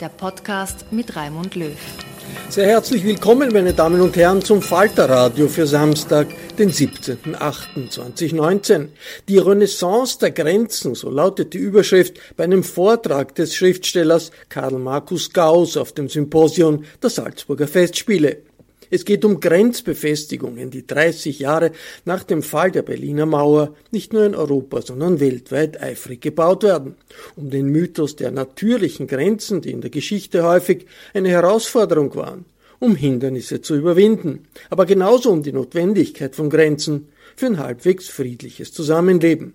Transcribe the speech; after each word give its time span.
der 0.00 0.08
Podcast 0.08 0.86
mit 0.90 1.14
Raimund 1.14 1.54
Löw. 1.54 1.76
Sehr 2.48 2.68
herzlich 2.68 3.04
willkommen, 3.04 3.52
meine 3.52 3.74
Damen 3.74 4.00
und 4.00 4.16
Herren, 4.16 4.40
zum 4.42 4.62
Falterradio 4.62 5.48
für 5.48 5.66
Samstag, 5.66 6.28
den 6.58 6.70
17.08.2019. 6.70 8.88
Die 9.28 9.38
Renaissance 9.38 10.18
der 10.18 10.30
Grenzen, 10.30 10.94
so 10.94 11.10
lautet 11.10 11.52
die 11.54 11.58
Überschrift 11.58 12.18
bei 12.36 12.44
einem 12.44 12.62
Vortrag 12.64 13.34
des 13.34 13.54
Schriftstellers 13.54 14.30
Karl 14.48 14.78
Markus 14.78 15.30
Gauss 15.32 15.76
auf 15.76 15.92
dem 15.92 16.08
Symposium 16.08 16.84
der 17.02 17.10
Salzburger 17.10 17.68
Festspiele. 17.68 18.38
Es 18.90 19.04
geht 19.04 19.24
um 19.24 19.38
Grenzbefestigungen, 19.38 20.70
die 20.70 20.84
30 20.84 21.38
Jahre 21.38 21.70
nach 22.04 22.24
dem 22.24 22.42
Fall 22.42 22.72
der 22.72 22.82
Berliner 22.82 23.24
Mauer 23.24 23.74
nicht 23.92 24.12
nur 24.12 24.24
in 24.24 24.34
Europa, 24.34 24.82
sondern 24.82 25.20
weltweit 25.20 25.80
eifrig 25.80 26.20
gebaut 26.20 26.64
werden. 26.64 26.96
Um 27.36 27.50
den 27.50 27.66
Mythos 27.66 28.16
der 28.16 28.32
natürlichen 28.32 29.06
Grenzen, 29.06 29.60
die 29.60 29.70
in 29.70 29.80
der 29.80 29.90
Geschichte 29.90 30.42
häufig 30.42 30.86
eine 31.14 31.28
Herausforderung 31.28 32.14
waren. 32.16 32.44
Um 32.80 32.96
Hindernisse 32.96 33.60
zu 33.60 33.76
überwinden. 33.76 34.48
Aber 34.70 34.86
genauso 34.86 35.30
um 35.30 35.42
die 35.42 35.52
Notwendigkeit 35.52 36.34
von 36.34 36.50
Grenzen 36.50 37.08
für 37.36 37.46
ein 37.46 37.58
halbwegs 37.58 38.08
friedliches 38.08 38.72
Zusammenleben. 38.72 39.54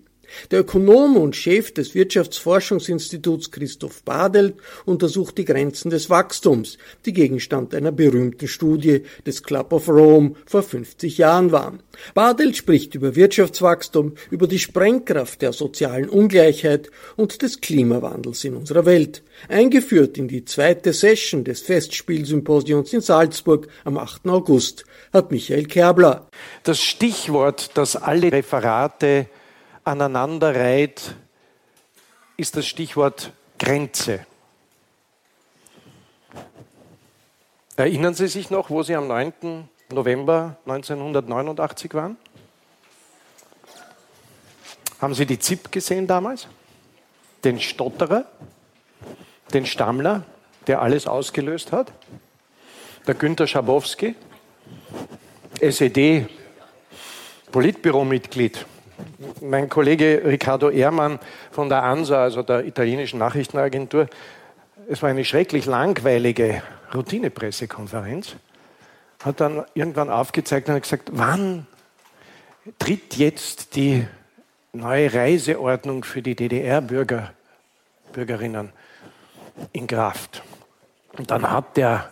Der 0.50 0.60
Ökonom 0.60 1.16
und 1.16 1.36
Chef 1.36 1.72
des 1.72 1.94
Wirtschaftsforschungsinstituts 1.94 3.50
Christoph 3.50 4.02
Badelt 4.02 4.54
untersucht 4.84 5.38
die 5.38 5.44
Grenzen 5.44 5.90
des 5.90 6.10
Wachstums, 6.10 6.78
die 7.04 7.12
Gegenstand 7.12 7.74
einer 7.74 7.92
berühmten 7.92 8.48
Studie 8.48 9.02
des 9.26 9.42
Club 9.42 9.72
of 9.72 9.88
Rome 9.88 10.32
vor 10.46 10.62
50 10.62 11.18
Jahren 11.18 11.52
waren. 11.52 11.80
Badelt 12.14 12.56
spricht 12.56 12.94
über 12.94 13.16
Wirtschaftswachstum, 13.16 14.14
über 14.30 14.46
die 14.46 14.58
Sprengkraft 14.58 15.42
der 15.42 15.52
sozialen 15.52 16.08
Ungleichheit 16.08 16.90
und 17.16 17.42
des 17.42 17.60
Klimawandels 17.60 18.44
in 18.44 18.54
unserer 18.54 18.86
Welt. 18.86 19.22
Eingeführt 19.48 20.18
in 20.18 20.28
die 20.28 20.44
zweite 20.44 20.92
Session 20.92 21.44
des 21.44 21.60
Festspielsymposions 21.62 22.92
in 22.92 23.00
Salzburg 23.00 23.68
am 23.84 23.98
8. 23.98 24.26
August 24.28 24.84
hat 25.12 25.30
Michael 25.30 25.66
Kerbler. 25.66 26.28
Das 26.62 26.80
Stichwort, 26.80 27.70
das 27.74 27.96
alle 27.96 28.32
Referate 28.32 29.26
aneinanderreiht, 29.86 31.14
ist 32.36 32.56
das 32.56 32.66
Stichwort 32.66 33.32
Grenze. 33.58 34.26
Erinnern 37.76 38.14
Sie 38.14 38.26
sich 38.26 38.50
noch, 38.50 38.68
wo 38.70 38.82
Sie 38.82 38.96
am 38.96 39.06
9. 39.06 39.68
November 39.92 40.56
1989 40.66 41.94
waren? 41.94 42.16
Haben 45.00 45.14
Sie 45.14 45.26
die 45.26 45.38
ZIP 45.38 45.70
gesehen 45.70 46.06
damals? 46.06 46.48
Den 47.44 47.60
Stotterer, 47.60 48.26
den 49.52 49.66
Stammler, 49.66 50.24
der 50.66 50.82
alles 50.82 51.06
ausgelöst 51.06 51.70
hat? 51.70 51.92
Der 53.06 53.14
Günter 53.14 53.46
Schabowski, 53.46 54.16
SED, 55.60 56.26
Politbüromitglied, 57.52 58.66
mein 59.40 59.68
Kollege 59.68 60.22
Riccardo 60.24 60.70
Ehrmann 60.70 61.18
von 61.50 61.68
der 61.68 61.82
ANSA, 61.82 62.22
also 62.22 62.42
der 62.42 62.64
italienischen 62.64 63.18
Nachrichtenagentur, 63.18 64.08
es 64.88 65.02
war 65.02 65.10
eine 65.10 65.24
schrecklich 65.24 65.66
langweilige 65.66 66.62
Routinepressekonferenz, 66.94 68.36
hat 69.22 69.40
dann 69.40 69.64
irgendwann 69.74 70.10
aufgezeigt 70.10 70.68
und 70.68 70.80
gesagt, 70.80 71.10
wann 71.12 71.66
tritt 72.78 73.16
jetzt 73.16 73.76
die 73.76 74.06
neue 74.72 75.12
Reiseordnung 75.12 76.04
für 76.04 76.22
die 76.22 76.34
DDR-Bürger, 76.34 77.32
Bürgerinnen 78.12 78.72
in 79.72 79.86
Kraft. 79.86 80.42
Und 81.16 81.30
dann 81.30 81.50
hat 81.50 81.76
der 81.76 82.10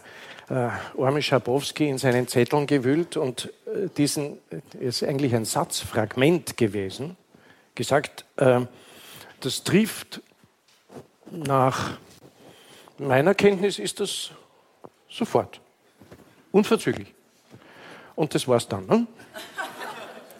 äh, 0.48 0.68
Ormi 0.96 1.22
Schabowski 1.22 1.88
in 1.88 1.98
seinen 1.98 2.28
Zetteln 2.28 2.66
gewühlt 2.66 3.16
und 3.16 3.52
äh, 3.66 3.88
diesen 3.96 4.38
äh, 4.50 4.84
ist 4.84 5.02
eigentlich 5.02 5.34
ein 5.34 5.44
Satzfragment 5.44 6.56
gewesen, 6.56 7.16
gesagt, 7.74 8.24
äh, 8.36 8.60
das 9.40 9.64
trifft 9.64 10.20
nach 11.30 11.98
meiner 12.98 13.34
Kenntnis 13.34 13.78
ist 13.78 14.00
das 14.00 14.30
sofort, 15.08 15.60
unverzüglich. 16.52 17.12
Und 18.14 18.34
das 18.34 18.46
war's 18.46 18.68
dann. 18.68 18.86
Ne? 18.86 19.06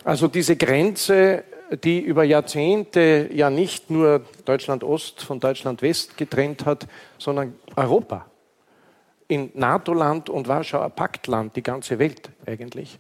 Also 0.05 0.29
diese 0.29 0.55
Grenze, 0.57 1.45
die 1.83 1.99
über 1.99 2.25
Jahrzehnte 2.25 3.31
ja 3.33 3.51
nicht 3.51 3.91
nur 3.91 4.25
Deutschland 4.45 4.85
Ost 4.85 5.23
von 5.23 5.41
Deutschland 5.41 5.83
West 5.83 6.17
getrennt 6.17 6.67
hat, 6.67 6.87
sondern 7.19 7.55
Europa 7.75 8.27
in 9.29 9.51
NATO-Land 9.55 10.29
und 10.29 10.49
Warschauer 10.49 10.91
Paktland, 10.91 11.57
die 11.57 11.63
ganze 11.63 11.99
Welt 11.99 12.31
eigentlich, 12.47 12.99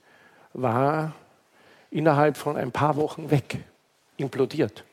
war 0.53 1.15
innerhalb 1.91 2.37
von 2.37 2.57
ein 2.57 2.73
paar 2.73 2.97
Wochen 2.97 3.31
weg, 3.31 3.59
implodiert. 4.17 4.85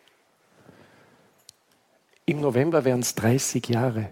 Im 2.26 2.42
November 2.42 2.86
wären 2.86 3.00
es 3.00 3.16
30 3.16 3.68
Jahre. 3.70 4.10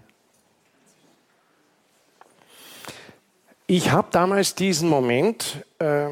Ich 3.66 3.92
habe 3.92 4.08
damals 4.10 4.54
diesen 4.56 4.88
Moment 4.88 5.64
äh, 5.78 6.08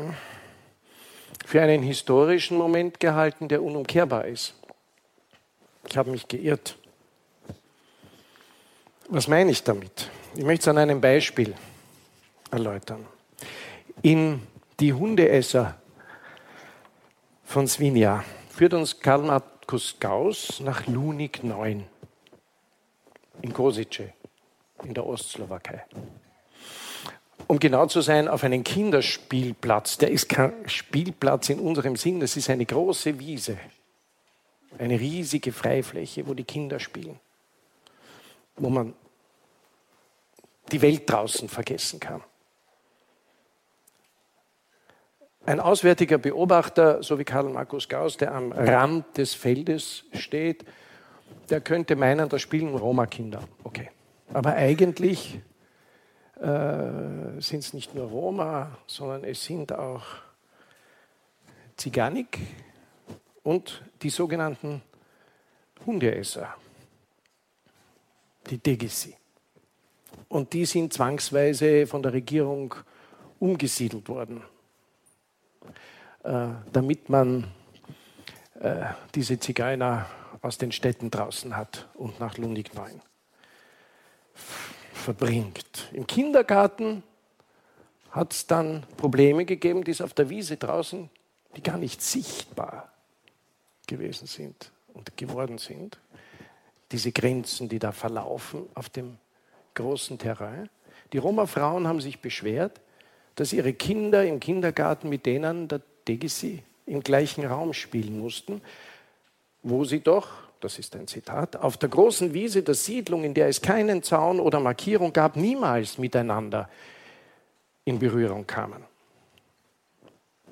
für 1.45 1.61
einen 1.61 1.83
historischen 1.83 2.57
Moment 2.57 3.01
gehalten, 3.01 3.49
der 3.49 3.63
unumkehrbar 3.63 4.27
ist. 4.27 4.55
Ich 5.89 5.97
habe 5.97 6.11
mich 6.11 6.29
geirrt. 6.29 6.79
Was 9.09 9.27
meine 9.27 9.51
ich 9.51 9.65
damit? 9.65 10.11
Ich 10.35 10.45
möchte 10.45 10.63
es 10.63 10.69
an 10.69 10.79
einem 10.79 11.01
Beispiel 11.01 11.55
erläutern. 12.51 13.07
In 14.03 14.43
Die 14.79 14.93
Hundeesser 14.93 15.77
von 17.45 17.67
Svinja 17.67 18.25
führt 18.51 18.75
uns 18.75 19.01
Karl 19.01 19.23
Markus 19.23 19.97
Gauss 19.99 20.61
nach 20.61 20.87
Lunik 20.87 21.43
9 21.43 21.85
in 23.43 23.53
Kosice 23.53 24.13
in 24.85 24.95
der 24.95 25.07
Ostslowakei. 25.07 25.85
Um 27.47 27.59
genau 27.59 27.87
zu 27.87 28.03
sein, 28.03 28.29
auf 28.29 28.45
einen 28.45 28.63
Kinderspielplatz. 28.63 29.99
Der 29.99 30.11
ist 30.11 30.29
kein 30.29 30.69
Spielplatz 30.69 31.49
in 31.49 31.59
unserem 31.59 31.97
Sinn, 31.97 32.21
das 32.21 32.37
ist 32.37 32.51
eine 32.51 32.67
große 32.67 33.19
Wiese. 33.19 33.59
Eine 34.79 35.01
riesige 35.01 35.51
Freifläche, 35.51 36.27
wo 36.29 36.35
die 36.35 36.45
Kinder 36.45 36.79
spielen. 36.79 37.19
Wo 38.57 38.69
man 38.69 38.95
die 40.69 40.83
Welt 40.83 41.09
draußen 41.11 41.49
vergessen 41.49 42.01
kann. 42.01 42.23
Ein 45.47 45.61
auswärtiger 45.61 46.19
Beobachter, 46.19 47.03
so 47.03 47.19
wie 47.19 47.25
Karl 47.25 47.49
Markus 47.49 47.89
Gauss, 47.89 48.19
der 48.19 48.35
am 48.35 48.53
Rand 48.53 49.17
des 49.17 49.35
Feldes 49.35 50.05
steht, 50.13 50.65
der 51.49 51.63
könnte 51.63 51.97
meinen, 51.97 52.29
da 52.29 52.39
spielen 52.39 52.75
Roma-Kinder. 52.77 53.43
Okay. 53.65 53.91
Aber 54.33 54.53
eigentlich 54.55 55.41
äh, 56.37 57.41
sind 57.41 57.61
es 57.61 57.73
nicht 57.73 57.95
nur 57.95 58.09
Roma, 58.09 58.77
sondern 58.87 59.25
es 59.25 59.43
sind 59.43 59.73
auch 59.73 60.05
Ziganik 61.77 62.39
und 63.43 63.83
die 64.03 64.11
sogenannten 64.11 64.83
Hundeesser, 65.87 66.55
die 68.51 68.59
Degisi. 68.59 69.17
Und 70.29 70.53
die 70.53 70.67
sind 70.67 70.93
zwangsweise 70.93 71.87
von 71.87 72.03
der 72.03 72.13
Regierung 72.13 72.75
umgesiedelt 73.39 74.09
worden, 74.09 74.43
äh, 76.23 76.49
damit 76.73 77.09
man 77.09 77.45
äh, 78.61 78.85
diese 79.15 79.39
Zigeuner 79.39 80.07
aus 80.43 80.59
den 80.59 80.73
Städten 80.73 81.11
draußen 81.11 81.57
hat 81.57 81.89
und 81.95 82.21
nach 82.21 82.37
Lundig 82.37 82.75
9 82.75 83.01
verbringt. 84.93 85.89
Im 85.93 86.07
Kindergarten 86.07 87.03
hat 88.11 88.33
es 88.33 88.47
dann 88.47 88.85
Probleme 88.97 89.45
gegeben, 89.45 89.85
die 89.85 89.91
es 89.91 90.01
auf 90.01 90.15
der 90.15 90.29
Wiese 90.29 90.57
draußen, 90.57 91.09
die 91.57 91.63
gar 91.63 91.79
nicht 91.79 92.03
sichtbar 92.03 92.93
gewesen 93.87 94.27
sind 94.27 94.73
und 94.93 95.17
geworden 95.17 95.59
sind. 95.59 95.99
Diese 96.93 97.13
Grenzen, 97.13 97.69
die 97.69 97.79
da 97.79 97.93
verlaufen 97.93 98.67
auf 98.75 98.89
dem 98.89 99.19
großen 99.79 100.19
Terrain. 100.19 100.69
Die 101.13 101.19
Roma-Frauen 101.19 101.87
haben 101.87 102.01
sich 102.01 102.21
beschwert, 102.21 102.81
dass 103.37 103.53
ihre 103.53 103.73
Kinder 103.73 104.25
im 104.25 104.41
Kindergarten 104.41 105.09
mit 105.09 105.25
denen 105.25 105.69
der 105.69 105.81
Degisi 106.07 106.63
im 106.87 107.03
gleichen 107.03 107.47
Raum 107.47 107.73
spielen 107.73 108.19
mussten, 108.19 108.61
wo 109.63 109.85
sie 109.85 110.01
doch, 110.01 110.29
das 110.61 110.79
ist 110.79 110.97
ein 110.97 111.07
Zitat, 111.07 111.57
auf 111.57 111.77
der 111.77 111.89
großen 111.89 112.35
Wiese 112.35 112.63
der 112.63 112.75
Siedlung, 112.75 113.25
in 113.25 113.35
der 113.35 113.49
es 113.49 113.61
keinen 113.61 114.03
Zaun 114.03 114.41
oder 114.41 114.61
Markierung 114.61 115.13
gab, 115.13 115.37
niemals 115.37 115.99
miteinander 115.99 116.69
in 117.85 117.99
Berührung 117.99 118.47
kamen. 118.47 118.83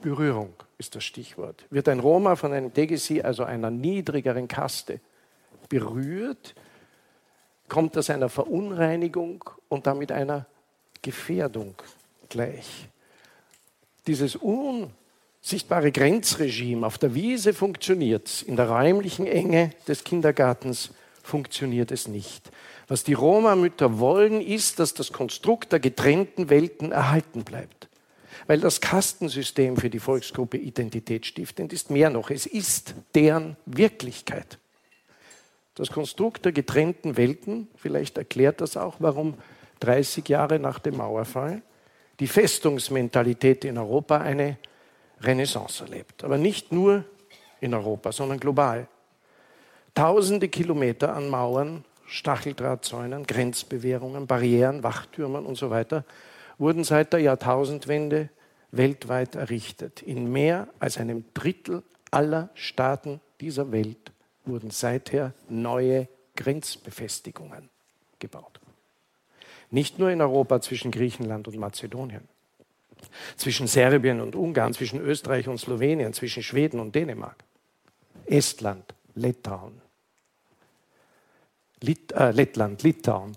Berührung 0.01 0.53
ist 0.79 0.95
das 0.95 1.05
Stichwort. 1.05 1.65
Wird 1.71 1.89
ein 1.89 2.01
Roma 2.01 2.37
von 2.37 2.53
einem 2.53 2.73
Degesi, 2.73 3.23
also 3.23 3.45
einer 3.45 3.71
niedrigeren 3.71 4.47
Kaste, 4.47 5.01
berührt, 5.69 6.55
kommt 7.69 7.97
das 7.97 8.11
einer 8.11 8.29
Verunreinigung 8.29 9.45
und 9.69 9.87
damit 9.87 10.13
einer 10.13 10.47
Gefährdung 11.03 11.75
gleich. 12.29 12.89
Dieses 14.07 14.37
unsichtbare 14.37 15.93
Grenzregime 15.93 16.87
auf 16.87 16.99
der 16.99 17.15
Wiese 17.15 17.55
funktioniert, 17.55 18.43
in 18.43 18.57
der 18.57 18.69
räumlichen 18.69 19.27
Enge 19.27 19.73
des 19.89 20.05
Kindergartens 20.05 20.91
funktioniert 21.23 21.91
es 21.91 22.07
nicht. 22.07 22.51
Was 22.89 23.03
die 23.03 23.15
Roma-Mütter 23.15 23.99
wollen, 23.99 24.41
ist, 24.41 24.79
dass 24.79 24.95
das 24.95 25.13
Konstrukt 25.13 25.73
der 25.73 25.81
getrennten 25.81 26.51
Welten 26.51 26.93
erhalten 26.93 27.43
bleibt. 27.43 27.89
Weil 28.47 28.61
das 28.61 28.81
Kastensystem 28.81 29.77
für 29.77 29.91
die 29.91 29.99
Volksgruppe 29.99 30.57
identitätsstiftend 30.57 31.73
ist 31.73 31.91
mehr 31.91 32.11
noch. 32.11 32.31
Es 32.31 32.47
ist 32.47 32.95
deren 33.15 33.57
Wirklichkeit. 33.67 34.59
Das 35.77 35.91
Konstrukt 35.91 36.47
der 36.47 36.53
getrennten 36.53 37.19
Welten, 37.19 37.69
vielleicht 37.77 38.17
erklärt 38.17 38.63
das 38.63 38.79
auch, 38.79 38.97
warum 38.99 39.35
30 39.81 40.27
Jahre 40.29 40.59
nach 40.59 40.79
dem 40.79 40.97
Mauerfall 40.97 41.63
die 42.19 42.27
Festungsmentalität 42.27 43.65
in 43.67 43.77
Europa 43.77 44.17
eine 44.17 44.57
Renaissance 45.21 45.85
erlebt. 45.85 46.25
Aber 46.25 46.39
nicht 46.39 46.73
nur 46.73 47.05
in 47.61 47.75
Europa, 47.75 48.11
sondern 48.11 48.41
global. 48.41 48.89
Tausende 49.95 50.49
Kilometer 50.49 51.15
an 51.15 51.29
Mauern, 51.29 51.85
Stacheldrahtzäunen, 52.07 53.27
Grenzbewährungen, 53.27 54.27
Barrieren, 54.27 54.83
Wachtürmen 54.83 55.45
und 55.45 55.57
so 55.57 55.69
weiter 55.69 56.05
wurden 56.59 56.85
seit 56.85 57.13
der 57.13 57.21
Jahrtausendwende 57.21 58.31
weltweit 58.71 59.35
errichtet. 59.35 60.01
In 60.01 60.33
mehr 60.33 60.69
als 60.79 60.97
einem 60.97 61.27
Drittel 61.35 61.83
aller 62.11 62.49
Staaten 62.55 63.21
dieser 63.41 63.73
Welt 63.73 64.13
wurden 64.47 64.71
seither 64.71 65.33
neue 65.49 66.09
Grenzbefestigungen 66.37 67.69
gebaut. 68.19 68.61
Nicht 69.71 69.99
nur 69.99 70.11
in 70.11 70.21
Europa 70.21 70.61
zwischen 70.61 70.91
Griechenland 70.91 71.49
und 71.49 71.57
Mazedonien, 71.59 72.29
zwischen 73.37 73.67
Serbien 73.67 74.21
und 74.21 74.35
Ungarn, 74.35 74.73
zwischen 74.75 75.01
Österreich 75.01 75.49
und 75.49 75.59
Slowenien, 75.59 76.13
zwischen 76.13 76.43
Schweden 76.43 76.81
und 76.81 76.95
Dänemark, 76.95 77.37
Estland, 78.27 78.95
Litauen, 79.15 79.81
Lit 81.81 82.13
äh, 82.13 82.31
Lettland, 82.31 82.83
Litauen. 82.83 83.37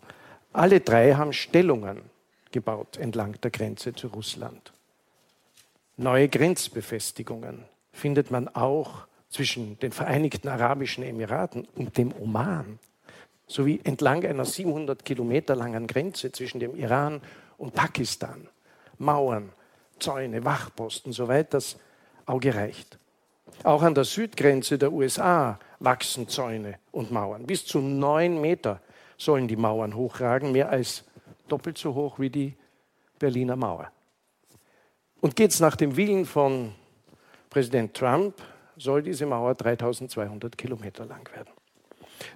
Alle 0.53 0.79
drei 0.79 1.13
haben 1.13 1.33
Stellungen 1.33 2.01
gebaut 2.51 2.97
entlang 2.97 3.39
der 3.41 3.51
Grenze 3.51 3.93
zu 3.93 4.07
Russland. 4.07 4.71
Neue 5.97 6.29
Grenzbefestigungen 6.29 7.65
findet 7.91 8.31
man 8.31 8.47
auch 8.47 9.08
zwischen 9.29 9.77
den 9.79 9.91
Vereinigten 9.91 10.47
Arabischen 10.47 11.03
Emiraten 11.03 11.67
und 11.75 11.97
dem 11.97 12.13
Oman, 12.19 12.79
sowie 13.47 13.79
entlang 13.83 14.25
einer 14.25 14.45
700 14.45 15.03
Kilometer 15.03 15.55
langen 15.55 15.87
Grenze 15.87 16.31
zwischen 16.31 16.59
dem 16.59 16.75
Iran 16.75 17.21
und 17.57 17.73
Pakistan. 17.73 18.47
Mauern, 18.97 19.51
Zäune, 19.99 20.43
Wachposten, 20.45 21.11
soweit 21.11 21.53
das 21.53 21.77
Auge 22.25 22.53
reicht. 22.53 22.97
Auch 23.63 23.81
an 23.81 23.95
der 23.95 24.03
Südgrenze 24.03 24.77
der 24.77 24.91
USA 24.93 25.59
wachsen 25.79 26.27
Zäune 26.27 26.79
und 26.91 27.11
Mauern. 27.11 27.45
Bis 27.45 27.65
zu 27.65 27.79
neun 27.79 28.39
Meter 28.39 28.81
sollen 29.17 29.47
die 29.47 29.55
Mauern 29.55 29.95
hochragen, 29.95 30.51
mehr 30.51 30.69
als 30.69 31.03
doppelt 31.47 31.77
so 31.77 31.93
hoch 31.93 32.19
wie 32.19 32.29
die 32.29 32.55
Berliner 33.17 33.55
Mauer. 33.55 33.91
Und 35.21 35.35
geht 35.35 35.51
es 35.51 35.59
nach 35.59 35.75
dem 35.75 35.97
Willen 35.97 36.25
von 36.25 36.73
Präsident 37.49 37.93
Trump, 37.95 38.35
soll 38.79 39.03
diese 39.03 39.25
Mauer 39.25 39.55
3200 39.55 40.57
Kilometer 40.57 41.05
lang 41.05 41.29
werden. 41.35 41.51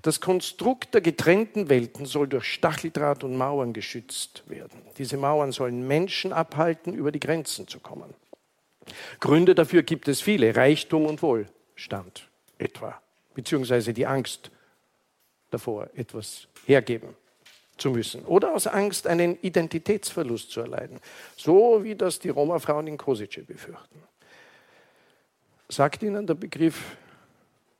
Das 0.01 0.21
Konstrukt 0.21 0.93
der 0.93 1.01
getrennten 1.01 1.69
Welten 1.69 2.05
soll 2.05 2.27
durch 2.27 2.45
Stacheldraht 2.45 3.23
und 3.23 3.35
Mauern 3.35 3.73
geschützt 3.73 4.43
werden. 4.47 4.81
Diese 4.97 5.17
Mauern 5.17 5.51
sollen 5.51 5.87
Menschen 5.87 6.31
abhalten, 6.31 6.93
über 6.93 7.11
die 7.11 7.19
Grenzen 7.19 7.67
zu 7.67 7.79
kommen. 7.79 8.13
Gründe 9.19 9.55
dafür 9.55 9.83
gibt 9.83 10.07
es 10.07 10.21
viele. 10.21 10.55
Reichtum 10.55 11.05
und 11.05 11.21
Wohlstand 11.21 12.29
etwa, 12.57 13.01
beziehungsweise 13.33 13.93
die 13.93 14.05
Angst 14.05 14.51
davor, 15.49 15.89
etwas 15.95 16.47
hergeben 16.65 17.15
zu 17.77 17.91
müssen 17.91 18.23
oder 18.25 18.53
aus 18.53 18.67
Angst, 18.67 19.07
einen 19.07 19.37
Identitätsverlust 19.41 20.51
zu 20.51 20.61
erleiden, 20.61 20.99
so 21.35 21.83
wie 21.83 21.95
das 21.95 22.19
die 22.19 22.29
Roma-Frauen 22.29 22.87
in 22.87 22.97
Kosice 22.97 23.43
befürchten. 23.45 24.03
Sagt 25.69 26.03
Ihnen 26.03 26.27
der 26.27 26.35
Begriff 26.35 26.97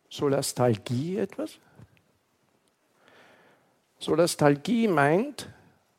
Solastalgie 0.10 1.18
etwas? 1.18 1.60
Solastalgie 4.00 4.88
meint, 4.88 5.50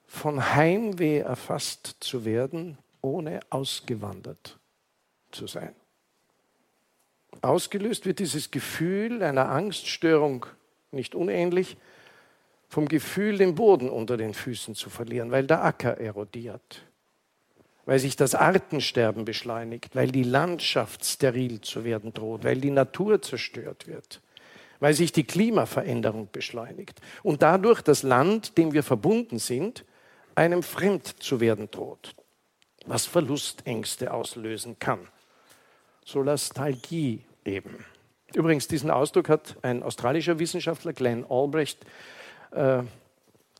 von 0.06 0.54
Heimweh 0.54 1.18
erfasst 1.18 1.96
zu 2.00 2.24
werden, 2.24 2.78
ohne 3.00 3.40
ausgewandert 3.50 4.58
zu 5.32 5.46
sein. 5.46 5.74
Ausgelöst 7.42 8.06
wird 8.06 8.20
dieses 8.20 8.50
Gefühl 8.50 9.22
einer 9.22 9.50
Angststörung 9.50 10.46
nicht 10.92 11.14
unähnlich 11.14 11.76
vom 12.68 12.86
Gefühl, 12.86 13.38
den 13.38 13.54
Boden 13.54 13.90
unter 13.90 14.16
den 14.16 14.34
Füßen 14.34 14.74
zu 14.74 14.90
verlieren, 14.90 15.30
weil 15.30 15.46
der 15.46 15.64
Acker 15.64 15.98
erodiert, 15.98 16.82
weil 17.86 17.98
sich 17.98 18.16
das 18.16 18.34
Artensterben 18.34 19.24
beschleunigt, 19.24 19.94
weil 19.94 20.10
die 20.10 20.22
Landschaft 20.22 21.04
steril 21.04 21.60
zu 21.60 21.84
werden 21.84 22.12
droht, 22.14 22.44
weil 22.44 22.60
die 22.60 22.70
Natur 22.70 23.20
zerstört 23.20 23.86
wird, 23.86 24.20
weil 24.80 24.94
sich 24.94 25.12
die 25.12 25.24
Klimaveränderung 25.24 26.28
beschleunigt 26.32 27.00
und 27.22 27.42
dadurch 27.42 27.82
das 27.82 28.02
Land, 28.02 28.56
dem 28.58 28.72
wir 28.72 28.82
verbunden 28.82 29.38
sind, 29.38 29.84
einem 30.34 30.62
fremd 30.62 31.22
zu 31.22 31.40
werden 31.40 31.70
droht, 31.70 32.14
was 32.86 33.06
Verlustängste 33.06 34.12
auslösen 34.12 34.78
kann. 34.78 35.08
Solastalgie 36.04 37.24
eben. 37.44 37.84
Übrigens, 38.34 38.66
diesen 38.66 38.90
Ausdruck 38.90 39.28
hat 39.28 39.56
ein 39.62 39.82
australischer 39.82 40.38
Wissenschaftler, 40.38 40.92
Glenn 40.92 41.24
Albrecht, 41.28 41.78
äh, 42.50 42.82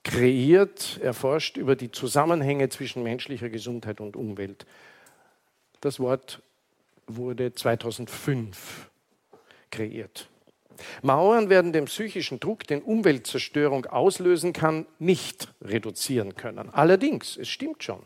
kreiert. 0.05 1.01
Er 1.03 1.15
forscht 1.15 1.57
über 1.57 1.75
die 1.75 1.91
Zusammenhänge 1.91 2.69
zwischen 2.69 3.03
menschlicher 3.03 3.49
Gesundheit 3.49 4.01
und 4.01 4.15
Umwelt. 4.17 4.67
Das 5.81 5.99
Wort 5.99 6.41
wurde 7.07 7.53
2005 7.53 8.91
kreiert. 9.71 10.29
Mauern 11.03 11.51
werden 11.51 11.73
den 11.73 11.85
psychischen 11.87 12.41
Druck, 12.41 12.67
den 12.67 12.83
Umweltzerstörung 12.83 13.87
auslösen 13.87 14.53
kann, 14.53 14.87
nicht 14.99 15.53
reduzieren 15.63 16.35
können. 16.35 16.71
Allerdings, 16.73 17.37
es 17.37 17.49
stimmt 17.49 17.85
schon, 17.85 18.01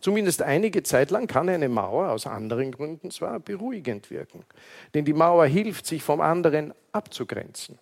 zumindest 0.00 0.42
einige 0.42 0.82
Zeit 0.82 1.10
lang 1.10 1.26
kann 1.26 1.48
eine 1.48 1.68
Mauer 1.68 2.10
aus 2.10 2.26
anderen 2.26 2.72
Gründen 2.72 3.10
zwar 3.10 3.40
beruhigend 3.40 4.10
wirken. 4.10 4.44
Denn 4.94 5.04
die 5.04 5.12
Mauer 5.12 5.46
hilft, 5.46 5.86
sich 5.86 6.02
vom 6.02 6.20
anderen 6.20 6.72
abzugrenzen. 6.92 7.78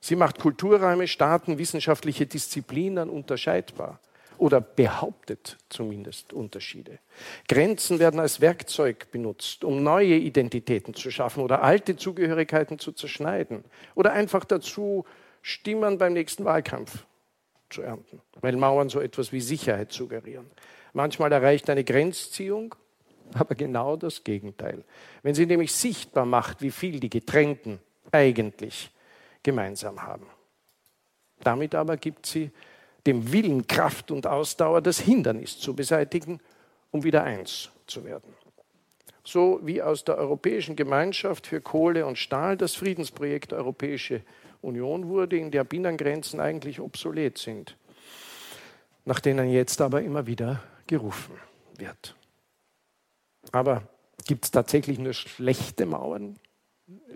Sie 0.00 0.16
macht 0.16 0.38
Kulturräume, 0.38 1.06
Staaten, 1.06 1.58
wissenschaftliche 1.58 2.26
Disziplinen 2.26 3.10
unterscheidbar 3.10 4.00
oder 4.38 4.60
behauptet 4.60 5.58
zumindest 5.68 6.32
Unterschiede. 6.32 6.98
Grenzen 7.48 7.98
werden 7.98 8.18
als 8.18 8.40
Werkzeug 8.40 9.10
benutzt, 9.10 9.64
um 9.64 9.82
neue 9.82 10.16
Identitäten 10.16 10.94
zu 10.94 11.10
schaffen 11.10 11.42
oder 11.42 11.62
alte 11.62 11.96
Zugehörigkeiten 11.96 12.78
zu 12.78 12.92
zerschneiden 12.92 13.64
oder 13.94 14.12
einfach 14.12 14.44
dazu, 14.44 15.04
Stimmen 15.42 15.98
beim 15.98 16.14
nächsten 16.14 16.44
Wahlkampf 16.44 17.06
zu 17.70 17.82
ernten, 17.82 18.20
weil 18.40 18.56
Mauern 18.56 18.88
so 18.88 19.00
etwas 19.00 19.32
wie 19.32 19.40
Sicherheit 19.40 19.92
suggerieren. 19.92 20.50
Manchmal 20.92 21.32
erreicht 21.32 21.70
eine 21.70 21.84
Grenzziehung 21.84 22.74
aber 23.34 23.54
genau 23.54 23.96
das 23.96 24.24
Gegenteil. 24.24 24.84
Wenn 25.22 25.34
sie 25.34 25.46
nämlich 25.46 25.72
sichtbar 25.72 26.26
macht, 26.26 26.62
wie 26.62 26.70
viel 26.70 27.00
die 27.00 27.10
Getrennten 27.10 27.78
eigentlich 28.12 28.90
gemeinsam 29.42 30.02
haben. 30.02 30.26
Damit 31.42 31.74
aber 31.74 31.96
gibt 31.96 32.26
sie 32.26 32.50
dem 33.06 33.32
Willen 33.32 33.66
Kraft 33.66 34.10
und 34.10 34.26
Ausdauer, 34.26 34.82
das 34.82 35.00
Hindernis 35.00 35.58
zu 35.58 35.74
beseitigen, 35.74 36.40
um 36.90 37.02
wieder 37.02 37.24
eins 37.24 37.70
zu 37.86 38.04
werden. 38.04 38.34
So 39.24 39.60
wie 39.62 39.82
aus 39.82 40.04
der 40.04 40.18
Europäischen 40.18 40.76
Gemeinschaft 40.76 41.46
für 41.46 41.60
Kohle 41.60 42.06
und 42.06 42.18
Stahl 42.18 42.56
das 42.56 42.74
Friedensprojekt 42.74 43.52
Europäische 43.52 44.22
Union 44.62 45.08
wurde, 45.08 45.38
in 45.38 45.50
der 45.50 45.64
Binnengrenzen 45.64 46.40
eigentlich 46.40 46.80
obsolet 46.80 47.38
sind, 47.38 47.76
nach 49.04 49.20
denen 49.20 49.50
jetzt 49.50 49.80
aber 49.80 50.02
immer 50.02 50.26
wieder 50.26 50.62
gerufen 50.86 51.34
wird. 51.76 52.14
Aber 53.52 53.82
gibt 54.26 54.44
es 54.44 54.50
tatsächlich 54.50 54.98
nur 54.98 55.14
schlechte 55.14 55.86
Mauern? 55.86 56.38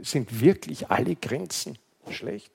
Sind 0.01 0.41
wirklich 0.41 0.91
alle 0.91 1.17
Grenzen 1.17 1.79
schlecht? 2.11 2.53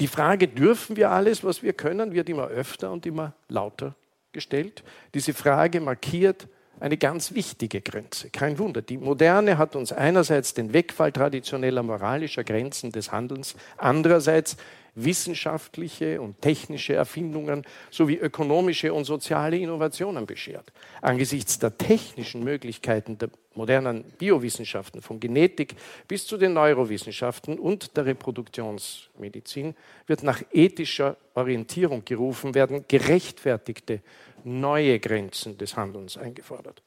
Die 0.00 0.08
Frage, 0.08 0.48
dürfen 0.48 0.96
wir 0.96 1.10
alles, 1.10 1.44
was 1.44 1.62
wir 1.62 1.72
können, 1.72 2.12
wird 2.12 2.28
immer 2.28 2.48
öfter 2.48 2.90
und 2.90 3.06
immer 3.06 3.34
lauter 3.48 3.94
gestellt. 4.32 4.82
Diese 5.14 5.34
Frage 5.34 5.80
markiert 5.80 6.48
eine 6.80 6.96
ganz 6.96 7.32
wichtige 7.32 7.80
Grenze. 7.80 8.30
Kein 8.30 8.58
Wunder. 8.58 8.82
Die 8.82 8.96
Moderne 8.96 9.56
hat 9.56 9.76
uns 9.76 9.92
einerseits 9.92 10.54
den 10.54 10.72
Wegfall 10.72 11.12
traditioneller 11.12 11.82
moralischer 11.82 12.42
Grenzen 12.42 12.90
des 12.90 13.12
Handelns, 13.12 13.54
andererseits 13.76 14.56
wissenschaftliche 14.94 16.20
und 16.20 16.40
technische 16.40 16.94
Erfindungen 16.94 17.64
sowie 17.90 18.16
ökonomische 18.16 18.92
und 18.92 19.04
soziale 19.04 19.56
Innovationen 19.56 20.26
beschert. 20.26 20.72
Angesichts 21.00 21.58
der 21.58 21.76
technischen 21.78 22.44
Möglichkeiten 22.44 23.16
der 23.16 23.30
modernen 23.54 24.04
Biowissenschaften, 24.18 25.00
von 25.00 25.18
Genetik 25.20 25.74
bis 26.08 26.26
zu 26.26 26.36
den 26.36 26.52
Neurowissenschaften 26.52 27.58
und 27.58 27.96
der 27.96 28.06
Reproduktionsmedizin, 28.06 29.74
wird 30.06 30.22
nach 30.22 30.42
ethischer 30.52 31.16
Orientierung 31.34 32.04
gerufen, 32.04 32.54
werden 32.54 32.84
gerechtfertigte 32.86 34.00
neue 34.44 34.98
Grenzen 35.00 35.56
des 35.56 35.76
Handelns 35.76 36.16
eingefordert. 36.16 36.82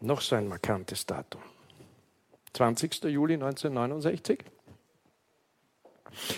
Noch 0.00 0.20
so 0.20 0.36
ein 0.36 0.48
markantes 0.48 1.06
Datum. 1.06 1.40
20. 2.52 3.04
Juli 3.04 3.34
1969 3.34 4.44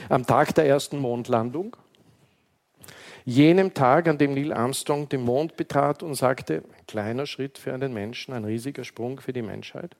am 0.08 0.26
Tag 0.26 0.54
der 0.54 0.66
ersten 0.66 0.98
Mondlandung, 0.98 1.76
jenem 3.24 3.74
Tag, 3.74 4.08
an 4.08 4.18
dem 4.18 4.34
Neil 4.34 4.52
Armstrong 4.52 5.08
den 5.08 5.22
Mond 5.22 5.56
betrat 5.56 6.02
und 6.02 6.14
sagte, 6.14 6.62
ein 6.78 6.86
kleiner 6.86 7.26
Schritt 7.26 7.58
für 7.58 7.74
einen 7.74 7.92
Menschen, 7.92 8.32
ein 8.32 8.44
riesiger 8.44 8.84
Sprung 8.84 9.20
für 9.20 9.32
die 9.32 9.42
Menschheit. 9.42 9.96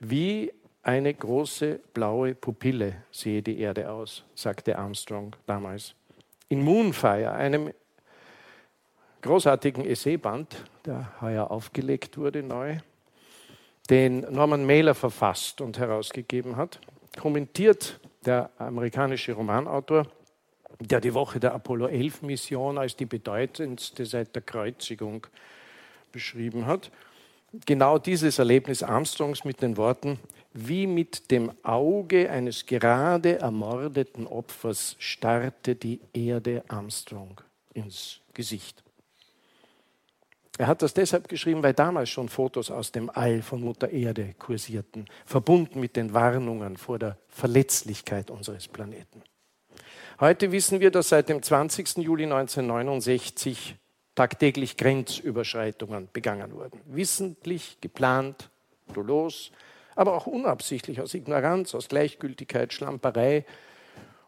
Wie 0.00 0.52
eine 0.82 1.12
große 1.12 1.80
blaue 1.92 2.34
Pupille 2.34 3.02
sehe 3.10 3.42
die 3.42 3.60
Erde 3.60 3.90
aus, 3.90 4.24
sagte 4.34 4.78
Armstrong 4.78 5.36
damals. 5.46 5.94
In 6.48 6.62
Moonfire, 6.62 7.32
einem 7.32 7.72
großartigen 9.20 9.84
Essayband, 9.84 10.64
der 10.86 11.20
heuer 11.20 11.50
aufgelegt 11.50 12.16
wurde 12.16 12.42
neu, 12.42 12.78
den 13.90 14.20
Norman 14.20 14.64
Mailer 14.64 14.94
verfasst 14.94 15.60
und 15.60 15.78
herausgegeben 15.78 16.56
hat, 16.56 16.80
kommentiert 17.18 18.00
der 18.24 18.50
amerikanische 18.58 19.32
Romanautor, 19.32 20.06
der 20.80 21.00
die 21.00 21.14
Woche 21.14 21.40
der 21.40 21.54
Apollo 21.54 21.88
11 21.88 22.22
Mission 22.22 22.78
als 22.78 22.96
die 22.96 23.06
bedeutendste 23.06 24.06
seit 24.06 24.34
der 24.34 24.42
Kreuzigung 24.42 25.26
beschrieben 26.12 26.66
hat. 26.66 26.90
Genau 27.64 27.98
dieses 27.98 28.38
Erlebnis 28.38 28.82
Armstrongs 28.82 29.44
mit 29.44 29.62
den 29.62 29.76
Worten, 29.76 30.18
wie 30.52 30.86
mit 30.86 31.30
dem 31.30 31.52
Auge 31.62 32.30
eines 32.30 32.66
gerade 32.66 33.38
ermordeten 33.38 34.26
Opfers 34.26 34.96
starrte 34.98 35.74
die 35.74 36.00
Erde 36.12 36.62
Armstrong 36.68 37.40
ins 37.72 38.20
Gesicht. 38.34 38.82
Er 40.58 40.66
hat 40.66 40.82
das 40.82 40.92
deshalb 40.92 41.28
geschrieben, 41.28 41.62
weil 41.62 41.72
damals 41.72 42.10
schon 42.10 42.28
Fotos 42.28 42.72
aus 42.72 42.90
dem 42.90 43.10
All 43.10 43.42
von 43.42 43.60
Mutter 43.60 43.90
Erde 43.90 44.34
kursierten, 44.40 45.06
verbunden 45.24 45.78
mit 45.78 45.94
den 45.94 46.12
Warnungen 46.14 46.76
vor 46.76 46.98
der 46.98 47.16
Verletzlichkeit 47.28 48.28
unseres 48.28 48.66
Planeten. 48.66 49.22
Heute 50.18 50.50
wissen 50.50 50.80
wir, 50.80 50.90
dass 50.90 51.10
seit 51.10 51.28
dem 51.28 51.44
20. 51.44 51.98
Juli 51.98 52.24
1969 52.24 53.76
tagtäglich 54.16 54.76
Grenzüberschreitungen 54.76 56.08
begangen 56.12 56.52
wurden. 56.52 56.80
Wissentlich, 56.86 57.78
geplant, 57.80 58.50
dollos, 58.92 59.52
aber 59.94 60.14
auch 60.14 60.26
unabsichtlich 60.26 61.00
aus 61.00 61.14
Ignoranz, 61.14 61.72
aus 61.76 61.86
Gleichgültigkeit, 61.86 62.72
Schlamperei 62.72 63.44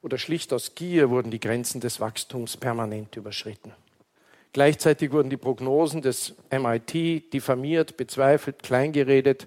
oder 0.00 0.16
schlicht 0.16 0.52
aus 0.52 0.76
Gier 0.76 1.10
wurden 1.10 1.32
die 1.32 1.40
Grenzen 1.40 1.80
des 1.80 1.98
Wachstums 1.98 2.56
permanent 2.56 3.16
überschritten. 3.16 3.72
Gleichzeitig 4.52 5.12
wurden 5.12 5.30
die 5.30 5.36
Prognosen 5.36 6.02
des 6.02 6.34
MIT 6.50 7.32
diffamiert, 7.32 7.96
bezweifelt, 7.96 8.62
kleingeredet. 8.62 9.46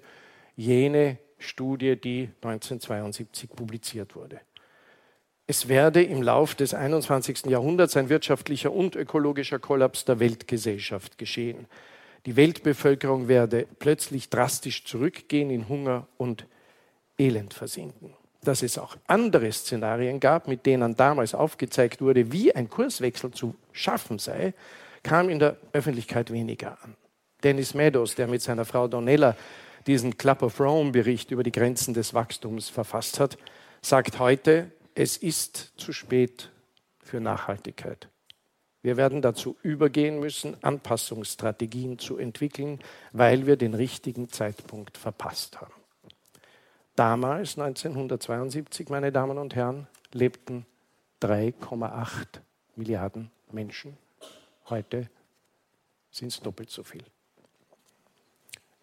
Jene 0.55 1.17
Studie, 1.37 1.99
die 1.99 2.29
1972 2.41 3.49
publiziert 3.49 4.15
wurde. 4.15 4.39
Es 5.45 5.67
werde 5.67 6.01
im 6.01 6.21
Lauf 6.21 6.55
des 6.55 6.73
21. 6.73 7.47
Jahrhunderts 7.47 7.97
ein 7.97 8.07
wirtschaftlicher 8.07 8.71
und 8.71 8.95
ökologischer 8.95 9.59
Kollaps 9.59 10.05
der 10.05 10.19
Weltgesellschaft 10.19 11.17
geschehen. 11.17 11.67
Die 12.25 12.37
Weltbevölkerung 12.37 13.27
werde 13.27 13.67
plötzlich 13.79 14.29
drastisch 14.29 14.85
zurückgehen, 14.85 15.49
in 15.49 15.67
Hunger 15.67 16.07
und 16.15 16.47
Elend 17.17 17.53
versinken. 17.53 18.13
Dass 18.41 18.63
es 18.63 18.77
auch 18.77 18.95
andere 19.07 19.51
Szenarien 19.51 20.21
gab, 20.21 20.47
mit 20.47 20.65
denen 20.65 20.95
damals 20.95 21.35
aufgezeigt 21.35 22.01
wurde, 22.01 22.31
wie 22.31 22.55
ein 22.55 22.69
Kurswechsel 22.69 23.31
zu 23.31 23.55
schaffen 23.73 24.19
sei, 24.19 24.53
kam 25.03 25.29
in 25.29 25.39
der 25.39 25.57
Öffentlichkeit 25.73 26.31
weniger 26.31 26.77
an. 26.83 26.95
Dennis 27.43 27.73
Meadows, 27.73 28.15
der 28.15 28.27
mit 28.27 28.41
seiner 28.41 28.65
Frau 28.65 28.87
Donella 28.87 29.35
diesen 29.85 30.17
Club 30.17 30.41
of 30.41 30.59
Rome-Bericht 30.59 31.31
über 31.31 31.43
die 31.43 31.51
Grenzen 31.51 31.93
des 31.93 32.13
Wachstums 32.13 32.69
verfasst 32.69 33.19
hat, 33.19 33.37
sagt 33.81 34.19
heute, 34.19 34.71
es 34.95 35.17
ist 35.17 35.73
zu 35.75 35.91
spät 35.91 36.49
für 37.01 37.19
Nachhaltigkeit. 37.19 38.07
Wir 38.81 38.97
werden 38.97 39.21
dazu 39.21 39.57
übergehen 39.61 40.19
müssen, 40.19 40.61
Anpassungsstrategien 40.61 41.99
zu 41.99 42.17
entwickeln, 42.17 42.79
weil 43.11 43.45
wir 43.45 43.55
den 43.55 43.73
richtigen 43.73 44.29
Zeitpunkt 44.29 44.97
verpasst 44.97 45.59
haben. 45.59 45.73
Damals, 46.95 47.57
1972, 47.57 48.89
meine 48.89 49.11
Damen 49.11 49.37
und 49.37 49.55
Herren, 49.55 49.87
lebten 50.11 50.65
3,8 51.21 52.39
Milliarden 52.75 53.31
Menschen 53.51 53.97
Heute 54.69 55.09
sind 56.11 56.29
es 56.29 56.39
doppelt 56.39 56.69
so 56.69 56.83
viel. 56.83 57.03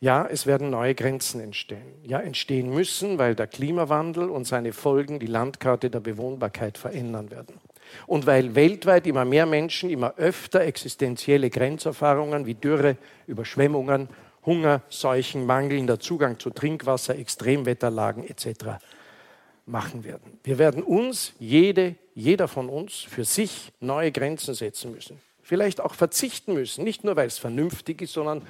Ja, 0.03 0.27
es 0.27 0.47
werden 0.47 0.71
neue 0.71 0.95
Grenzen 0.95 1.41
entstehen. 1.43 1.95
Ja, 2.03 2.21
entstehen 2.21 2.71
müssen, 2.71 3.19
weil 3.19 3.35
der 3.35 3.47
Klimawandel 3.47 4.31
und 4.31 4.47
seine 4.47 4.73
Folgen 4.73 5.19
die 5.19 5.27
Landkarte 5.27 5.91
der 5.91 6.01
Bewohnbarkeit 6.01 6.79
verändern 6.79 7.31
werden. 7.31 7.61
Und 8.07 8.27
weil 8.27 8.55
weltweit 8.55 9.07
immer 9.07 9.27
mehr 9.27 9.45
Menschen 9.45 9.91
immer 9.91 10.15
öfter 10.17 10.63
existenzielle 10.63 11.51
Grenzerfahrungen 11.51 12.47
wie 12.47 12.55
Dürre, 12.55 12.97
Überschwemmungen, 13.27 14.09
Hunger, 14.47 14.81
Seuchen, 14.89 15.45
mangelnder 15.45 16.01
Zugang 16.01 16.39
zu 16.39 16.49
Trinkwasser, 16.49 17.17
Extremwetterlagen 17.17 18.27
etc. 18.27 18.81
machen 19.67 20.03
werden. 20.05 20.41
Wir 20.45 20.57
werden 20.57 20.83
uns, 20.83 21.35
jede, 21.39 21.97
jeder 22.15 22.49
von 22.49 22.71
uns, 22.71 22.95
für 22.95 23.27
sich 23.27 23.71
neue 23.81 24.13
Grenzen 24.13 24.55
setzen 24.55 24.93
müssen. 24.93 25.21
Vielleicht 25.51 25.81
auch 25.81 25.95
verzichten 25.95 26.55
müssen, 26.55 26.85
nicht 26.85 27.03
nur 27.03 27.17
weil 27.17 27.27
es 27.27 27.39
vernünftig 27.39 28.03
ist, 28.03 28.13
sondern 28.13 28.47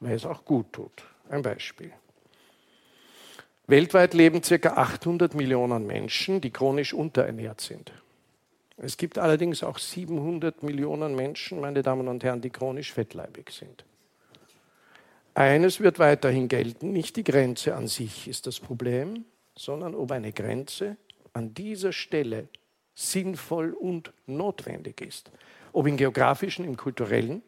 weil 0.00 0.14
es 0.14 0.24
auch 0.24 0.46
gut 0.46 0.72
tut. 0.72 1.04
Ein 1.28 1.42
Beispiel. 1.42 1.92
Weltweit 3.66 4.14
leben 4.14 4.40
ca. 4.40 4.70
800 4.70 5.34
Millionen 5.34 5.86
Menschen, 5.86 6.40
die 6.40 6.50
chronisch 6.50 6.94
unterernährt 6.94 7.60
sind. 7.60 7.92
Es 8.78 8.96
gibt 8.96 9.18
allerdings 9.18 9.62
auch 9.62 9.76
700 9.76 10.62
Millionen 10.62 11.14
Menschen, 11.14 11.60
meine 11.60 11.82
Damen 11.82 12.08
und 12.08 12.24
Herren, 12.24 12.40
die 12.40 12.48
chronisch 12.48 12.94
fettleibig 12.94 13.50
sind. 13.50 13.84
Eines 15.34 15.80
wird 15.80 15.98
weiterhin 15.98 16.48
gelten, 16.48 16.92
nicht 16.92 17.16
die 17.16 17.24
Grenze 17.24 17.74
an 17.76 17.88
sich 17.88 18.26
ist 18.26 18.46
das 18.46 18.58
Problem, 18.58 19.26
sondern 19.54 19.94
ob 19.94 20.12
eine 20.12 20.32
Grenze 20.32 20.96
an 21.34 21.52
dieser 21.52 21.92
Stelle 21.92 22.48
sinnvoll 22.94 23.74
und 23.74 24.14
notwendig 24.24 25.02
ist. 25.02 25.30
Ob 25.78 25.86
im 25.86 25.96
geografischen, 25.96 26.64
im 26.64 26.76
kulturellen, 26.76 27.40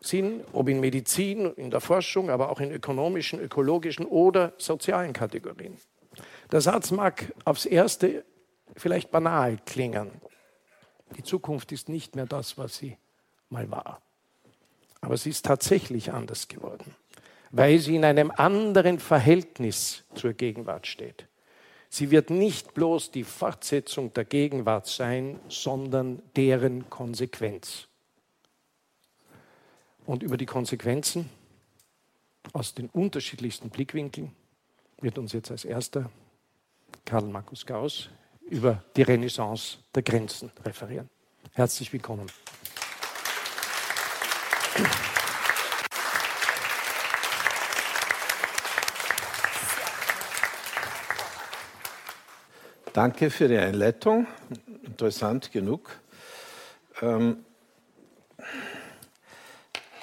Sinn, 0.00 0.42
ob 0.52 0.68
in 0.68 0.80
Medizin, 0.80 1.52
in 1.54 1.70
der 1.70 1.80
Forschung, 1.80 2.30
aber 2.30 2.50
auch 2.50 2.58
in 2.58 2.72
ökonomischen, 2.72 3.38
ökologischen 3.38 4.06
oder 4.06 4.54
sozialen 4.58 5.12
Kategorien. 5.12 5.76
Der 6.50 6.60
Satz 6.60 6.90
mag 6.90 7.32
aufs 7.44 7.64
Erste 7.64 8.24
vielleicht 8.76 9.12
banal 9.12 9.58
klingen. 9.64 10.10
Die 11.16 11.22
Zukunft 11.22 11.70
ist 11.70 11.88
nicht 11.88 12.16
mehr 12.16 12.26
das, 12.26 12.58
was 12.58 12.76
sie 12.76 12.98
mal 13.50 13.70
war. 13.70 14.02
Aber 15.00 15.16
sie 15.16 15.30
ist 15.30 15.46
tatsächlich 15.46 16.12
anders 16.12 16.48
geworden, 16.48 16.92
weil 17.52 17.78
sie 17.78 17.94
in 17.94 18.04
einem 18.04 18.32
anderen 18.32 18.98
Verhältnis 18.98 20.02
zur 20.16 20.32
Gegenwart 20.32 20.88
steht. 20.88 21.28
Sie 21.94 22.10
wird 22.10 22.30
nicht 22.30 22.72
bloß 22.72 23.10
die 23.10 23.22
Fortsetzung 23.22 24.14
der 24.14 24.24
Gegenwart 24.24 24.86
sein, 24.86 25.38
sondern 25.50 26.22
deren 26.36 26.88
Konsequenz 26.88 27.86
und 30.06 30.22
über 30.22 30.38
die 30.38 30.46
Konsequenzen 30.46 31.28
aus 32.54 32.72
den 32.72 32.88
unterschiedlichsten 32.88 33.68
Blickwinkeln 33.68 34.34
wird 35.02 35.18
uns 35.18 35.34
jetzt 35.34 35.50
als 35.50 35.66
erster 35.66 36.10
Karl 37.04 37.26
Markus 37.26 37.66
Gauss 37.66 38.08
über 38.40 38.82
die 38.96 39.02
Renaissance 39.02 39.76
der 39.94 40.02
Grenzen 40.02 40.50
referieren. 40.64 41.10
Herzlich 41.52 41.92
willkommen. 41.92 42.26
Danke 52.92 53.30
für 53.30 53.48
die 53.48 53.56
Einleitung. 53.56 54.26
Interessant 54.84 55.50
genug. 55.50 55.96
Ähm, 57.00 57.42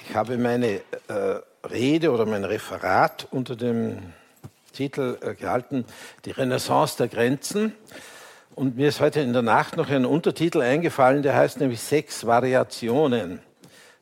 ich 0.08 0.16
habe 0.16 0.36
meine 0.38 0.80
äh, 1.06 1.38
Rede 1.70 2.10
oder 2.10 2.26
mein 2.26 2.44
Referat 2.44 3.28
unter 3.30 3.54
dem 3.54 4.12
Titel 4.72 5.18
äh, 5.20 5.36
gehalten, 5.36 5.84
Die 6.24 6.32
Renaissance 6.32 6.96
der 6.96 7.06
Grenzen. 7.06 7.74
Und 8.56 8.76
mir 8.76 8.88
ist 8.88 8.98
heute 8.98 9.20
in 9.20 9.34
der 9.34 9.42
Nacht 9.42 9.76
noch 9.76 9.88
ein 9.88 10.04
Untertitel 10.04 10.60
eingefallen, 10.60 11.22
der 11.22 11.36
heißt 11.36 11.60
nämlich 11.60 11.80
Sechs 11.80 12.26
Variationen. 12.26 13.38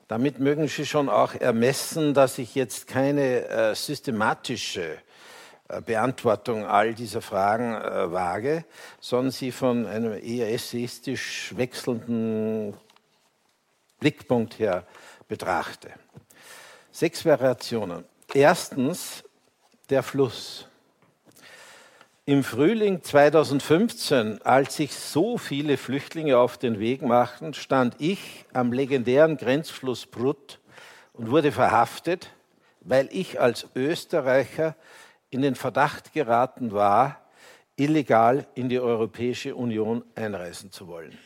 Damit 0.09 0.38
mögen 0.38 0.66
Sie 0.66 0.87
schon 0.87 1.11
auch 1.11 1.35
ermessen, 1.35 2.14
dass 2.14 2.38
ich 2.38 2.55
jetzt 2.55 2.87
keine 2.87 3.48
äh, 3.48 3.74
systematische 3.74 4.96
Beantwortung 5.85 6.64
all 6.64 6.94
dieser 6.94 7.20
Fragen 7.20 7.74
äh, 7.74 8.11
wage, 8.11 8.64
sondern 9.00 9.31
sie 9.33 9.52
von 9.52 9.87
einem 9.87 10.18
eher 10.22 10.52
essayistisch 10.52 11.52
wechselnden 11.57 12.74
Blickpunkt 14.00 14.59
her 14.59 14.85
betrachte. 15.28 15.90
Sechs 16.90 17.24
Variationen. 17.24 18.04
Erstens 18.33 19.24
der 19.90 20.02
Fluss. 20.02 20.66
Im 22.24 22.44
Frühling 22.44 23.02
2015, 23.02 24.42
als 24.42 24.76
sich 24.76 24.94
so 24.94 25.38
viele 25.38 25.76
Flüchtlinge 25.78 26.38
auf 26.38 26.59
den 26.59 26.78
Weg 26.78 27.02
machten, 27.02 27.54
stand 27.54 27.96
ich 27.98 28.44
am 28.52 28.72
legendären 28.72 29.37
Grenzfluss 29.38 30.07
Brut 30.07 30.61
und 31.14 31.31
wurde 31.31 31.52
verhaftet, 31.52 32.31
weil 32.81 33.09
ich 33.12 33.40
als 33.40 33.66
Österreicher 33.74 34.74
in 35.31 35.43
den 35.43 35.55
Verdacht 35.55 36.12
geraten 36.12 36.73
war, 36.73 37.21
illegal 37.77 38.47
in 38.55 38.69
die 38.69 38.81
Europäische 38.81 39.55
Union 39.55 40.05
einreisen 40.14 40.73
zu 40.73 40.88
wollen. 40.88 41.17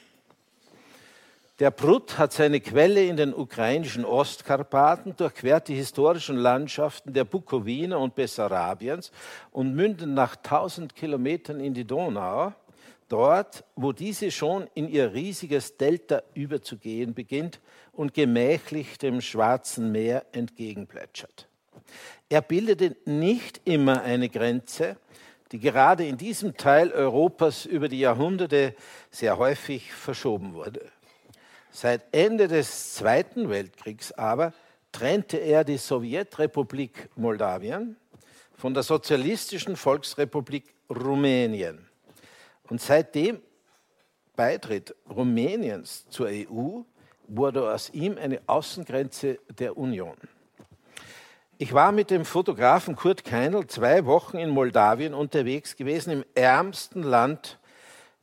Der 1.59 1.71
Prut 1.71 2.19
hat 2.19 2.33
seine 2.33 2.61
Quelle 2.61 3.05
in 3.05 3.17
den 3.17 3.33
ukrainischen 3.33 4.05
Ostkarpaten, 4.05 5.15
durchquert 5.17 5.69
die 5.69 5.77
historischen 5.77 6.37
Landschaften 6.37 7.13
der 7.13 7.25
Bukowina 7.25 7.97
und 7.99 8.15
Bessarabiens 8.15 9.13
und 9.53 9.75
mündet 9.75 10.09
nach 10.09 10.35
1000 10.35 10.97
Kilometern 10.97 11.61
in 11.61 11.73
die 11.73 11.85
Donau, 11.85 12.53
dort, 13.09 13.65
wo 13.77 13.93
diese 13.93 14.31
schon 14.31 14.67
in 14.75 14.89
ihr 14.89 15.13
riesiges 15.13 15.77
Delta 15.77 16.23
überzugehen 16.35 17.15
beginnt 17.15 17.61
und 17.93 18.15
gemächlich 18.15 18.99
dem 18.99 19.21
Schwarzen 19.21 19.93
Meer 19.93 20.25
entgegenplätschert. 20.33 21.47
Er 22.33 22.41
bildete 22.41 22.97
nicht 23.05 23.61
immer 23.67 24.01
eine 24.01 24.31
Grenze, 24.31 24.97
die 25.51 25.59
gerade 25.59 26.07
in 26.07 26.17
diesem 26.17 26.57
Teil 26.57 26.91
Europas 26.91 27.67
über 27.67 27.91
die 27.91 27.99
Jahrhunderte 27.99 28.75
sehr 29.11 29.37
häufig 29.37 29.93
verschoben 29.93 30.55
wurde. 30.55 30.91
Seit 31.71 32.07
Ende 32.11 32.49
des 32.49 32.95
Zweiten 32.95 33.51
Weltkriegs 33.51 34.13
aber 34.13 34.55
trennte 34.93 35.37
er 35.37 35.63
die 35.63 35.77
Sowjetrepublik 35.77 37.11
Moldawien 37.17 37.97
von 38.55 38.73
der 38.73 38.83
Sozialistischen 38.83 39.77
Volksrepublik 39.77 40.73
Rumänien. 40.89 41.87
Und 42.71 42.81
seit 42.81 43.15
dem 43.15 43.43
Beitritt 44.37 44.95
Rumäniens 45.15 46.07
zur 46.09 46.29
EU 46.29 46.81
wurde 47.29 47.71
aus 47.71 47.91
ihm 47.91 48.17
eine 48.17 48.41
Außengrenze 48.47 49.39
der 49.51 49.77
Union. 49.77 50.17
Ich 51.63 51.73
war 51.73 51.93
mit 51.93 52.11
dem 52.11 52.25
Fotografen 52.25 52.97
Kurt 52.97 53.23
Keinl 53.23 53.69
zwei 53.69 54.05
Wochen 54.05 54.37
in 54.37 54.51
Moldawien 54.51 55.15
unterwegs 55.15 55.77
gewesen, 55.77 56.11
im 56.11 56.25
ärmsten 56.35 57.05
Land 57.05 57.61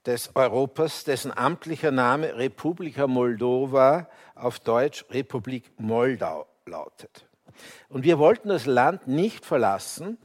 des 0.05 0.35
Europas, 0.35 1.05
dessen 1.05 1.31
amtlicher 1.31 1.91
Name 1.91 2.35
Republika 2.35 3.07
Moldova 3.07 4.09
auf 4.35 4.59
Deutsch 4.59 5.05
Republik 5.09 5.71
Moldau 5.77 6.47
lautet. 6.65 7.29
Und 7.87 8.03
wir 8.03 8.19
wollten 8.19 8.49
das 8.49 8.65
Land 8.65 9.07
nicht 9.07 9.45
verlassen, 9.45 10.17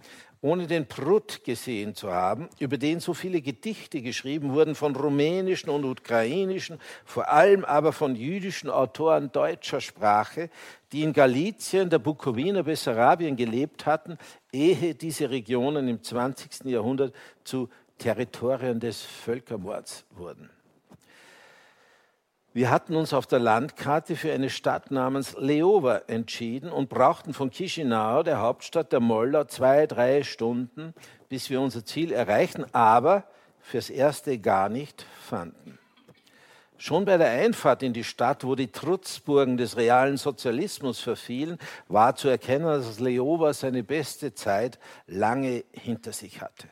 ohne 0.44 0.66
den 0.66 0.84
Prut 0.84 1.42
gesehen 1.42 1.94
zu 1.94 2.12
haben, 2.12 2.50
über 2.58 2.76
den 2.76 3.00
so 3.00 3.14
viele 3.14 3.40
Gedichte 3.40 4.02
geschrieben 4.02 4.52
wurden 4.52 4.74
von 4.74 4.94
rumänischen 4.94 5.70
und 5.70 5.86
ukrainischen, 5.86 6.78
vor 7.06 7.30
allem 7.30 7.64
aber 7.64 7.94
von 7.94 8.14
jüdischen 8.14 8.68
Autoren 8.68 9.32
deutscher 9.32 9.80
Sprache, 9.80 10.50
die 10.92 11.02
in 11.02 11.14
Galizien, 11.14 11.88
der 11.88 11.98
Bukowina, 11.98 12.60
Bessarabien 12.60 13.36
gelebt 13.36 13.86
hatten, 13.86 14.18
ehe 14.52 14.94
diese 14.94 15.30
Regionen 15.30 15.88
im 15.88 16.02
20. 16.02 16.66
Jahrhundert 16.66 17.14
zu 17.42 17.70
Territorien 17.96 18.78
des 18.78 19.00
Völkermords 19.00 20.04
wurden. 20.10 20.50
Wir 22.54 22.70
hatten 22.70 22.94
uns 22.94 23.12
auf 23.12 23.26
der 23.26 23.40
Landkarte 23.40 24.14
für 24.14 24.32
eine 24.32 24.48
Stadt 24.48 24.92
namens 24.92 25.34
Leova 25.36 26.02
entschieden 26.06 26.70
und 26.70 26.88
brauchten 26.88 27.34
von 27.34 27.50
Chisinau, 27.50 28.22
der 28.22 28.38
Hauptstadt 28.38 28.92
der 28.92 29.00
Moldau, 29.00 29.42
zwei, 29.42 29.88
drei 29.88 30.22
Stunden, 30.22 30.94
bis 31.28 31.50
wir 31.50 31.60
unser 31.60 31.84
Ziel 31.84 32.12
erreichten, 32.12 32.64
aber 32.70 33.24
fürs 33.58 33.90
Erste 33.90 34.38
gar 34.38 34.68
nicht 34.68 35.04
fanden. 35.20 35.80
Schon 36.78 37.04
bei 37.04 37.16
der 37.16 37.30
Einfahrt 37.30 37.82
in 37.82 37.92
die 37.92 38.04
Stadt, 38.04 38.44
wo 38.44 38.54
die 38.54 38.70
Trutzburgen 38.70 39.56
des 39.56 39.76
realen 39.76 40.16
Sozialismus 40.16 41.00
verfielen, 41.00 41.58
war 41.88 42.14
zu 42.14 42.28
erkennen, 42.28 42.66
dass 42.66 43.00
Leova 43.00 43.52
seine 43.52 43.82
beste 43.82 44.32
Zeit 44.32 44.78
lange 45.08 45.64
hinter 45.72 46.12
sich 46.12 46.40
hatte. 46.40 46.68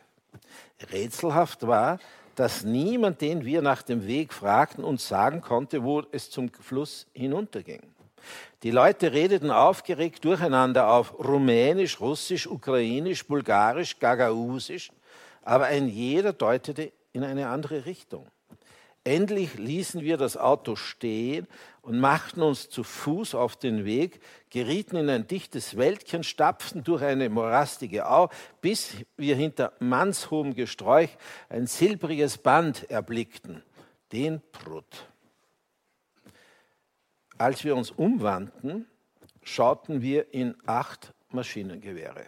Rätselhaft 0.93 1.67
war, 1.67 1.99
dass 2.35 2.65
niemand, 2.65 3.21
den 3.21 3.45
wir 3.45 3.63
nach 3.63 3.83
dem 3.83 4.07
Weg 4.07 4.33
fragten, 4.33 4.85
uns 4.85 5.07
sagen 5.07 5.41
konnte, 5.41 5.83
wo 5.83 6.03
es 6.13 6.31
zum 6.31 6.51
Fluss 6.53 7.07
hinunterging. 7.13 7.83
Die 8.63 8.71
Leute 8.71 9.13
redeten 9.13 9.51
aufgeregt 9.51 10.25
durcheinander 10.25 10.89
auf 10.89 11.19
Rumänisch, 11.19 12.01
Russisch, 12.01 12.47
Ukrainisch, 12.47 13.27
Bulgarisch, 13.27 13.99
Gagausisch, 13.99 14.93
aber 15.43 15.67
ein 15.67 15.89
jeder 15.89 16.33
deutete 16.33 16.93
in 17.13 17.25
eine 17.25 17.49
andere 17.49 17.85
Richtung. 17.85 18.27
Endlich 19.05 19.55
ließen 19.55 20.03
wir 20.03 20.17
das 20.17 20.37
Auto 20.37 20.77
stehen 20.77 21.49
und 21.83 21.99
machten 21.99 22.43
uns 22.43 22.71
zu 22.71 22.85
Fuß 22.85 23.35
auf 23.35 23.57
den 23.57 23.85
Weg, 23.85 24.21
gerieten 24.51 24.97
in 24.97 25.11
ein 25.11 25.27
dichtes 25.27 25.77
Wäldchen, 25.77 26.23
stapften 26.23 26.85
durch 26.85 27.03
eine 27.03 27.29
morastige 27.29 28.09
Au, 28.09 28.31
bis 28.61 28.95
wir 29.17 29.35
hinter 29.35 29.73
mannshohem 29.81 30.55
Gesträuch 30.55 31.11
ein 31.49 31.67
silbriges 31.67 32.39
Band 32.39 32.89
erblickten, 32.89 33.63
den 34.13 34.41
Prut. 34.53 35.09
Als 37.37 37.65
wir 37.65 37.75
uns 37.75 37.91
umwandten, 37.91 38.87
schauten 39.43 40.03
wir 40.03 40.33
in 40.33 40.55
acht 40.67 41.13
Maschinengewehre. 41.31 42.27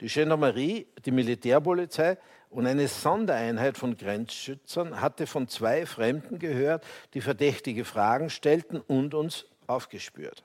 Die 0.00 0.08
Gendarmerie, 0.08 0.88
die 1.04 1.12
Militärpolizei 1.12 2.18
und 2.50 2.66
eine 2.66 2.88
Sondereinheit 2.88 3.78
von 3.78 3.96
Grenzschützern 3.96 5.00
hatte 5.00 5.26
von 5.26 5.48
zwei 5.48 5.86
Fremden 5.86 6.38
gehört, 6.38 6.84
die 7.14 7.20
verdächtige 7.20 7.84
Fragen 7.84 8.28
stellten 8.28 8.80
und 8.80 9.14
uns 9.14 9.46
aufgespürt. 9.66 10.44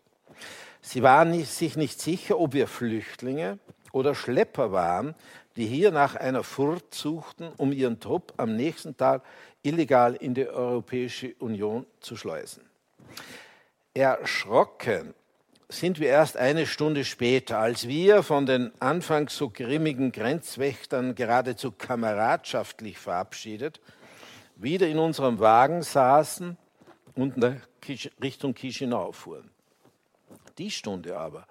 Sie 0.82 1.02
waren 1.02 1.34
sich 1.44 1.76
nicht 1.76 2.00
sicher, 2.00 2.40
ob 2.40 2.54
wir 2.54 2.68
Flüchtlinge 2.68 3.58
oder 3.92 4.14
Schlepper 4.14 4.72
waren, 4.72 5.16
die 5.56 5.66
hier 5.66 5.92
nach 5.92 6.16
einer 6.16 6.44
Furt 6.44 6.94
suchten, 6.94 7.52
um 7.58 7.72
ihren 7.72 8.00
Trupp 8.00 8.34
am 8.38 8.56
nächsten 8.56 8.96
Tag 8.96 9.24
illegal 9.64 10.16
in 10.16 10.36
die 10.36 10.48
Europäische 10.48 11.34
Union 11.40 11.88
zu 12.02 12.16
schleusen. 12.16 12.64
Erschrocken 13.94 15.16
sind 15.70 16.00
wir 16.00 16.10
erst 16.10 16.38
eine 16.38 16.66
Stunde 16.66 17.06
später, 17.06 17.60
als 17.60 17.88
wir 17.88 18.24
von 18.24 18.46
den 18.46 18.72
anfangs 18.80 19.36
so 19.36 19.50
grimmigen 19.50 20.12
Grenzwächtern 20.12 21.16
geradezu 21.16 21.72
kameradschaftlich 21.72 22.98
verabschiedet, 22.98 23.82
wieder 24.56 24.88
in 24.88 25.00
unserem 25.00 25.40
Wagen 25.40 25.82
saßen 25.82 26.58
und 27.16 27.38
nach 27.38 27.56
Richtung 28.22 28.56
Chisinau 28.56 29.12
fuhren. 29.12 29.50
Die 30.58 30.72
Stunde 30.72 31.18
aber, 31.18 31.48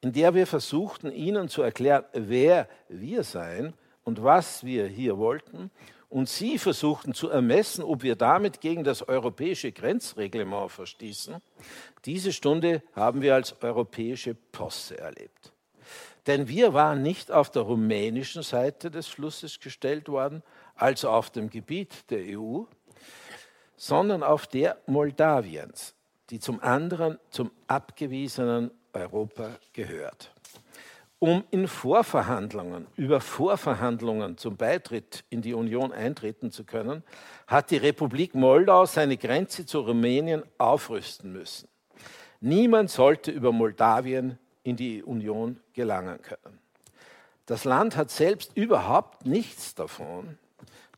in 0.00 0.12
der 0.12 0.34
wir 0.34 0.46
versuchten, 0.46 1.12
ihnen 1.12 1.48
zu 1.48 1.62
erklären, 1.62 2.04
wer 2.12 2.68
wir 2.88 3.22
seien 3.22 3.74
und 4.04 4.22
was 4.22 4.64
wir 4.64 4.86
hier 4.86 5.18
wollten 5.18 5.70
und 6.10 6.28
Sie 6.28 6.58
versuchten 6.58 7.12
zu 7.12 7.28
ermessen, 7.28 7.84
ob 7.84 8.02
wir 8.02 8.16
damit 8.16 8.60
gegen 8.60 8.82
das 8.82 9.06
europäische 9.06 9.72
Grenzreglement 9.72 10.70
verstießen, 10.70 11.36
diese 12.04 12.32
Stunde 12.32 12.82
haben 12.94 13.22
wir 13.22 13.34
als 13.34 13.60
europäische 13.62 14.34
Posse 14.34 14.98
erlebt. 14.98 15.52
Denn 16.26 16.48
wir 16.48 16.74
waren 16.74 17.02
nicht 17.02 17.32
auf 17.32 17.50
der 17.50 17.62
rumänischen 17.62 18.42
Seite 18.42 18.90
des 18.90 19.06
Flusses 19.06 19.60
gestellt 19.60 20.08
worden, 20.08 20.42
also 20.74 21.10
auf 21.10 21.30
dem 21.30 21.48
Gebiet 21.48 22.10
der 22.10 22.38
EU, 22.38 22.64
sondern 23.76 24.22
auf 24.22 24.46
der 24.46 24.78
Moldawiens, 24.86 25.94
die 26.30 26.38
zum 26.38 26.60
anderen 26.60 27.18
zum 27.30 27.50
abgewiesenen 27.66 28.70
Europa 28.92 29.50
gehört 29.72 30.32
um 31.18 31.44
in 31.50 31.66
Vorverhandlungen, 31.66 32.86
über 32.96 33.20
Vorverhandlungen 33.20 34.36
zum 34.36 34.56
Beitritt 34.56 35.24
in 35.30 35.42
die 35.42 35.54
Union 35.54 35.92
eintreten 35.92 36.50
zu 36.50 36.64
können, 36.64 37.02
hat 37.46 37.70
die 37.70 37.76
Republik 37.76 38.34
Moldau 38.34 38.86
seine 38.86 39.16
Grenze 39.16 39.66
zu 39.66 39.80
Rumänien 39.80 40.44
aufrüsten 40.58 41.32
müssen. 41.32 41.68
Niemand 42.40 42.90
sollte 42.90 43.30
über 43.30 43.52
Moldawien 43.52 44.38
in 44.62 44.76
die 44.76 45.02
Union 45.02 45.60
gelangen 45.72 46.20
können. 46.22 46.58
Das 47.46 47.64
Land 47.64 47.96
hat 47.96 48.10
selbst 48.10 48.56
überhaupt 48.56 49.26
nichts 49.26 49.74
davon, 49.74 50.38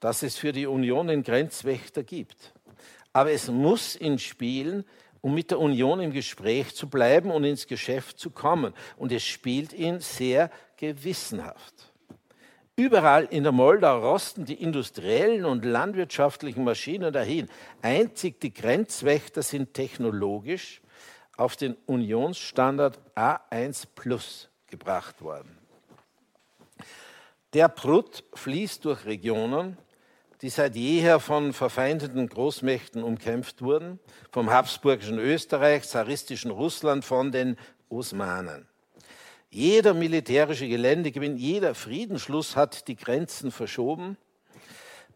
dass 0.01 0.23
es 0.23 0.37
für 0.37 0.53
die 0.53 0.67
Union 0.67 1.09
einen 1.09 1.23
Grenzwächter 1.23 2.03
gibt. 2.03 2.53
Aber 3.13 3.31
es 3.31 3.49
muss 3.49 3.97
in 3.97 4.19
Spielen 4.19 4.85
um 5.21 5.35
mit 5.35 5.51
der 5.51 5.59
Union 5.59 6.01
im 6.01 6.13
Gespräch 6.13 6.75
zu 6.75 6.89
bleiben 6.89 7.31
und 7.31 7.45
ins 7.45 7.67
Geschäft 7.67 8.19
zu 8.19 8.31
kommen. 8.31 8.75
Und 8.97 9.13
es 9.13 9.25
spielt 9.25 9.73
ihn 9.73 10.01
sehr 10.01 10.51
gewissenhaft. 10.77 11.93
Überall 12.77 13.25
in 13.25 13.43
der 13.43 13.53
Moldau 13.53 13.99
rosten 14.11 14.47
die 14.47 14.55
industriellen 14.55 15.45
und 15.45 15.65
landwirtschaftlichen 15.65 16.65
Maschinen 16.65 17.13
dahin. 17.13 17.49
Einzig 17.83 18.41
die 18.41 18.55
Grenzwächter 18.55 19.43
sind 19.43 19.75
technologisch 19.75 20.81
auf 21.41 21.57
den 21.57 21.75
Unionsstandard 21.87 23.01
A1 23.17 23.87
Plus 23.95 24.51
gebracht 24.67 25.23
worden. 25.23 25.57
Der 27.55 27.69
Prut 27.69 28.25
fließt 28.35 28.85
durch 28.85 29.07
Regionen, 29.07 29.79
die 30.43 30.51
seit 30.51 30.77
jeher 30.77 31.19
von 31.19 31.55
verfeindeten 31.55 32.29
Großmächten 32.29 33.03
umkämpft 33.03 33.63
wurden, 33.63 33.99
vom 34.31 34.51
habsburgischen 34.51 35.19
Österreich, 35.19 35.89
zaristischen 35.89 36.51
Russland, 36.51 37.07
von 37.07 37.33
den 37.33 37.57
Osmanen. 37.89 38.69
Jeder 39.49 39.95
militärische 39.95 40.69
Geländegewinn, 40.69 41.39
jeder 41.39 41.75
Friedensschluss 41.75 42.55
hat 42.55 42.87
die 42.87 42.97
Grenzen 42.97 43.51
verschoben, 43.51 44.19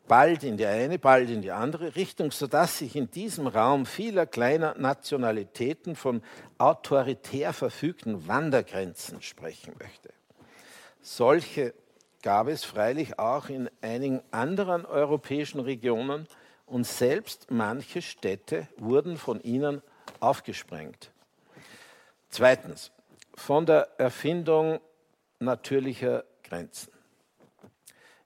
bald 0.07 0.45
in 0.45 0.57
die 0.57 0.67
eine, 0.67 0.99
bald 0.99 1.31
in 1.31 1.43
die 1.43 1.51
andere 1.51 1.97
Richtung, 1.97 2.31
sodass 2.31 2.79
sich 2.79 2.97
in 2.97 3.11
diesem 3.11 3.47
Raum 3.47 3.87
vieler 3.87 4.27
kleiner 4.27 4.75
Nationalitäten 4.79 5.97
von 5.97 6.23
autoritär 6.59 7.53
verfügten 7.53 8.29
Wandergrenzen 8.29 9.23
sprechen 9.23 9.75
möchte. 9.79 10.11
Solche 11.01 11.75
gab 12.23 12.49
es 12.49 12.65
freilich 12.65 13.19
auch 13.19 13.49
in 13.49 13.69
einigen 13.83 14.23
anderen 14.31 14.87
europäischen 14.87 15.61
Regionen 15.61 16.27
und 16.67 16.87
selbst 16.87 17.51
manche 17.51 18.01
Städte 18.01 18.69
wurden 18.79 19.19
von 19.19 19.41
ihnen 19.43 19.83
aufgesprengt. 20.21 21.11
Zweitens, 22.31 22.91
von 23.35 23.67
der 23.67 23.89
Erfindung 23.99 24.81
natürlicher 25.39 26.25
Grenzen. 26.43 26.94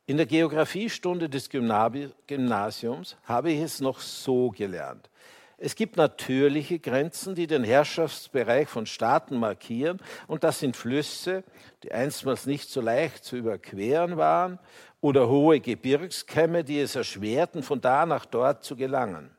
In 0.09 0.17
der 0.17 0.25
Geographiestunde 0.25 1.29
des 1.29 1.51
Gymnasiums 1.51 3.19
habe 3.25 3.53
ich 3.53 3.61
es 3.61 3.83
noch 3.83 4.01
so 4.01 4.49
gelernt. 4.49 5.11
Es 5.59 5.75
gibt 5.75 5.99
natürliche 5.99 6.79
Grenzen, 6.79 7.35
die 7.35 7.47
den 7.47 7.63
Herrschaftsbereich 7.63 8.69
von 8.69 8.87
Staaten 8.87 9.37
markieren, 9.37 10.01
und 10.27 10.45
das 10.45 10.61
sind 10.61 10.79
Flüsse, 10.79 11.45
die 11.83 11.93
einstmals 11.93 12.47
nicht 12.47 12.71
so 12.71 12.81
leicht 12.81 13.23
zu 13.23 13.37
überqueren 13.37 14.17
waren, 14.17 14.59
oder 15.03 15.29
hohe 15.29 15.61
Gebirgskämme, 15.61 16.65
die 16.65 16.81
es 16.81 16.97
erschwerten, 16.97 17.63
von 17.63 17.83
da 17.83 18.07
nach 18.07 18.25
dort 18.25 18.65
zu 18.65 18.77
gelangen. 18.77 19.31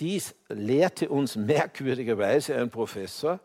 Dies 0.00 0.34
lehrte 0.48 1.10
uns 1.10 1.36
merkwürdigerweise 1.36 2.56
ein 2.56 2.70
Professor, 2.70 3.40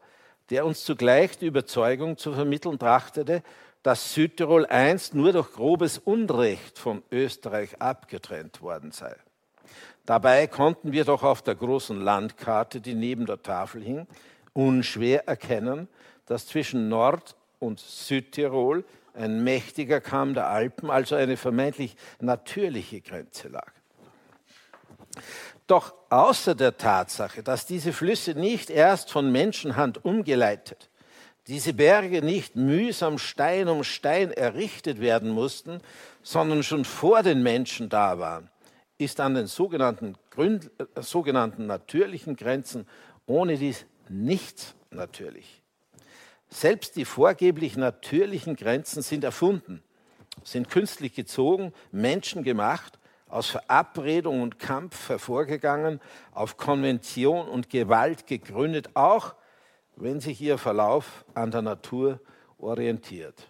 der 0.49 0.65
uns 0.65 0.85
zugleich 0.85 1.37
die 1.37 1.47
Überzeugung 1.47 2.15
zu 2.15 2.31
vermitteln 2.31 2.79
trachtete, 2.79 3.43
dass 3.87 4.13
Südtirol 4.13 4.65
einst 4.65 5.15
nur 5.15 5.31
durch 5.31 5.53
grobes 5.53 5.97
Unrecht 5.97 6.77
von 6.77 7.03
Österreich 7.09 7.81
abgetrennt 7.81 8.61
worden 8.61 8.91
sei. 8.91 9.15
Dabei 10.05 10.47
konnten 10.47 10.91
wir 10.91 11.05
doch 11.05 11.23
auf 11.23 11.41
der 11.41 11.55
großen 11.55 12.01
Landkarte, 12.01 12.81
die 12.81 12.95
neben 12.95 13.25
der 13.25 13.41
Tafel 13.41 13.81
hing, 13.81 14.05
unschwer 14.51 15.29
erkennen, 15.29 15.87
dass 16.25 16.47
zwischen 16.47 16.89
Nord- 16.89 17.37
und 17.59 17.79
Südtirol 17.79 18.83
ein 19.13 19.45
mächtiger 19.45 20.01
Kamm 20.01 20.33
der 20.33 20.47
Alpen, 20.47 20.89
also 20.91 21.15
eine 21.15 21.37
vermeintlich 21.37 21.95
natürliche 22.19 22.99
Grenze 22.99 23.47
lag. 23.47 23.71
Doch 25.65 25.93
außer 26.09 26.55
der 26.55 26.77
Tatsache, 26.77 27.41
dass 27.41 27.65
diese 27.65 27.93
Flüsse 27.93 28.33
nicht 28.33 28.69
erst 28.69 29.13
von 29.13 29.31
Menschenhand 29.31 30.03
umgeleitet, 30.03 30.89
diese 31.47 31.73
Berge 31.73 32.21
nicht 32.21 32.55
mühsam 32.55 33.17
Stein 33.17 33.67
um 33.69 33.83
Stein 33.83 34.31
errichtet 34.31 34.99
werden 34.99 35.29
mussten, 35.29 35.79
sondern 36.21 36.63
schon 36.63 36.83
vor 36.85 37.23
den 37.23 37.41
Menschen 37.41 37.89
da 37.89 38.19
waren, 38.19 38.49
ist 38.97 39.19
an 39.19 39.35
den 39.35 39.47
sogenannten, 39.47 40.15
Gründ, 40.29 40.71
äh, 40.77 41.01
sogenannten 41.01 41.65
natürlichen 41.65 42.35
Grenzen 42.35 42.87
ohne 43.25 43.57
dies 43.57 43.85
nichts 44.09 44.75
natürlich. 44.91 45.61
Selbst 46.49 46.95
die 46.95 47.05
vorgeblich 47.05 47.75
natürlichen 47.75 48.55
Grenzen 48.55 49.01
sind 49.01 49.23
erfunden, 49.23 49.83
sind 50.43 50.69
künstlich 50.69 51.13
gezogen, 51.13 51.73
menschengemacht, 51.91 52.99
aus 53.27 53.47
Verabredung 53.47 54.41
und 54.41 54.59
Kampf 54.59 55.09
hervorgegangen, 55.09 55.99
auf 56.31 56.55
Konvention 56.55 57.49
und 57.49 57.69
Gewalt 57.69 58.25
gegründet, 58.27 58.91
auch 58.93 59.35
wenn 59.97 60.19
sich 60.19 60.39
ihr 60.41 60.57
Verlauf 60.57 61.25
an 61.33 61.51
der 61.51 61.61
Natur 61.61 62.19
orientiert. 62.57 63.47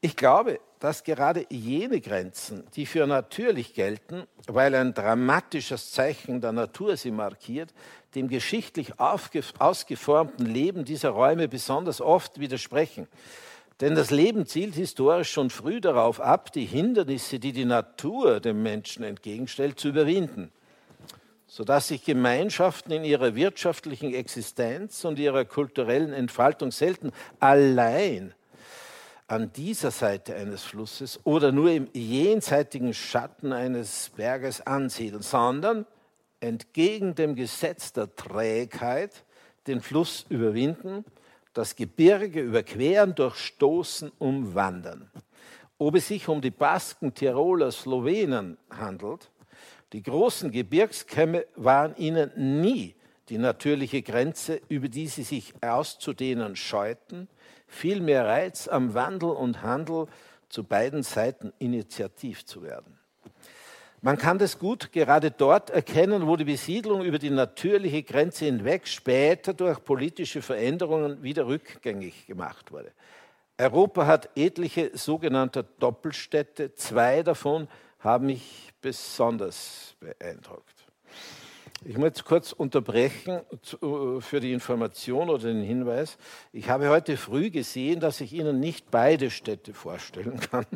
Ich 0.00 0.16
glaube, 0.16 0.60
dass 0.80 1.02
gerade 1.02 1.46
jene 1.48 2.00
Grenzen, 2.00 2.64
die 2.76 2.84
für 2.84 3.06
natürlich 3.06 3.72
gelten, 3.72 4.24
weil 4.46 4.74
ein 4.74 4.92
dramatisches 4.92 5.92
Zeichen 5.92 6.42
der 6.42 6.52
Natur 6.52 6.96
sie 6.96 7.10
markiert, 7.10 7.72
dem 8.14 8.28
geschichtlich 8.28 8.92
ausgeformten 8.98 10.44
Leben 10.44 10.84
dieser 10.84 11.10
Räume 11.10 11.48
besonders 11.48 12.02
oft 12.02 12.38
widersprechen. 12.38 13.08
Denn 13.80 13.94
das 13.94 14.10
Leben 14.10 14.46
zielt 14.46 14.74
historisch 14.74 15.32
schon 15.32 15.50
früh 15.50 15.80
darauf 15.80 16.20
ab, 16.20 16.52
die 16.52 16.66
Hindernisse, 16.66 17.38
die 17.38 17.52
die 17.52 17.64
Natur 17.64 18.40
dem 18.40 18.62
Menschen 18.62 19.04
entgegenstellt, 19.04 19.80
zu 19.80 19.88
überwinden, 19.88 20.52
sodass 21.54 21.86
sich 21.86 22.04
Gemeinschaften 22.04 22.90
in 22.90 23.04
ihrer 23.04 23.36
wirtschaftlichen 23.36 24.12
Existenz 24.12 25.04
und 25.04 25.20
ihrer 25.20 25.44
kulturellen 25.44 26.12
Entfaltung 26.12 26.72
selten 26.72 27.12
allein 27.38 28.34
an 29.28 29.52
dieser 29.52 29.92
Seite 29.92 30.34
eines 30.34 30.64
Flusses 30.64 31.20
oder 31.22 31.52
nur 31.52 31.70
im 31.70 31.86
jenseitigen 31.92 32.92
Schatten 32.92 33.52
eines 33.52 34.10
Berges 34.16 34.66
ansiedeln, 34.66 35.22
sondern 35.22 35.86
entgegen 36.40 37.14
dem 37.14 37.36
Gesetz 37.36 37.92
der 37.92 38.12
Trägheit 38.16 39.22
den 39.68 39.80
Fluss 39.80 40.26
überwinden 40.28 41.04
das 41.52 41.76
Gebirge 41.76 42.40
überqueren, 42.40 43.14
durchstoßen, 43.14 44.10
umwandern. 44.18 45.08
Ob 45.78 45.94
es 45.94 46.08
sich 46.08 46.26
um 46.26 46.40
die 46.40 46.50
Basken, 46.50 47.14
Tiroler, 47.14 47.70
Slowenen 47.70 48.58
handelt, 48.70 49.30
die 49.92 50.02
großen 50.02 50.50
Gebirgskämme 50.50 51.46
waren 51.56 51.96
ihnen 51.96 52.60
nie 52.60 52.94
die 53.28 53.38
natürliche 53.38 54.02
Grenze, 54.02 54.60
über 54.68 54.88
die 54.88 55.06
sie 55.06 55.22
sich 55.22 55.54
auszudehnen 55.62 56.56
scheuten, 56.56 57.28
vielmehr 57.66 58.26
Reiz 58.26 58.68
am 58.68 58.94
Wandel 58.94 59.30
und 59.30 59.62
Handel 59.62 60.06
zu 60.48 60.64
beiden 60.64 61.02
Seiten 61.02 61.52
initiativ 61.58 62.44
zu 62.44 62.62
werden. 62.62 62.98
Man 64.02 64.18
kann 64.18 64.38
das 64.38 64.58
gut 64.58 64.92
gerade 64.92 65.30
dort 65.30 65.70
erkennen, 65.70 66.26
wo 66.26 66.36
die 66.36 66.44
Besiedlung 66.44 67.02
über 67.02 67.18
die 67.18 67.30
natürliche 67.30 68.02
Grenze 68.02 68.44
hinweg 68.44 68.86
später 68.86 69.54
durch 69.54 69.82
politische 69.82 70.42
Veränderungen 70.42 71.22
wieder 71.22 71.46
rückgängig 71.46 72.26
gemacht 72.26 72.70
wurde. 72.70 72.92
Europa 73.56 74.06
hat 74.06 74.28
etliche 74.36 74.90
sogenannte 74.94 75.64
Doppelstädte. 75.78 76.74
Zwei 76.74 77.22
davon 77.22 77.66
haben 78.04 78.26
mich 78.26 78.70
besonders 78.80 79.96
beeindruckt. 79.98 80.62
Ich 81.86 81.98
muss 81.98 82.24
kurz 82.24 82.52
unterbrechen 82.52 83.40
für 84.20 84.40
die 84.40 84.52
Information 84.52 85.28
oder 85.28 85.48
den 85.48 85.62
Hinweis. 85.62 86.16
Ich 86.52 86.70
habe 86.70 86.88
heute 86.88 87.16
früh 87.16 87.50
gesehen, 87.50 88.00
dass 88.00 88.20
ich 88.20 88.32
Ihnen 88.32 88.60
nicht 88.60 88.90
beide 88.90 89.30
Städte 89.30 89.74
vorstellen 89.74 90.38
kann, 90.40 90.66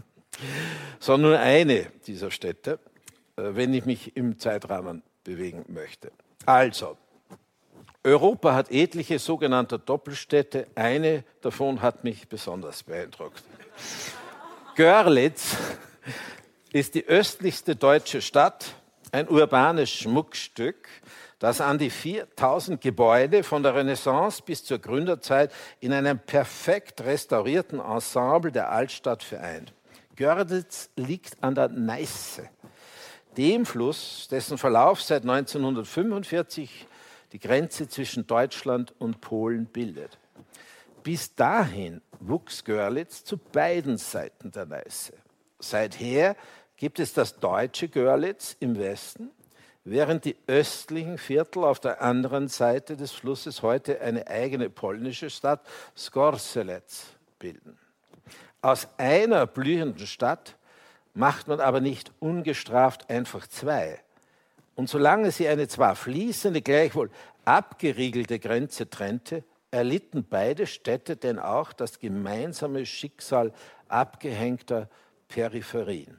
sondern 0.98 1.30
nur 1.30 1.38
eine 1.38 1.86
dieser 2.06 2.30
Städte. 2.30 2.78
Äh, 3.38 3.54
wenn 3.54 3.72
ich 3.72 3.86
mich 3.86 4.16
im 4.16 4.38
Zeitrahmen 4.38 5.02
bewegen 5.24 5.64
möchte. 5.68 6.10
Also, 6.44 6.96
Europa 8.02 8.54
hat 8.54 8.70
etliche 8.70 9.18
sogenannte 9.18 9.78
Doppelstädte. 9.78 10.66
Eine 10.74 11.24
davon 11.40 11.82
hat 11.82 12.04
mich 12.04 12.28
besonders 12.28 12.82
beeindruckt. 12.82 13.42
Görlitz 14.74 15.56
ist 16.72 16.94
die 16.94 17.06
östlichste 17.06 17.76
deutsche 17.76 18.20
Stadt, 18.20 18.74
ein 19.12 19.28
urbanes 19.28 19.90
Schmuckstück, 19.90 20.88
das 21.38 21.60
an 21.60 21.78
die 21.78 21.90
4000 21.90 22.80
Gebäude 22.80 23.42
von 23.42 23.62
der 23.62 23.74
Renaissance 23.74 24.42
bis 24.44 24.64
zur 24.64 24.78
Gründerzeit 24.78 25.52
in 25.80 25.92
einem 25.92 26.18
perfekt 26.18 27.00
restaurierten 27.02 27.80
Ensemble 27.80 28.52
der 28.52 28.70
Altstadt 28.70 29.22
vereint. 29.22 29.72
Görlitz 30.16 30.90
liegt 30.96 31.42
an 31.42 31.54
der 31.54 31.68
Neiße, 31.68 32.48
dem 33.36 33.64
Fluss, 33.64 34.26
dessen 34.30 34.58
Verlauf 34.58 35.00
seit 35.00 35.22
1945 35.22 36.86
die 37.32 37.38
Grenze 37.38 37.88
zwischen 37.88 38.26
Deutschland 38.26 38.92
und 38.98 39.20
Polen 39.20 39.66
bildet. 39.66 40.18
Bis 41.04 41.34
dahin 41.34 42.02
wuchs 42.18 42.64
Görlitz 42.64 43.24
zu 43.24 43.38
beiden 43.38 43.96
Seiten 43.96 44.50
der 44.50 44.66
Neiße. 44.66 45.12
Seither 45.60 46.36
gibt 46.78 47.00
es 47.00 47.12
das 47.12 47.38
deutsche 47.38 47.88
Görlitz 47.88 48.56
im 48.60 48.78
Westen, 48.78 49.30
während 49.84 50.24
die 50.24 50.36
östlichen 50.46 51.18
Viertel 51.18 51.64
auf 51.64 51.80
der 51.80 52.00
anderen 52.00 52.48
Seite 52.48 52.96
des 52.96 53.12
Flusses 53.12 53.62
heute 53.62 54.00
eine 54.00 54.28
eigene 54.28 54.70
polnische 54.70 55.28
Stadt, 55.28 55.60
Skorzelec, 55.96 56.84
bilden. 57.38 57.78
Aus 58.62 58.88
einer 58.96 59.46
blühenden 59.46 60.06
Stadt 60.06 60.56
macht 61.14 61.48
man 61.48 61.60
aber 61.60 61.80
nicht 61.80 62.12
ungestraft 62.20 63.10
einfach 63.10 63.46
zwei. 63.46 64.00
Und 64.74 64.88
solange 64.88 65.32
sie 65.32 65.48
eine 65.48 65.66
zwar 65.66 65.96
fließende, 65.96 66.62
gleichwohl 66.62 67.10
abgeriegelte 67.44 68.38
Grenze 68.38 68.88
trennte, 68.88 69.42
erlitten 69.70 70.24
beide 70.28 70.66
Städte 70.66 71.16
denn 71.16 71.38
auch 71.38 71.72
das 71.72 71.98
gemeinsame 71.98 72.86
Schicksal 72.86 73.52
abgehängter 73.88 74.88
Peripherien. 75.28 76.18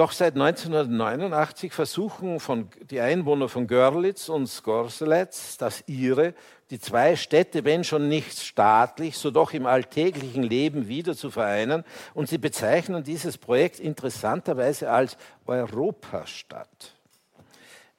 Doch 0.00 0.12
seit 0.12 0.32
1989 0.32 1.74
versuchen 1.74 2.40
von, 2.40 2.70
die 2.90 3.02
Einwohner 3.02 3.50
von 3.50 3.66
Görlitz 3.66 4.30
und 4.30 4.46
Skorzelec, 4.46 5.28
das 5.58 5.84
ihre, 5.88 6.32
die 6.70 6.80
zwei 6.80 7.16
Städte, 7.16 7.66
wenn 7.66 7.84
schon 7.84 8.08
nicht 8.08 8.38
staatlich, 8.38 9.18
so 9.18 9.30
doch 9.30 9.52
im 9.52 9.66
alltäglichen 9.66 10.42
Leben 10.42 10.88
wieder 10.88 11.14
zu 11.14 11.30
vereinen. 11.30 11.84
Und 12.14 12.30
sie 12.30 12.38
bezeichnen 12.38 13.04
dieses 13.04 13.36
Projekt 13.36 13.78
interessanterweise 13.78 14.90
als 14.90 15.18
Europastadt. 15.46 16.94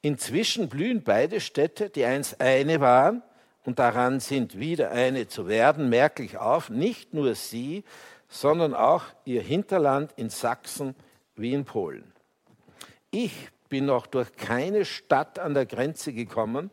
Inzwischen 0.00 0.68
blühen 0.68 1.04
beide 1.04 1.38
Städte, 1.38 1.88
die 1.88 2.04
einst 2.04 2.40
eine 2.40 2.80
waren 2.80 3.22
und 3.64 3.78
daran 3.78 4.18
sind, 4.18 4.58
wieder 4.58 4.90
eine 4.90 5.28
zu 5.28 5.46
werden, 5.46 5.88
merklich 5.88 6.36
auf. 6.36 6.68
Nicht 6.68 7.14
nur 7.14 7.36
sie, 7.36 7.84
sondern 8.28 8.74
auch 8.74 9.04
ihr 9.24 9.40
Hinterland 9.40 10.10
in 10.16 10.30
Sachsen 10.30 10.96
wie 11.36 11.52
in 11.52 11.64
Polen. 11.64 12.12
Ich 13.10 13.50
bin 13.68 13.86
noch 13.86 14.06
durch 14.06 14.34
keine 14.36 14.84
Stadt 14.84 15.38
an 15.38 15.54
der 15.54 15.66
Grenze 15.66 16.12
gekommen, 16.12 16.70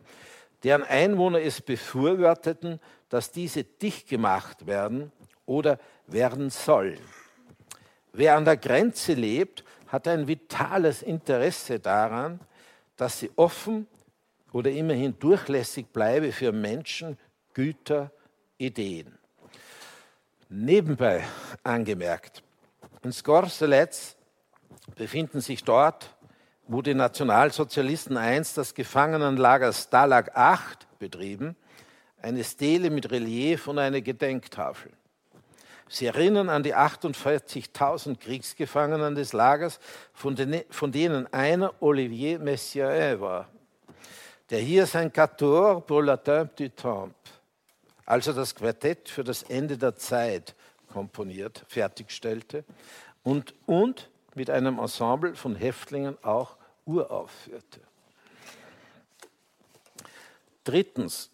deren 0.62 0.82
Einwohner 0.82 1.40
es 1.40 1.60
befürworteten, 1.60 2.80
dass 3.08 3.32
diese 3.32 3.64
dicht 3.64 4.08
gemacht 4.08 4.66
werden 4.66 5.10
oder 5.46 5.78
werden 6.06 6.50
sollen. 6.50 7.00
Wer 8.12 8.36
an 8.36 8.44
der 8.44 8.56
Grenze 8.56 9.14
lebt, 9.14 9.64
hat 9.86 10.06
ein 10.08 10.28
vitales 10.28 11.02
Interesse 11.02 11.80
daran, 11.80 12.40
dass 12.96 13.20
sie 13.20 13.30
offen 13.36 13.86
oder 14.52 14.70
immerhin 14.70 15.18
durchlässig 15.18 15.86
bleibe 15.88 16.32
für 16.32 16.52
Menschen, 16.52 17.18
Güter, 17.54 18.10
Ideen. 18.58 19.18
Nebenbei 20.48 21.24
angemerkt, 21.62 22.42
in 23.02 23.12
Skorzelec 23.12 23.94
befinden 24.94 25.40
sich 25.40 25.64
dort 25.64 26.14
wo 26.72 26.82
die 26.82 26.94
Nationalsozialisten 26.94 28.16
einst 28.16 28.56
das 28.56 28.74
Gefangenenlager 28.74 29.72
Stalag 29.72 30.36
8 30.36 30.86
betrieben, 31.00 31.56
eine 32.22 32.44
Stele 32.44 32.90
mit 32.90 33.10
Relief 33.10 33.66
und 33.66 33.80
eine 33.80 34.02
Gedenktafel. 34.02 34.92
Sie 35.88 36.06
erinnern 36.06 36.48
an 36.48 36.62
die 36.62 36.76
48.000 36.76 38.20
Kriegsgefangenen 38.20 39.16
des 39.16 39.32
Lagers, 39.32 39.80
von, 40.12 40.36
den, 40.36 40.62
von 40.70 40.92
denen 40.92 41.26
einer 41.32 41.74
Olivier 41.82 42.38
Messiaen 42.38 43.20
war, 43.20 43.48
der 44.50 44.60
hier 44.60 44.86
sein 44.86 45.12
Quator 45.12 45.84
pour 45.84 46.04
la 46.04 46.18
Tempe 46.18 46.54
du 46.54 46.68
Temple, 46.68 47.14
also 48.06 48.32
das 48.32 48.54
Quartett 48.54 49.08
für 49.08 49.24
das 49.24 49.42
Ende 49.42 49.76
der 49.76 49.96
Zeit, 49.96 50.54
komponiert, 50.86 51.64
fertigstellte 51.66 52.64
und, 53.24 53.54
und 53.66 54.09
mit 54.34 54.50
einem 54.50 54.78
Ensemble 54.78 55.34
von 55.34 55.56
Häftlingen 55.56 56.16
auch 56.22 56.56
uraufführte. 56.84 57.80
Drittens, 60.64 61.30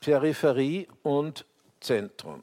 Peripherie 0.00 0.88
und 1.02 1.44
Zentrum. 1.80 2.42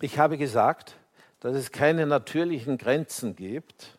Ich 0.00 0.18
habe 0.18 0.38
gesagt, 0.38 0.96
dass 1.40 1.54
es 1.54 1.70
keine 1.70 2.06
natürlichen 2.06 2.78
Grenzen 2.78 3.36
gibt. 3.36 3.98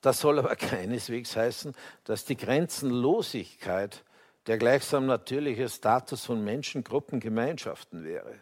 Das 0.00 0.20
soll 0.20 0.38
aber 0.38 0.56
keineswegs 0.56 1.36
heißen, 1.36 1.74
dass 2.04 2.24
die 2.24 2.36
Grenzenlosigkeit 2.36 4.04
der 4.46 4.58
gleichsam 4.58 5.06
natürliche 5.06 5.68
Status 5.68 6.24
von 6.24 6.42
Menschengruppen, 6.44 7.20
Gemeinschaften 7.20 8.04
wäre. 8.04 8.34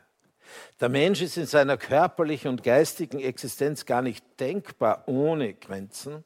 Der 0.80 0.88
Mensch 0.88 1.20
ist 1.20 1.36
in 1.36 1.46
seiner 1.46 1.76
körperlichen 1.76 2.50
und 2.50 2.62
geistigen 2.62 3.20
Existenz 3.20 3.86
gar 3.86 4.02
nicht 4.02 4.24
denkbar 4.38 5.04
ohne 5.06 5.54
Grenzen, 5.54 6.24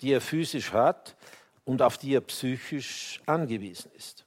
die 0.00 0.12
er 0.12 0.20
physisch 0.20 0.72
hat, 0.72 1.16
und 1.64 1.82
auf 1.82 1.98
die 1.98 2.14
er 2.14 2.20
psychisch 2.22 3.20
angewiesen 3.26 3.90
ist. 3.96 4.24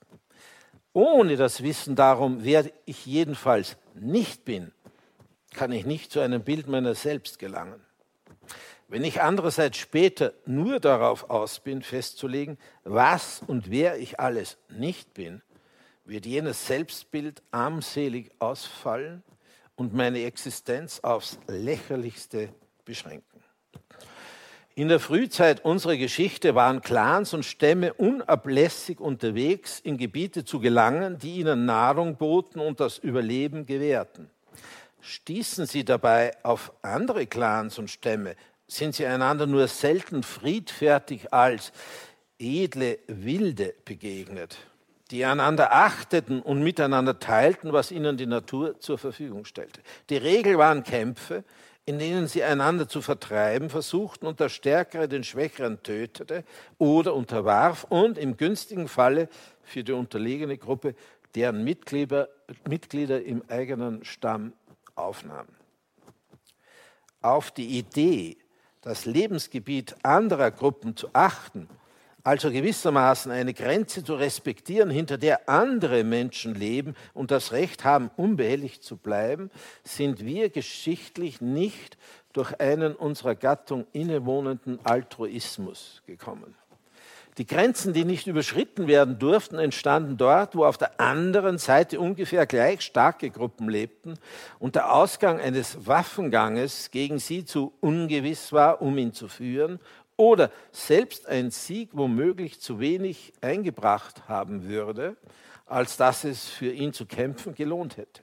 Ohne 0.94 1.38
das 1.38 1.64
Wissen 1.64 1.96
darum, 1.96 2.44
wer 2.44 2.70
ich 2.86 3.06
jedenfalls 3.06 3.78
nicht 3.96 4.44
bin, 4.44 4.72
kann 5.54 5.72
ich 5.72 5.86
nicht 5.86 6.12
zu 6.12 6.20
einem 6.20 6.44
Bild 6.44 6.68
meiner 6.68 6.96
selbst 6.96 7.40
gelangen. 7.40 7.82
Wenn 8.90 9.04
ich 9.04 9.22
andererseits 9.22 9.78
später 9.78 10.34
nur 10.46 10.80
darauf 10.80 11.30
aus 11.30 11.60
bin, 11.60 11.82
festzulegen, 11.82 12.58
was 12.84 13.42
und 13.46 13.70
wer 13.70 14.00
ich 14.00 14.20
alles 14.20 14.58
nicht 14.68 15.14
bin, 15.14 15.42
wird 16.06 16.26
jenes 16.26 16.68
Selbstbild 16.68 17.44
armselig 17.52 18.32
ausfallen 18.40 19.24
und 19.80 19.94
meine 19.94 20.24
Existenz 20.24 21.00
aufs 21.00 21.39
lächerlichste 21.48 22.50
beschränken. 22.84 23.42
In 24.76 24.89
der 24.89 25.00
Frühzeit 25.00 25.63
unserer 25.63 25.96
Geschichte 25.96 26.54
waren 26.54 26.82
Clans 26.82 27.34
und 27.34 27.44
Stämme 27.44 27.94
unablässig 27.94 29.00
unterwegs, 29.00 29.80
in 29.80 29.98
Gebiete 29.98 30.44
zu 30.44 30.60
gelangen, 30.60 31.18
die 31.18 31.38
ihnen 31.38 31.65
Nahrung 31.65 32.18
boten 32.18 32.60
und 32.60 32.80
das 32.80 32.98
Überleben 32.98 33.65
gewährten. 33.65 34.30
Stießen 35.02 35.65
sie 35.65 35.86
dabei 35.86 36.34
auf 36.44 36.74
andere 36.82 37.26
Clans 37.26 37.80
und 37.80 37.89
Stämme, 37.89 38.36
sind 38.68 38.96
sie 38.96 39.06
einander 39.06 39.48
nur 39.48 39.68
selten 39.68 40.24
friedfertig 40.24 41.34
als 41.34 41.72
edle 42.38 43.00
Wilde 43.08 43.74
begegnet, 43.86 44.58
die 45.12 45.26
einander 45.26 45.74
achteten 45.74 46.41
und 46.41 46.62
miteinander 46.62 47.19
teilten, 47.19 47.74
was 47.74 47.91
ihnen 47.91 48.17
die 48.17 48.28
Natur 48.28 48.80
zur 48.80 48.98
Verfügung 48.98 49.45
stellte. 49.45 49.82
Die 50.10 50.17
Regel 50.17 50.58
waren 50.58 50.84
Kämpfe, 50.84 51.43
in 51.86 51.98
denen 51.98 52.28
sie 52.28 52.43
einander 52.43 52.88
zu 52.88 53.02
vertreiben 53.02 53.72
versuchten 53.72 54.28
und 54.28 54.39
der 54.39 54.50
Stärkere 54.50 55.08
den 55.08 55.24
Schwächeren 55.24 55.82
tötete 55.82 56.43
oder 56.78 57.15
unterwarf 57.15 57.86
und 57.86 58.19
im 58.19 58.38
günstigen 58.38 58.88
Falle 58.88 59.28
für 59.63 59.84
die 59.84 59.93
unterlegene 59.93 60.58
Gruppe 60.58 60.93
deren 61.34 61.63
Mitglieder, 61.63 62.30
Mitglieder 62.67 63.24
im 63.24 63.43
eigenen 63.48 64.06
Stamm 64.06 64.54
aufnahm. 64.93 65.48
Auf 67.22 67.50
die 67.50 67.80
Idee, 67.80 68.38
das 68.82 69.06
Lebensgebiet 69.06 69.95
anderer 70.04 70.52
Gruppen 70.52 70.95
zu 70.95 71.10
achten, 71.13 71.67
also 72.24 72.52
gewissermaßen 72.52 73.32
eine 73.32 73.54
Grenze 73.54 74.04
zu 74.04 74.16
respektieren, 74.16 74.90
hinter 74.90 75.18
der 75.18 75.50
andere 75.50 76.04
Menschen 76.04 76.54
leben 76.56 76.96
und 77.14 77.32
das 77.32 77.52
Recht 77.52 77.84
haben, 77.86 78.12
unbehelligt 78.18 78.84
zu 78.84 78.98
bleiben, 78.98 79.50
sind 79.84 80.26
wir 80.26 80.50
geschichtlich 80.50 81.42
nicht 81.42 81.98
durch 82.34 82.60
einen 82.60 82.96
unserer 82.96 83.36
Gattung 83.36 83.88
innewohnenden 83.94 84.80
Altruismus 84.86 86.02
gekommen. 86.06 86.56
Die 87.40 87.48
Grenzen, 87.48 87.94
die 87.94 88.04
nicht 88.04 88.28
überschritten 88.28 88.88
werden 88.88 89.18
durften, 89.18 89.60
entstanden 89.60 90.18
dort, 90.18 90.58
wo 90.58 90.66
auf 90.66 90.78
der 90.78 91.00
anderen 91.00 91.58
Seite 91.58 91.98
ungefähr 91.98 92.46
gleich 92.46 92.82
starke 92.82 93.30
Gruppen 93.30 93.70
lebten 93.70 94.16
und 94.60 94.76
der 94.76 94.94
Ausgang 94.94 95.40
eines 95.40 95.88
Waffenganges 95.88 96.92
gegen 96.92 97.18
sie 97.18 97.46
zu 97.46 97.72
ungewiss 97.80 98.52
war, 98.52 98.82
um 98.82 98.98
ihn 98.98 99.14
zu 99.14 99.30
führen, 99.30 99.80
oder 100.20 100.52
selbst 100.74 101.28
ein 101.28 101.50
Sieg 101.50 101.92
womöglich 101.94 102.60
zu 102.60 102.82
wenig 102.82 103.32
eingebracht 103.40 104.28
haben 104.28 104.68
würde, 104.68 105.16
als 105.66 105.96
dass 105.96 106.26
es 106.26 106.46
für 106.46 106.74
ihn 106.74 106.92
zu 106.92 107.06
kämpfen 107.06 107.56
gelohnt 107.56 107.96
hätte. 107.96 108.22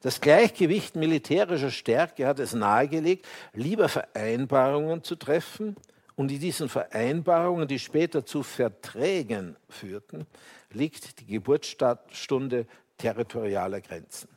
Das 0.00 0.20
Gleichgewicht 0.20 0.94
militärischer 0.94 1.72
Stärke 1.72 2.24
hat 2.24 2.38
es 2.38 2.54
nahegelegt, 2.54 3.26
lieber 3.52 3.88
Vereinbarungen 3.88 5.02
zu 5.02 5.16
treffen, 5.16 5.76
und 6.14 6.30
in 6.30 6.38
diesen 6.38 6.68
Vereinbarungen, 6.68 7.66
die 7.66 7.78
später 7.78 8.24
zu 8.24 8.42
Verträgen 8.42 9.56
führten, 9.68 10.26
liegt 10.70 11.18
die 11.18 11.26
Geburtsstunde 11.26 12.66
territorialer 12.98 13.80
Grenzen. 13.80 14.28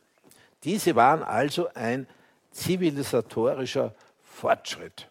Diese 0.63 0.95
waren 0.95 1.21
also 1.21 1.67
ein 1.75 2.07
zivilisatorischer 2.51 3.93
Fortschritt. 4.23 5.09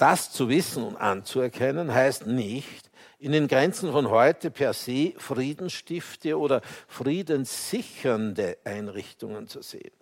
Das 0.00 0.32
zu 0.32 0.48
wissen 0.48 0.82
und 0.82 0.96
anzuerkennen 0.96 1.92
heißt 1.92 2.26
nicht, 2.26 2.90
in 3.18 3.32
den 3.32 3.48
Grenzen 3.48 3.92
von 3.92 4.08
heute 4.08 4.50
per 4.50 4.72
se 4.72 5.12
Friedensstifte 5.18 6.38
oder 6.38 6.62
friedenssichernde 6.88 8.56
Einrichtungen 8.64 9.46
zu 9.46 9.60
sehen. 9.60 9.92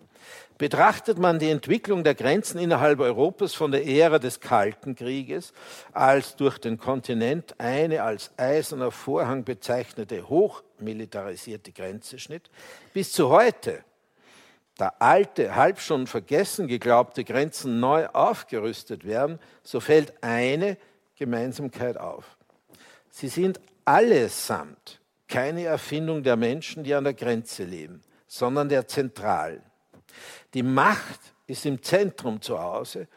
Betrachtet 0.57 1.17
man 1.17 1.37
die 1.37 1.49
Entwicklung 1.49 2.05
der 2.05 2.15
Grenzen 2.15 2.59
innerhalb 2.59 3.01
Europas 3.01 3.53
von 3.53 3.73
der 3.73 3.85
Ära 3.85 4.19
des 4.19 4.39
Kalten 4.39 4.95
Krieges, 4.95 5.51
als 5.91 6.37
durch 6.37 6.59
den 6.59 6.77
Kontinent 6.77 7.59
eine 7.59 8.01
als 8.01 8.31
eiserner 8.37 8.91
Vorhang 8.91 9.43
bezeichnete 9.43 10.29
hochmilitarisierte 10.29 11.73
Grenze 11.73 12.19
schnitt, 12.19 12.49
bis 12.93 13.11
zu 13.11 13.27
heute, 13.27 13.83
da 14.79 14.93
alte, 14.99 15.55
halb 15.55 15.81
schon 15.81 16.07
vergessen 16.07 16.67
geglaubte 16.67 17.25
Grenzen 17.25 17.81
neu 17.81 18.07
aufgerüstet 18.07 19.05
werden, 19.05 19.37
so 19.61 19.81
fällt 19.81 20.13
eine 20.23 20.77
Gemeinsamkeit 21.17 21.97
auf. 21.97 22.37
Sie 23.09 23.27
sind 23.27 23.59
allesamt 23.83 25.01
keine 25.27 25.65
Erfindung 25.65 26.23
der 26.23 26.37
Menschen, 26.37 26.83
die 26.83 26.93
an 26.93 27.03
der 27.03 27.13
Grenze 27.13 27.65
leben, 27.65 28.01
sondern 28.25 28.69
der 28.69 28.87
Zentralen. 28.87 29.61
Die 30.53 30.63
Macht 30.63 31.19
ist 31.45 31.65
im 31.65 31.83
Zentrum 31.83 32.41
zu 32.41 32.59
Hause 32.59 33.07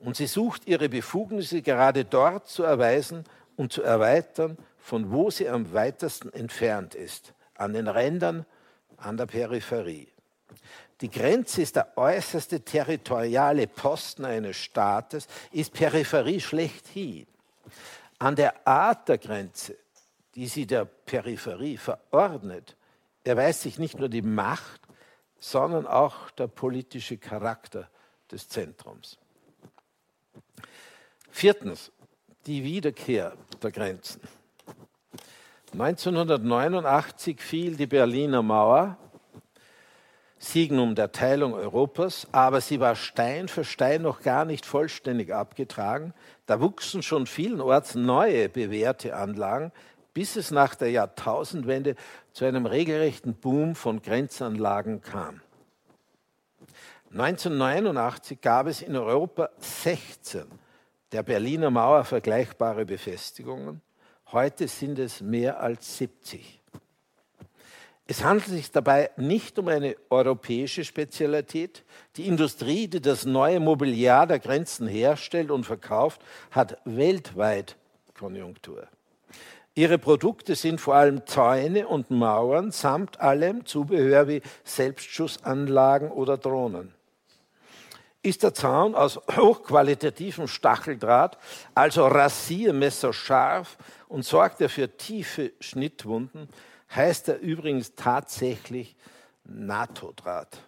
und 0.00 0.16
sie 0.16 0.26
sucht 0.26 0.66
ihre 0.66 0.88
Befugnisse 0.88 1.62
gerade 1.62 2.04
dort 2.04 2.48
zu 2.48 2.64
erweisen 2.64 3.24
und 3.56 3.72
zu 3.72 3.82
erweitern, 3.82 4.58
von 4.76 5.12
wo 5.12 5.30
sie 5.30 5.48
am 5.48 5.72
weitesten 5.72 6.32
entfernt 6.32 6.96
ist, 6.96 7.32
an 7.54 7.74
den 7.74 7.86
Rändern, 7.86 8.44
an 8.96 9.16
der 9.16 9.26
Peripherie. 9.26 10.11
Die 11.00 11.10
Grenze 11.10 11.62
ist 11.62 11.76
der 11.76 11.96
äußerste 11.96 12.60
territoriale 12.60 13.66
Posten 13.66 14.24
eines 14.24 14.56
Staates, 14.56 15.26
ist 15.50 15.72
Peripherie 15.72 16.40
schlechthin. 16.40 17.26
An 18.18 18.36
der 18.36 18.66
Art 18.66 19.08
der 19.08 19.18
Grenze, 19.18 19.76
die 20.34 20.46
sie 20.46 20.66
der 20.66 20.84
Peripherie 20.84 21.76
verordnet, 21.76 22.76
erweist 23.24 23.62
sich 23.62 23.78
nicht 23.78 23.98
nur 23.98 24.08
die 24.08 24.22
Macht, 24.22 24.80
sondern 25.38 25.86
auch 25.86 26.30
der 26.30 26.46
politische 26.46 27.18
Charakter 27.18 27.88
des 28.30 28.48
Zentrums. 28.48 29.18
Viertens, 31.30 31.90
die 32.46 32.62
Wiederkehr 32.62 33.36
der 33.62 33.72
Grenzen. 33.72 34.20
1989 35.72 37.40
fiel 37.40 37.76
die 37.76 37.86
Berliner 37.86 38.42
Mauer, 38.42 38.98
Signum 40.42 40.96
der 40.96 41.12
Teilung 41.12 41.54
Europas, 41.54 42.26
aber 42.32 42.60
sie 42.60 42.80
war 42.80 42.96
Stein 42.96 43.46
für 43.46 43.64
Stein 43.64 44.02
noch 44.02 44.22
gar 44.22 44.44
nicht 44.44 44.66
vollständig 44.66 45.32
abgetragen. 45.32 46.14
Da 46.46 46.60
wuchsen 46.60 47.04
schon 47.04 47.26
vielenorts 47.26 47.94
neue 47.94 48.48
bewährte 48.48 49.14
Anlagen, 49.14 49.70
bis 50.14 50.34
es 50.34 50.50
nach 50.50 50.74
der 50.74 50.90
Jahrtausendwende 50.90 51.94
zu 52.32 52.44
einem 52.44 52.66
regelrechten 52.66 53.34
Boom 53.34 53.76
von 53.76 54.02
Grenzanlagen 54.02 55.00
kam. 55.00 55.40
1989 57.12 58.40
gab 58.40 58.66
es 58.66 58.82
in 58.82 58.96
Europa 58.96 59.50
16 59.58 60.44
der 61.12 61.22
Berliner 61.22 61.70
Mauer 61.70 62.04
vergleichbare 62.04 62.84
Befestigungen. 62.84 63.80
Heute 64.32 64.66
sind 64.66 64.98
es 64.98 65.20
mehr 65.20 65.60
als 65.60 65.98
70. 65.98 66.61
Es 68.06 68.24
handelt 68.24 68.48
sich 68.48 68.70
dabei 68.70 69.10
nicht 69.16 69.58
um 69.58 69.68
eine 69.68 69.96
europäische 70.10 70.84
Spezialität. 70.84 71.84
Die 72.16 72.26
Industrie, 72.26 72.88
die 72.88 73.00
das 73.00 73.24
neue 73.24 73.60
Mobiliar 73.60 74.26
der 74.26 74.40
Grenzen 74.40 74.88
herstellt 74.88 75.50
und 75.50 75.64
verkauft, 75.64 76.20
hat 76.50 76.78
weltweit 76.84 77.76
Konjunktur. 78.14 78.88
Ihre 79.74 79.98
Produkte 79.98 80.54
sind 80.54 80.80
vor 80.80 80.96
allem 80.96 81.26
Zäune 81.26 81.88
und 81.88 82.10
Mauern 82.10 82.72
samt 82.72 83.20
allem 83.20 83.64
Zubehör 83.64 84.28
wie 84.28 84.42
Selbstschussanlagen 84.64 86.10
oder 86.10 86.36
Drohnen. 86.36 86.92
Ist 88.22 88.42
der 88.42 88.52
Zaun 88.52 88.94
aus 88.94 89.16
hochqualitativem 89.36 90.46
Stacheldraht, 90.46 91.38
also 91.74 92.06
rasiermesserscharf 92.06 93.78
und 94.08 94.24
sorgt 94.24 94.60
er 94.60 94.68
für 94.68 94.96
tiefe 94.96 95.52
Schnittwunden, 95.60 96.48
heißt 96.94 97.28
er 97.28 97.40
übrigens 97.40 97.94
tatsächlich 97.94 98.96
NATO-Draht. 99.44 100.58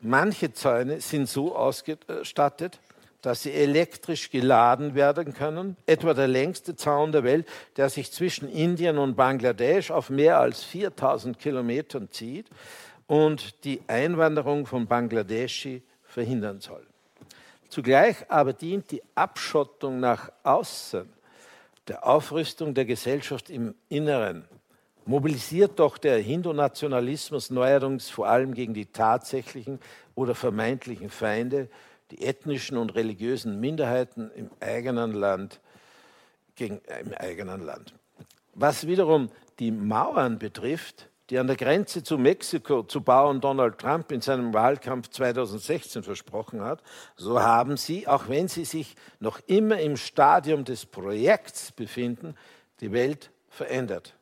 Manche 0.00 0.52
Zäune 0.52 1.00
sind 1.00 1.28
so 1.28 1.54
ausgestattet, 1.54 2.80
dass 3.22 3.44
sie 3.44 3.52
elektrisch 3.52 4.30
geladen 4.30 4.96
werden 4.96 5.32
können. 5.32 5.76
Etwa 5.86 6.12
der 6.12 6.26
längste 6.26 6.74
Zaun 6.74 7.12
der 7.12 7.22
Welt, 7.22 7.48
der 7.76 7.88
sich 7.88 8.10
zwischen 8.10 8.48
Indien 8.48 8.98
und 8.98 9.14
Bangladesch 9.14 9.92
auf 9.92 10.10
mehr 10.10 10.40
als 10.40 10.64
4000 10.64 11.38
Kilometern 11.38 12.10
zieht 12.10 12.48
und 13.06 13.64
die 13.64 13.80
Einwanderung 13.86 14.66
von 14.66 14.86
Bangladeschi 14.86 15.82
verhindern 16.02 16.60
soll. 16.60 16.84
Zugleich 17.68 18.16
aber 18.28 18.52
dient 18.52 18.90
die 18.90 19.02
Abschottung 19.14 20.00
nach 20.00 20.32
außen 20.42 21.08
der 21.88 22.06
Aufrüstung 22.06 22.74
der 22.74 22.84
Gesellschaft 22.84 23.50
im 23.50 23.74
Inneren. 23.88 24.44
Mobilisiert 25.04 25.78
doch 25.80 25.98
der 25.98 26.18
Hindu-Nationalismus 26.18 27.50
neuerdings 27.50 28.08
vor 28.08 28.28
allem 28.28 28.54
gegen 28.54 28.72
die 28.72 28.86
tatsächlichen 28.86 29.80
oder 30.14 30.34
vermeintlichen 30.34 31.10
Feinde, 31.10 31.68
die 32.12 32.22
ethnischen 32.22 32.76
und 32.76 32.94
religiösen 32.94 33.58
Minderheiten 33.58 34.30
im 34.36 34.50
eigenen 34.60 35.12
Land 35.12 35.60
gegen, 36.54 36.80
im 37.00 37.14
eigenen 37.14 37.64
Land. 37.64 37.94
Was 38.54 38.86
wiederum 38.86 39.30
die 39.58 39.72
Mauern 39.72 40.38
betrifft, 40.38 41.08
die 41.32 41.38
an 41.38 41.46
der 41.46 41.56
Grenze 41.56 42.02
zu 42.02 42.18
Mexiko 42.18 42.82
zu 42.82 43.00
bauen 43.00 43.40
Donald 43.40 43.78
Trump 43.78 44.12
in 44.12 44.20
seinem 44.20 44.52
Wahlkampf 44.52 45.08
2016 45.08 46.02
versprochen 46.02 46.60
hat, 46.60 46.82
so 47.16 47.40
haben 47.40 47.78
sie, 47.78 48.06
auch 48.06 48.28
wenn 48.28 48.48
sie 48.48 48.66
sich 48.66 48.96
noch 49.18 49.40
immer 49.46 49.80
im 49.80 49.96
Stadium 49.96 50.66
des 50.66 50.84
Projekts 50.84 51.72
befinden, 51.72 52.36
die 52.80 52.92
Welt 52.92 53.30
verändert. 53.48 54.14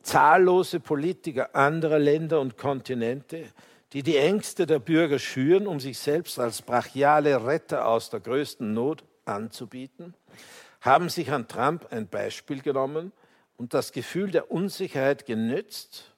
Zahllose 0.00 0.80
Politiker 0.80 1.54
anderer 1.54 1.98
Länder 1.98 2.40
und 2.40 2.56
Kontinente, 2.56 3.44
die 3.92 4.02
die 4.02 4.16
Ängste 4.16 4.64
der 4.64 4.78
Bürger 4.78 5.18
schüren, 5.18 5.66
um 5.66 5.80
sich 5.80 5.98
selbst 5.98 6.38
als 6.38 6.62
brachiale 6.62 7.44
Retter 7.44 7.86
aus 7.86 8.08
der 8.08 8.20
größten 8.20 8.72
Not 8.72 9.04
anzubieten, 9.26 10.14
haben 10.80 11.10
sich 11.10 11.30
an 11.30 11.46
Trump 11.46 11.88
ein 11.90 12.08
Beispiel 12.08 12.62
genommen 12.62 13.12
und 13.58 13.74
das 13.74 13.92
Gefühl 13.92 14.30
der 14.30 14.50
Unsicherheit 14.50 15.26
genützt, 15.26 16.11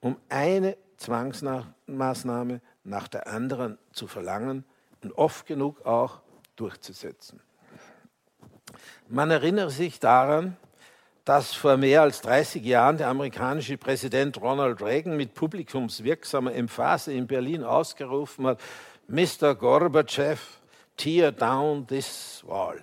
um 0.00 0.16
eine 0.28 0.76
Zwangsmaßnahme 0.96 2.60
nach 2.84 3.08
der 3.08 3.26
anderen 3.26 3.78
zu 3.92 4.06
verlangen 4.06 4.64
und 5.02 5.12
oft 5.12 5.46
genug 5.46 5.84
auch 5.86 6.20
durchzusetzen. 6.56 7.40
Man 9.08 9.30
erinnere 9.30 9.70
sich 9.70 10.00
daran, 10.00 10.56
dass 11.24 11.54
vor 11.54 11.76
mehr 11.76 12.02
als 12.02 12.22
30 12.22 12.64
Jahren 12.64 12.96
der 12.96 13.08
amerikanische 13.08 13.76
Präsident 13.76 14.40
Ronald 14.40 14.80
Reagan 14.80 15.16
mit 15.16 15.34
publikumswirksamer 15.34 16.54
Emphase 16.54 17.12
in 17.12 17.26
Berlin 17.26 17.64
ausgerufen 17.64 18.46
hat, 18.46 18.60
Mr. 19.08 19.54
Gorbachev, 19.54 20.40
tear 20.96 21.30
down 21.32 21.86
this 21.86 22.42
wall. 22.46 22.82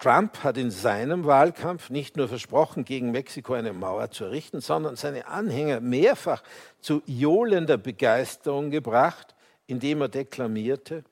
Trump 0.00 0.42
hat 0.42 0.56
in 0.56 0.70
seinem 0.70 1.26
Wahlkampf 1.26 1.90
nicht 1.90 2.16
nur 2.16 2.26
versprochen, 2.26 2.86
gegen 2.86 3.10
Mexiko 3.10 3.52
eine 3.52 3.74
Mauer 3.74 4.10
zu 4.10 4.24
errichten, 4.24 4.62
sondern 4.62 4.96
seine 4.96 5.26
Anhänger 5.26 5.80
mehrfach 5.80 6.42
zu 6.80 7.02
johlender 7.04 7.76
Begeisterung 7.76 8.70
gebracht, 8.70 9.34
indem 9.66 10.00
er 10.00 10.08
deklamierte, 10.08 11.04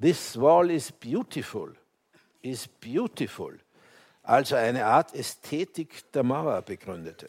This 0.00 0.38
wall 0.38 0.70
is 0.70 0.92
beautiful, 0.92 1.74
is 2.42 2.68
beautiful, 2.68 3.58
also 4.22 4.54
eine 4.56 4.84
Art 4.84 5.14
Ästhetik 5.14 6.12
der 6.12 6.22
Mauer 6.22 6.60
begründete. 6.62 7.28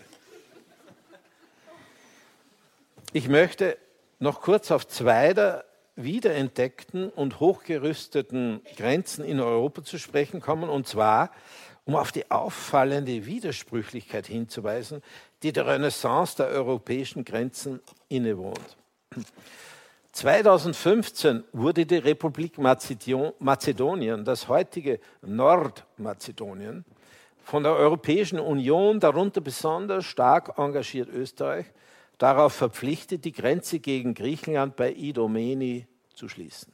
Ich 3.14 3.28
möchte 3.30 3.78
noch 4.20 4.42
kurz 4.42 4.70
auf 4.70 4.86
zwei 4.86 5.34
der 5.34 5.66
wiederentdeckten 6.04 7.10
und 7.10 7.40
hochgerüsteten 7.40 8.62
Grenzen 8.78 9.24
in 9.24 9.40
Europa 9.40 9.84
zu 9.84 9.98
sprechen 9.98 10.42
kommen, 10.42 10.70
und 10.70 10.88
zwar 10.88 11.32
um 11.86 11.96
auf 11.96 12.12
die 12.12 12.30
auffallende 12.30 13.26
Widersprüchlichkeit 13.26 14.28
hinzuweisen, 14.28 15.02
die 15.42 15.52
der 15.52 15.66
Renaissance 15.66 16.38
der 16.38 16.48
europäischen 16.48 17.26
Grenzen 17.26 17.80
innewohnt. 18.10 18.78
2015 20.12 21.44
wurde 21.52 21.86
die 21.86 21.96
Republik 21.96 22.58
Mazedonien, 22.58 24.26
das 24.26 24.48
heutige 24.48 25.00
Nordmazedonien, 25.22 26.86
von 27.44 27.64
der 27.64 27.74
Europäischen 27.74 28.40
Union, 28.40 29.00
darunter 29.00 29.42
besonders 29.42 30.06
stark 30.06 30.60
engagiert 30.60 31.10
Österreich, 31.10 31.66
darauf 32.20 32.54
verpflichtet, 32.54 33.26
die 33.26 33.32
Grenze 33.32 33.80
gegen 33.80 34.14
Griechenland 34.14 34.76
bei 34.76 34.94
Idomeni 34.94 35.88
zu 36.14 36.30
schließen. 36.30 36.72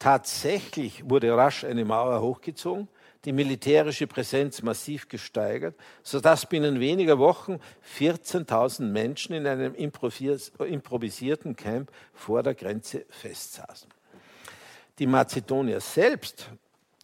Tatsächlich 0.00 1.08
wurde 1.08 1.36
rasch 1.36 1.64
eine 1.64 1.84
Mauer 1.84 2.20
hochgezogen, 2.20 2.88
die 3.24 3.32
militärische 3.32 4.06
Präsenz 4.06 4.62
massiv 4.62 5.08
gesteigert, 5.08 5.74
sodass 6.02 6.46
binnen 6.46 6.80
weniger 6.80 7.18
Wochen 7.18 7.58
14.000 7.98 8.84
Menschen 8.84 9.34
in 9.34 9.46
einem 9.46 9.74
improvisierten 9.74 11.56
Camp 11.56 11.90
vor 12.14 12.42
der 12.42 12.54
Grenze 12.54 13.04
festsaßen. 13.10 13.90
Die 14.98 15.06
Mazedonier 15.06 15.80
selbst 15.80 16.50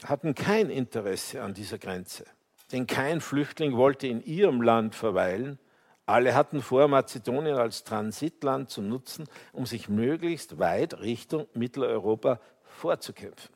hatten 0.05 0.35
kein 0.35 0.71
Interesse 0.71 1.43
an 1.43 1.53
dieser 1.53 1.79
Grenze, 1.79 2.25
denn 2.73 2.87
kein 2.87 3.21
Flüchtling 3.21 3.77
wollte 3.77 4.07
in 4.07 4.25
ihrem 4.25 4.63
Land 4.63 4.95
verweilen 4.95 5.59
alle 6.07 6.35
hatten 6.35 6.61
vor, 6.61 6.89
Mazedonien 6.89 7.57
als 7.57 7.85
Transitland 7.85 8.71
zu 8.71 8.83
nutzen, 8.83 9.27
um 9.53 9.67
sich 9.67 9.89
möglichst 9.89 10.59
weit 10.59 11.01
Richtung 11.01 11.47
Mitteleuropa 11.55 12.41
vorzukämpfen. 12.65 13.55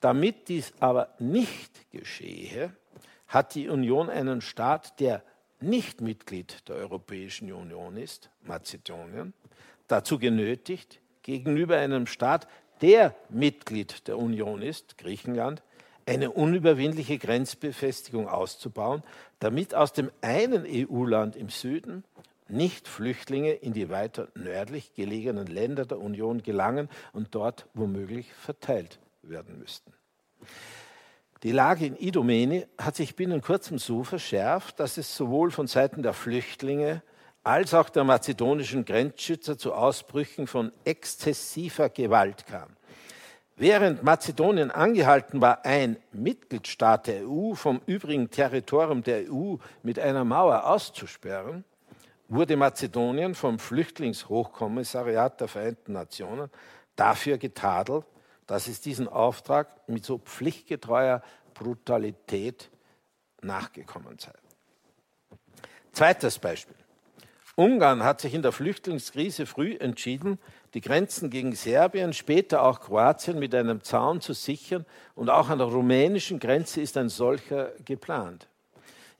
Damit 0.00 0.48
dies 0.48 0.72
aber 0.80 1.14
nicht 1.18 1.90
geschehe, 1.90 2.74
hat 3.26 3.54
die 3.54 3.68
Union 3.68 4.08
einen 4.08 4.40
Staat, 4.40 4.98
der 5.00 5.22
nicht 5.60 6.00
Mitglied 6.00 6.68
der 6.68 6.76
Europäischen 6.76 7.52
Union 7.52 7.96
ist, 7.96 8.30
Mazedonien, 8.42 9.34
dazu 9.86 10.18
genötigt, 10.18 11.00
gegenüber 11.22 11.76
einem 11.76 12.06
Staat, 12.06 12.48
der 12.80 13.14
Mitglied 13.28 14.08
der 14.08 14.18
Union 14.18 14.62
ist, 14.62 14.96
Griechenland, 14.96 15.62
eine 16.10 16.32
unüberwindliche 16.32 17.18
Grenzbefestigung 17.18 18.28
auszubauen, 18.28 19.04
damit 19.38 19.76
aus 19.76 19.92
dem 19.92 20.10
einen 20.22 20.66
EU-Land 20.66 21.36
im 21.36 21.50
Süden 21.50 22.02
nicht 22.48 22.88
Flüchtlinge 22.88 23.52
in 23.52 23.72
die 23.74 23.90
weiter 23.90 24.26
nördlich 24.34 24.92
gelegenen 24.94 25.46
Länder 25.46 25.86
der 25.86 26.00
Union 26.00 26.42
gelangen 26.42 26.88
und 27.12 27.36
dort 27.36 27.66
womöglich 27.74 28.32
verteilt 28.34 28.98
werden 29.22 29.60
müssten. 29.60 29.92
Die 31.44 31.52
Lage 31.52 31.86
in 31.86 31.96
Idomeni 31.96 32.66
hat 32.76 32.96
sich 32.96 33.14
binnen 33.14 33.40
kurzem 33.40 33.78
so 33.78 34.02
verschärft, 34.02 34.80
dass 34.80 34.98
es 34.98 35.16
sowohl 35.16 35.52
von 35.52 35.68
Seiten 35.68 36.02
der 36.02 36.12
Flüchtlinge 36.12 37.04
als 37.44 37.72
auch 37.72 37.88
der 37.88 38.02
mazedonischen 38.02 38.84
Grenzschützer 38.84 39.56
zu 39.56 39.74
Ausbrüchen 39.74 40.48
von 40.48 40.72
exzessiver 40.84 41.88
Gewalt 41.88 42.46
kam. 42.46 42.76
Während 43.60 44.02
Mazedonien 44.02 44.70
angehalten 44.70 45.42
war, 45.42 45.66
ein 45.66 45.98
Mitgliedstaat 46.12 47.08
der 47.08 47.28
EU 47.28 47.52
vom 47.52 47.82
übrigen 47.84 48.30
Territorium 48.30 49.02
der 49.02 49.30
EU 49.30 49.56
mit 49.82 49.98
einer 49.98 50.24
Mauer 50.24 50.64
auszusperren, 50.64 51.66
wurde 52.30 52.56
Mazedonien 52.56 53.34
vom 53.34 53.58
Flüchtlingshochkommissariat 53.58 55.42
der 55.42 55.48
Vereinten 55.48 55.92
Nationen 55.92 56.48
dafür 56.96 57.36
getadelt, 57.36 58.06
dass 58.46 58.66
es 58.66 58.80
diesen 58.80 59.08
Auftrag 59.08 59.86
mit 59.86 60.06
so 60.06 60.16
pflichtgetreuer 60.16 61.20
Brutalität 61.52 62.70
nachgekommen 63.42 64.18
sei. 64.18 64.32
Zweites 65.92 66.38
Beispiel. 66.38 66.76
Ungarn 67.56 68.04
hat 68.04 68.22
sich 68.22 68.32
in 68.32 68.40
der 68.40 68.52
Flüchtlingskrise 68.52 69.44
früh 69.44 69.76
entschieden, 69.76 70.38
die 70.74 70.80
Grenzen 70.80 71.30
gegen 71.30 71.52
Serbien, 71.54 72.12
später 72.12 72.62
auch 72.62 72.80
Kroatien 72.80 73.38
mit 73.38 73.54
einem 73.54 73.82
Zaun 73.82 74.20
zu 74.20 74.32
sichern 74.32 74.86
und 75.14 75.30
auch 75.30 75.48
an 75.48 75.58
der 75.58 75.66
rumänischen 75.66 76.38
Grenze 76.38 76.80
ist 76.80 76.96
ein 76.96 77.08
solcher 77.08 77.72
geplant. 77.84 78.48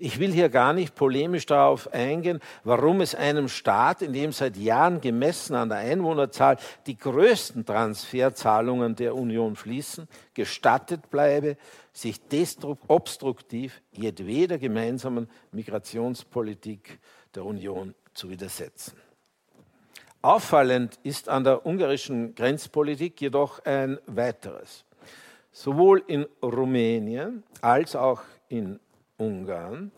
Ich 0.02 0.18
will 0.18 0.32
hier 0.32 0.48
gar 0.48 0.72
nicht 0.72 0.94
polemisch 0.94 1.44
darauf 1.44 1.92
eingehen, 1.92 2.40
warum 2.64 3.02
es 3.02 3.14
einem 3.14 3.50
Staat, 3.50 4.00
in 4.00 4.14
dem 4.14 4.32
seit 4.32 4.56
Jahren 4.56 5.02
gemessen 5.02 5.54
an 5.54 5.68
der 5.68 5.76
Einwohnerzahl 5.76 6.56
die 6.86 6.96
größten 6.96 7.66
Transferzahlungen 7.66 8.96
der 8.96 9.14
Union 9.14 9.56
fließen, 9.56 10.08
gestattet 10.32 11.10
bleibe, 11.10 11.58
sich 11.92 12.18
obstruktiv 12.88 13.82
jedweder 13.92 14.56
gemeinsamen 14.56 15.28
Migrationspolitik 15.52 16.98
der 17.34 17.44
Union 17.44 17.94
zu 18.14 18.30
widersetzen. 18.30 19.09
Auffallend 20.22 20.98
ist 21.02 21.30
an 21.30 21.44
der 21.44 21.64
ungarischen 21.64 22.34
Grenzpolitik 22.34 23.20
jedoch 23.22 23.64
ein 23.64 23.98
weiteres. 24.06 24.84
Sowohl 25.50 26.02
in 26.06 26.26
Rumänien 26.42 27.42
als 27.62 27.96
auch 27.96 28.20
in 28.48 28.78
Ungarn 29.16 29.92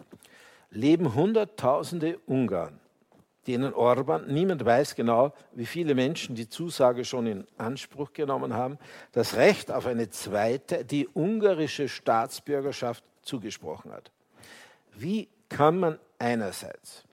leben 0.70 1.14
Hunderttausende 1.14 2.18
Ungarn, 2.26 2.78
denen 3.48 3.74
Orban, 3.74 4.26
niemand 4.28 4.64
weiß 4.64 4.94
genau, 4.94 5.34
wie 5.52 5.66
viele 5.66 5.96
Menschen 5.96 6.36
die 6.36 6.48
Zusage 6.48 7.04
schon 7.04 7.26
in 7.26 7.46
Anspruch 7.58 8.12
genommen 8.12 8.54
haben, 8.54 8.78
das 9.10 9.34
Recht 9.34 9.72
auf 9.72 9.86
eine 9.86 10.08
zweite, 10.08 10.84
die 10.84 11.08
ungarische 11.12 11.88
Staatsbürgerschaft 11.88 13.02
zugesprochen 13.22 13.92
hat. 13.92 14.12
Wie 14.94 15.28
kann 15.48 15.80
man 15.80 15.98
einerseits 16.18 17.04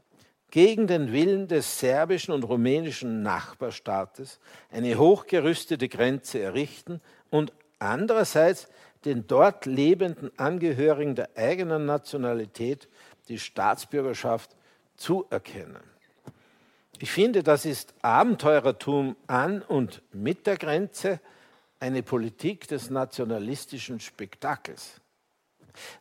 gegen 0.51 0.87
den 0.87 1.11
Willen 1.11 1.47
des 1.47 1.79
serbischen 1.79 2.33
und 2.33 2.43
rumänischen 2.43 3.21
Nachbarstaates 3.21 4.39
eine 4.71 4.97
hochgerüstete 4.97 5.87
Grenze 5.89 6.39
errichten 6.39 7.01
und 7.29 7.53
andererseits 7.77 8.67
den 9.05 9.27
dort 9.27 9.65
lebenden 9.65 10.31
Angehörigen 10.37 11.15
der 11.15 11.29
eigenen 11.35 11.85
Nationalität 11.85 12.89
die 13.29 13.39
Staatsbürgerschaft 13.39 14.55
zuerkennen. 14.95 15.83
Ich 16.99 17.11
finde, 17.11 17.43
das 17.43 17.65
ist 17.65 17.93
Abenteurertum 18.01 19.15
an 19.27 19.61
und 19.61 20.01
mit 20.11 20.47
der 20.47 20.57
Grenze, 20.57 21.21
eine 21.79 22.03
Politik 22.03 22.67
des 22.67 22.89
nationalistischen 22.89 24.01
Spektakels. 24.01 24.99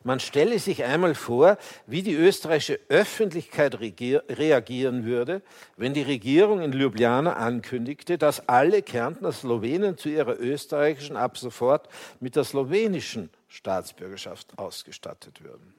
Man 0.03 0.19
stelle 0.19 0.59
sich 0.59 0.83
einmal 0.83 1.15
vor, 1.15 1.57
wie 1.87 2.01
die 2.03 2.13
österreichische 2.13 2.79
Öffentlichkeit 2.89 3.79
reagieren 3.79 5.05
würde, 5.05 5.41
wenn 5.77 5.93
die 5.93 6.01
Regierung 6.01 6.61
in 6.61 6.73
Ljubljana 6.73 7.33
ankündigte, 7.33 8.17
dass 8.17 8.47
alle 8.47 8.81
Kärntner 8.81 9.31
Slowenen 9.31 9.97
zu 9.97 10.09
ihrer 10.09 10.39
österreichischen 10.39 11.15
ab 11.15 11.37
sofort 11.37 11.89
mit 12.19 12.35
der 12.35 12.43
slowenischen 12.43 13.29
Staatsbürgerschaft 13.47 14.57
ausgestattet 14.57 15.43
würden. 15.43 15.73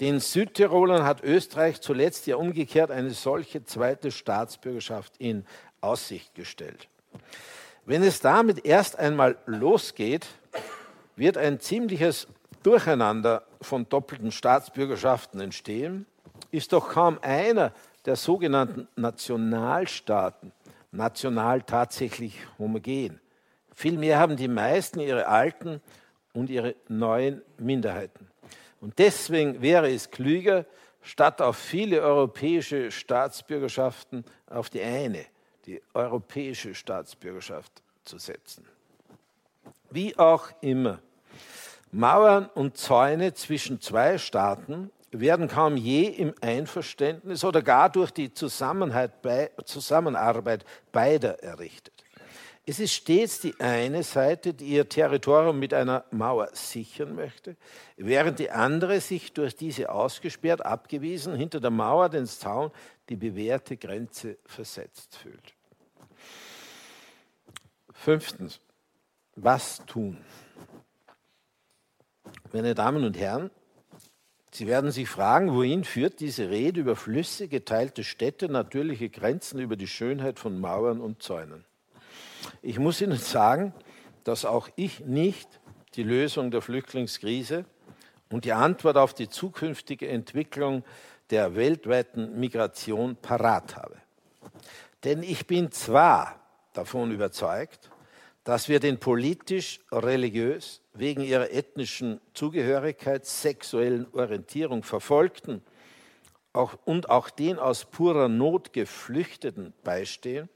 Den 0.00 0.20
Südtirolern 0.20 1.04
hat 1.04 1.24
Österreich 1.24 1.80
zuletzt 1.80 2.26
ja 2.26 2.36
umgekehrt 2.36 2.90
eine 2.90 3.10
solche 3.10 3.64
zweite 3.64 4.10
Staatsbürgerschaft 4.10 5.14
in 5.18 5.44
Aussicht 5.80 6.34
gestellt. 6.34 6.88
Wenn 7.84 8.02
es 8.02 8.20
damit 8.20 8.64
erst 8.64 8.98
einmal 8.98 9.38
losgeht, 9.46 10.26
wird 11.16 11.36
ein 11.36 11.58
ziemliches 11.58 12.28
Durcheinander 12.68 13.44
von 13.62 13.88
doppelten 13.88 14.30
Staatsbürgerschaften 14.30 15.40
entstehen, 15.40 16.04
ist 16.50 16.74
doch 16.74 16.90
kaum 16.90 17.18
einer 17.22 17.72
der 18.04 18.14
sogenannten 18.14 18.86
Nationalstaaten 18.94 20.52
national 20.92 21.62
tatsächlich 21.62 22.36
homogen. 22.58 23.20
Vielmehr 23.74 24.18
haben 24.18 24.36
die 24.36 24.48
meisten 24.48 25.00
ihre 25.00 25.28
alten 25.28 25.80
und 26.34 26.50
ihre 26.50 26.74
neuen 26.88 27.40
Minderheiten. 27.56 28.28
Und 28.82 28.98
deswegen 28.98 29.62
wäre 29.62 29.90
es 29.90 30.10
klüger, 30.10 30.66
statt 31.00 31.40
auf 31.40 31.56
viele 31.56 32.02
europäische 32.02 32.90
Staatsbürgerschaften 32.90 34.26
auf 34.46 34.68
die 34.68 34.82
eine, 34.82 35.24
die 35.64 35.80
europäische 35.94 36.74
Staatsbürgerschaft 36.74 37.72
zu 38.04 38.18
setzen. 38.18 38.66
Wie 39.88 40.18
auch 40.18 40.50
immer, 40.60 40.98
Mauern 41.90 42.46
und 42.46 42.76
Zäune 42.76 43.34
zwischen 43.34 43.80
zwei 43.80 44.18
Staaten 44.18 44.90
werden 45.10 45.48
kaum 45.48 45.76
je 45.76 46.04
im 46.04 46.34
Einverständnis 46.40 47.44
oder 47.44 47.62
gar 47.62 47.90
durch 47.90 48.10
die 48.10 48.32
Zusammenarbeit 48.34 50.64
beider 50.92 51.42
errichtet. 51.42 51.94
Es 52.66 52.80
ist 52.80 52.92
stets 52.92 53.40
die 53.40 53.58
eine 53.60 54.02
Seite, 54.02 54.52
die 54.52 54.66
ihr 54.66 54.86
Territorium 54.86 55.58
mit 55.58 55.72
einer 55.72 56.04
Mauer 56.10 56.50
sichern 56.52 57.14
möchte, 57.14 57.56
während 57.96 58.38
die 58.38 58.50
andere 58.50 59.00
sich 59.00 59.32
durch 59.32 59.56
diese 59.56 59.90
ausgesperrt, 59.90 60.66
abgewiesen, 60.66 61.34
hinter 61.34 61.60
der 61.60 61.70
Mauer 61.70 62.10
den 62.10 62.26
Zaun 62.26 62.70
die 63.08 63.16
bewährte 63.16 63.78
Grenze 63.78 64.36
versetzt 64.44 65.16
fühlt. 65.16 65.54
Fünftens, 67.94 68.60
was 69.34 69.82
tun? 69.86 70.22
Meine 72.52 72.74
Damen 72.74 73.04
und 73.04 73.18
Herren, 73.18 73.50
Sie 74.50 74.66
werden 74.66 74.90
sich 74.90 75.06
fragen, 75.10 75.52
wohin 75.54 75.84
führt 75.84 76.20
diese 76.20 76.48
Rede 76.48 76.80
über 76.80 76.96
Flüsse, 76.96 77.46
geteilte 77.46 78.02
Städte, 78.02 78.48
natürliche 78.48 79.10
Grenzen, 79.10 79.60
über 79.60 79.76
die 79.76 79.86
Schönheit 79.86 80.38
von 80.38 80.58
Mauern 80.58 81.02
und 81.02 81.22
Zäunen. 81.22 81.66
Ich 82.62 82.78
muss 82.78 83.02
Ihnen 83.02 83.18
sagen, 83.18 83.74
dass 84.24 84.46
auch 84.46 84.70
ich 84.76 85.00
nicht 85.00 85.60
die 85.96 86.02
Lösung 86.02 86.50
der 86.50 86.62
Flüchtlingskrise 86.62 87.66
und 88.30 88.46
die 88.46 88.54
Antwort 88.54 88.96
auf 88.96 89.12
die 89.12 89.28
zukünftige 89.28 90.08
Entwicklung 90.08 90.84
der 91.28 91.54
weltweiten 91.54 92.40
Migration 92.40 93.16
parat 93.16 93.76
habe. 93.76 93.96
Denn 95.04 95.22
ich 95.22 95.46
bin 95.46 95.70
zwar 95.70 96.40
davon 96.72 97.12
überzeugt, 97.12 97.87
dass 98.48 98.70
wir 98.70 98.80
den 98.80 98.96
politisch, 98.96 99.78
religiös, 99.92 100.80
wegen 100.94 101.20
ihrer 101.20 101.50
ethnischen 101.50 102.18
Zugehörigkeit, 102.32 103.26
sexuellen 103.26 104.06
Orientierung 104.14 104.82
Verfolgten 104.82 105.60
auch, 106.54 106.78
und 106.86 107.10
auch 107.10 107.28
den 107.28 107.58
aus 107.58 107.84
purer 107.84 108.30
Not 108.30 108.72
Geflüchteten 108.72 109.74
beistehen, 109.84 110.48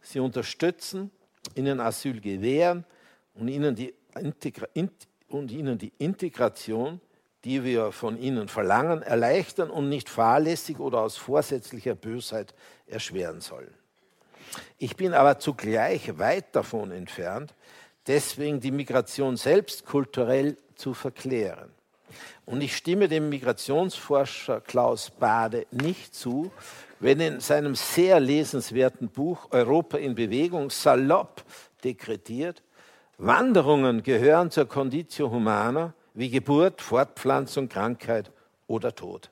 sie 0.00 0.18
unterstützen, 0.18 1.12
ihnen 1.54 1.78
Asyl 1.78 2.20
gewähren 2.20 2.84
und 3.34 3.46
ihnen 3.46 3.76
die, 3.76 3.94
Integra 4.18 4.66
und 5.28 5.52
ihnen 5.52 5.78
die 5.78 5.92
Integration, 5.98 7.00
die 7.44 7.62
wir 7.62 7.92
von 7.92 8.18
ihnen 8.18 8.48
verlangen, 8.48 9.02
erleichtern 9.02 9.70
und 9.70 9.88
nicht 9.88 10.08
fahrlässig 10.08 10.80
oder 10.80 10.98
aus 10.98 11.16
vorsätzlicher 11.16 11.94
Bösheit 11.94 12.56
erschweren 12.88 13.40
sollen. 13.40 13.72
Ich 14.78 14.96
bin 14.96 15.14
aber 15.14 15.38
zugleich 15.38 16.18
weit 16.18 16.54
davon 16.54 16.90
entfernt, 16.92 17.54
deswegen 18.06 18.60
die 18.60 18.70
Migration 18.70 19.36
selbst 19.36 19.84
kulturell 19.84 20.56
zu 20.74 20.94
verklären. 20.94 21.70
Und 22.44 22.60
ich 22.60 22.76
stimme 22.76 23.08
dem 23.08 23.28
Migrationsforscher 23.28 24.60
Klaus 24.60 25.10
Bade 25.10 25.66
nicht 25.70 26.14
zu, 26.14 26.52
wenn 27.00 27.20
in 27.20 27.40
seinem 27.40 27.74
sehr 27.74 28.20
lesenswerten 28.20 29.08
Buch 29.08 29.48
Europa 29.50 29.98
in 29.98 30.14
Bewegung 30.14 30.70
salopp 30.70 31.44
dekretiert, 31.84 32.62
Wanderungen 33.18 34.02
gehören 34.02 34.50
zur 34.50 34.66
Conditio 34.66 35.30
Humana 35.30 35.94
wie 36.14 36.30
Geburt, 36.30 36.80
Fortpflanzung, 36.80 37.68
Krankheit 37.68 38.30
oder 38.66 38.94
Tod. 38.94 39.30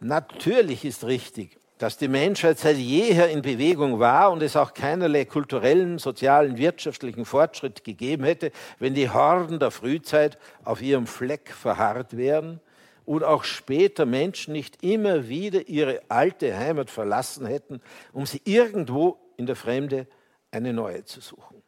Natürlich 0.00 0.84
ist 0.84 1.04
richtig, 1.04 1.59
dass 1.80 1.96
die 1.96 2.08
Menschheit 2.08 2.58
seit 2.58 2.76
jeher 2.76 3.30
in 3.30 3.40
Bewegung 3.40 4.00
war 4.00 4.30
und 4.32 4.42
es 4.42 4.54
auch 4.54 4.74
keinerlei 4.74 5.24
kulturellen, 5.24 5.98
sozialen, 5.98 6.58
wirtschaftlichen 6.58 7.24
Fortschritt 7.24 7.84
gegeben 7.84 8.24
hätte, 8.24 8.52
wenn 8.78 8.92
die 8.92 9.08
Horden 9.08 9.58
der 9.58 9.70
Frühzeit 9.70 10.36
auf 10.62 10.82
ihrem 10.82 11.06
Fleck 11.06 11.50
verharrt 11.50 12.18
wären 12.18 12.60
und 13.06 13.24
auch 13.24 13.44
später 13.44 14.04
Menschen 14.04 14.52
nicht 14.52 14.84
immer 14.84 15.30
wieder 15.30 15.68
ihre 15.68 16.02
alte 16.10 16.54
Heimat 16.54 16.90
verlassen 16.90 17.46
hätten, 17.46 17.80
um 18.12 18.26
sie 18.26 18.42
irgendwo 18.44 19.16
in 19.38 19.46
der 19.46 19.56
Fremde 19.56 20.06
eine 20.50 20.74
neue 20.74 21.06
zu 21.06 21.22
suchen. 21.22 21.62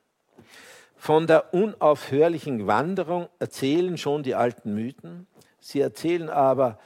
Von 0.95 1.27
der 1.27 1.55
unaufhörlichen 1.55 2.67
Wanderung 2.67 3.31
erzählen 3.39 3.97
schon 3.97 4.23
die 4.23 4.35
alten 4.35 4.75
Mythen, 4.75 5.27
sie 5.59 5.81
erzählen 5.81 6.29
aber 6.29 6.79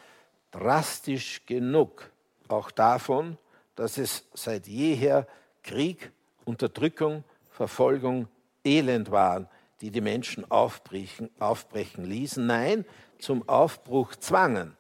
drastisch 0.53 1.45
genug 1.45 2.13
auch 2.49 2.71
davon, 2.71 3.39
dass 3.75 3.99
es 3.99 4.25
seit 4.35 4.67
jeher 4.67 5.27
Krieg, 5.63 6.13
Unterdrückung, 6.45 7.25
Verfolgung, 7.51 8.29
Elend 8.65 9.11
waren, 9.11 9.49
die 9.81 9.91
die 9.91 10.01
Menschen 10.01 10.51
aufbrechen, 10.51 11.31
aufbrechen 11.39 12.05
ließen, 12.05 12.47
nein, 12.47 12.85
zum 13.19 13.49
Aufbruch 13.49 14.15
zwangen. 14.17 14.77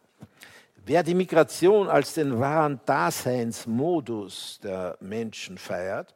Wer 0.84 1.02
die 1.02 1.14
Migration 1.14 1.88
als 1.88 2.14
den 2.14 2.38
wahren 2.38 2.80
Daseinsmodus 2.86 4.60
der 4.62 4.96
Menschen 5.00 5.58
feiert, 5.58 6.14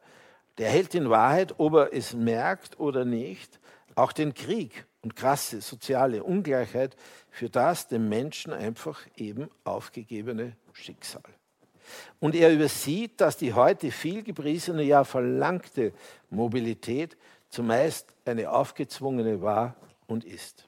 der 0.57 0.69
hält 0.69 0.95
in 0.95 1.09
Wahrheit, 1.09 1.55
ob 1.57 1.73
er 1.73 1.93
es 1.93 2.13
merkt 2.13 2.79
oder 2.79 3.03
nicht, 3.03 3.59
auch 3.95 4.11
den 4.11 4.33
Krieg 4.33 4.85
und 5.01 5.15
krasse 5.15 5.61
soziale 5.61 6.23
Ungleichheit 6.23 6.95
für 7.29 7.49
das 7.49 7.87
dem 7.87 8.09
Menschen 8.09 8.53
einfach 8.53 9.01
eben 9.15 9.49
aufgegebene 9.63 10.55
Schicksal. 10.73 11.23
Und 12.19 12.35
er 12.35 12.51
übersieht, 12.51 13.19
dass 13.21 13.37
die 13.37 13.53
heute 13.53 13.91
viel 13.91 14.23
gepriesene, 14.23 14.83
ja 14.83 15.03
verlangte 15.03 15.93
Mobilität 16.29 17.17
zumeist 17.49 18.13
eine 18.25 18.51
aufgezwungene 18.51 19.41
war 19.41 19.75
und 20.07 20.23
ist. 20.23 20.65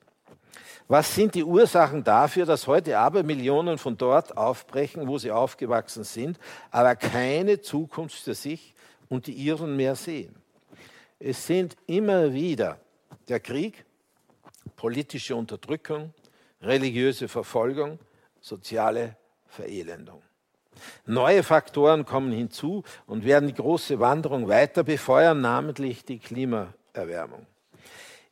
Was 0.88 1.16
sind 1.16 1.34
die 1.36 1.44
Ursachen 1.44 2.04
dafür, 2.04 2.46
dass 2.46 2.68
heute 2.68 2.98
Abermillionen 2.98 3.78
von 3.78 3.98
dort 3.98 4.36
aufbrechen, 4.36 5.08
wo 5.08 5.18
sie 5.18 5.32
aufgewachsen 5.32 6.04
sind, 6.04 6.38
aber 6.72 6.96
keine 6.96 7.62
Zukunft 7.62 8.16
für 8.16 8.36
sich 8.36 8.76
und 9.10 9.28
die 9.28 9.34
ihren 9.34 9.76
mehr 9.76 9.96
sehen? 9.96 10.36
Es 11.20 11.48
sind 11.48 11.78
immer 11.88 12.34
wieder 12.34 12.80
der 13.30 13.40
Krieg, 13.40 13.86
politische 14.76 15.36
Unterdrückung, 15.36 16.14
religiöse 16.62 17.30
Verfolgung, 17.30 17.98
soziale 18.42 19.16
Verelendung. 19.48 20.22
Neue 21.06 21.44
Faktoren 21.44 22.06
kommen 22.06 22.32
hinzu 22.32 22.84
und 23.06 23.26
werden 23.26 23.48
die 23.48 23.54
große 23.54 24.00
Wanderung 24.00 24.48
weiter 24.48 24.84
befeuern, 24.84 25.42
namentlich 25.42 26.06
die 26.06 26.20
Klimaerwärmung. 26.20 27.46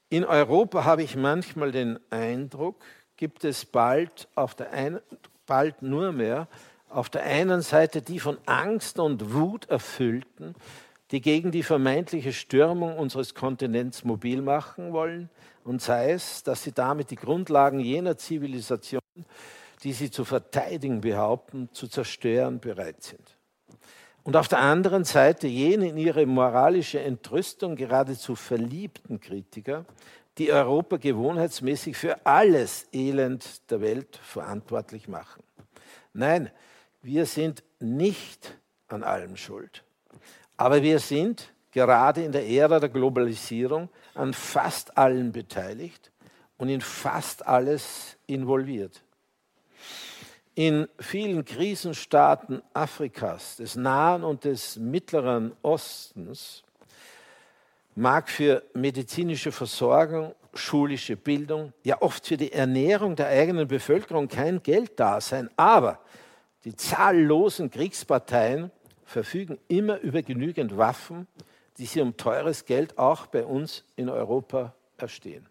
In 0.10 0.26
Europa 0.26 0.84
habe 0.84 1.04
ich 1.04 1.16
manchmal 1.16 1.72
den 1.72 2.00
Eindruck, 2.10 2.84
gibt 3.16 3.44
es 3.44 3.66
bald, 3.66 4.28
auf 4.36 4.56
der 4.56 4.72
einen, 4.72 5.00
bald 5.46 5.82
nur 5.82 6.12
mehr 6.12 6.48
auf 6.90 7.10
der 7.10 7.24
einen 7.24 7.62
Seite 7.62 8.02
die 8.02 8.20
von 8.20 8.38
Angst 8.46 9.00
und 9.00 9.34
Wut 9.34 9.70
erfüllten, 9.70 10.56
die 11.12 11.22
gegen 11.22 11.52
die 11.52 11.64
vermeintliche 11.64 12.34
Stürmung 12.34 12.98
unseres 12.98 13.34
Kontinents 13.34 14.04
mobil 14.04 14.42
machen 14.42 14.94
wollen, 14.94 15.30
und 15.64 15.82
sei 15.82 16.12
es, 16.12 16.44
dass 16.44 16.64
sie 16.64 16.72
damit 16.72 17.12
die 17.12 17.16
Grundlagen 17.16 17.80
jener 17.80 18.18
Zivilisation, 18.18 19.02
die 19.84 19.94
sie 19.94 20.12
zu 20.12 20.26
verteidigen 20.26 21.02
behaupten, 21.02 21.70
zu 21.74 21.88
zerstören 21.88 22.60
bereit 22.60 23.02
sind. 23.04 23.38
Und 24.24 24.36
auf 24.36 24.48
der 24.48 24.60
anderen 24.60 25.04
Seite 25.04 25.48
jene 25.48 25.90
in 25.90 25.98
ihre 25.98 26.26
moralische 26.26 27.00
Entrüstung 27.00 27.76
geradezu 27.76 28.36
verliebten 28.36 29.20
Kritiker, 29.20 29.86
die 30.38 30.52
Europa 30.52 30.98
gewohnheitsmäßig 30.98 31.98
für 31.98 32.26
alles 32.26 32.88
Elend 32.94 33.70
der 33.72 33.82
Welt 33.82 34.20
verantwortlich 34.22 35.08
machen. 35.08 35.44
Nein, 36.14 36.52
wir 37.02 37.26
sind 37.26 37.64
nicht 37.80 38.58
an 38.88 39.04
allem 39.04 39.36
schuld. 39.38 39.84
Aber 40.56 40.84
wir 40.84 41.00
sind 41.00 41.52
gerade 41.72 42.24
in 42.24 42.32
der 42.32 42.48
Ära 42.48 42.80
der 42.80 42.90
Globalisierung 42.90 43.90
an 44.14 44.34
fast 44.34 44.98
allen 44.98 45.32
beteiligt 45.32 46.12
und 46.58 46.70
in 46.70 46.82
fast 46.82 47.48
alles 47.48 48.18
involviert. 48.28 49.02
In 50.64 50.88
vielen 51.00 51.44
Krisenstaaten 51.44 52.62
Afrikas, 52.72 53.56
des 53.56 53.76
Nahen 53.76 54.24
und 54.24 54.44
des 54.44 54.78
Mittleren 54.78 55.54
Ostens 55.64 56.64
mag 57.96 58.30
für 58.30 58.62
medizinische 58.76 59.52
Versorgung, 59.52 60.36
schulische 60.54 61.18
Bildung, 61.18 61.74
ja 61.84 62.00
oft 62.00 62.28
für 62.28 62.38
die 62.38 62.52
Ernährung 62.52 63.16
der 63.16 63.30
eigenen 63.30 63.68
Bevölkerung 63.68 64.28
kein 64.28 64.62
Geld 64.62 65.00
da 65.00 65.20
sein. 65.20 65.50
Aber 65.58 66.00
die 66.64 66.76
zahllosen 66.76 67.72
Kriegsparteien 67.72 68.70
verfügen 69.04 69.58
immer 69.68 70.00
über 70.02 70.22
genügend 70.22 70.78
Waffen, 70.78 71.26
die 71.80 71.88
sie 71.88 72.02
um 72.02 72.16
teures 72.18 72.66
Geld 72.66 73.00
auch 73.00 73.26
bei 73.26 73.44
uns 73.44 73.84
in 73.96 74.10
Europa 74.10 74.76
erstehen. 74.98 75.51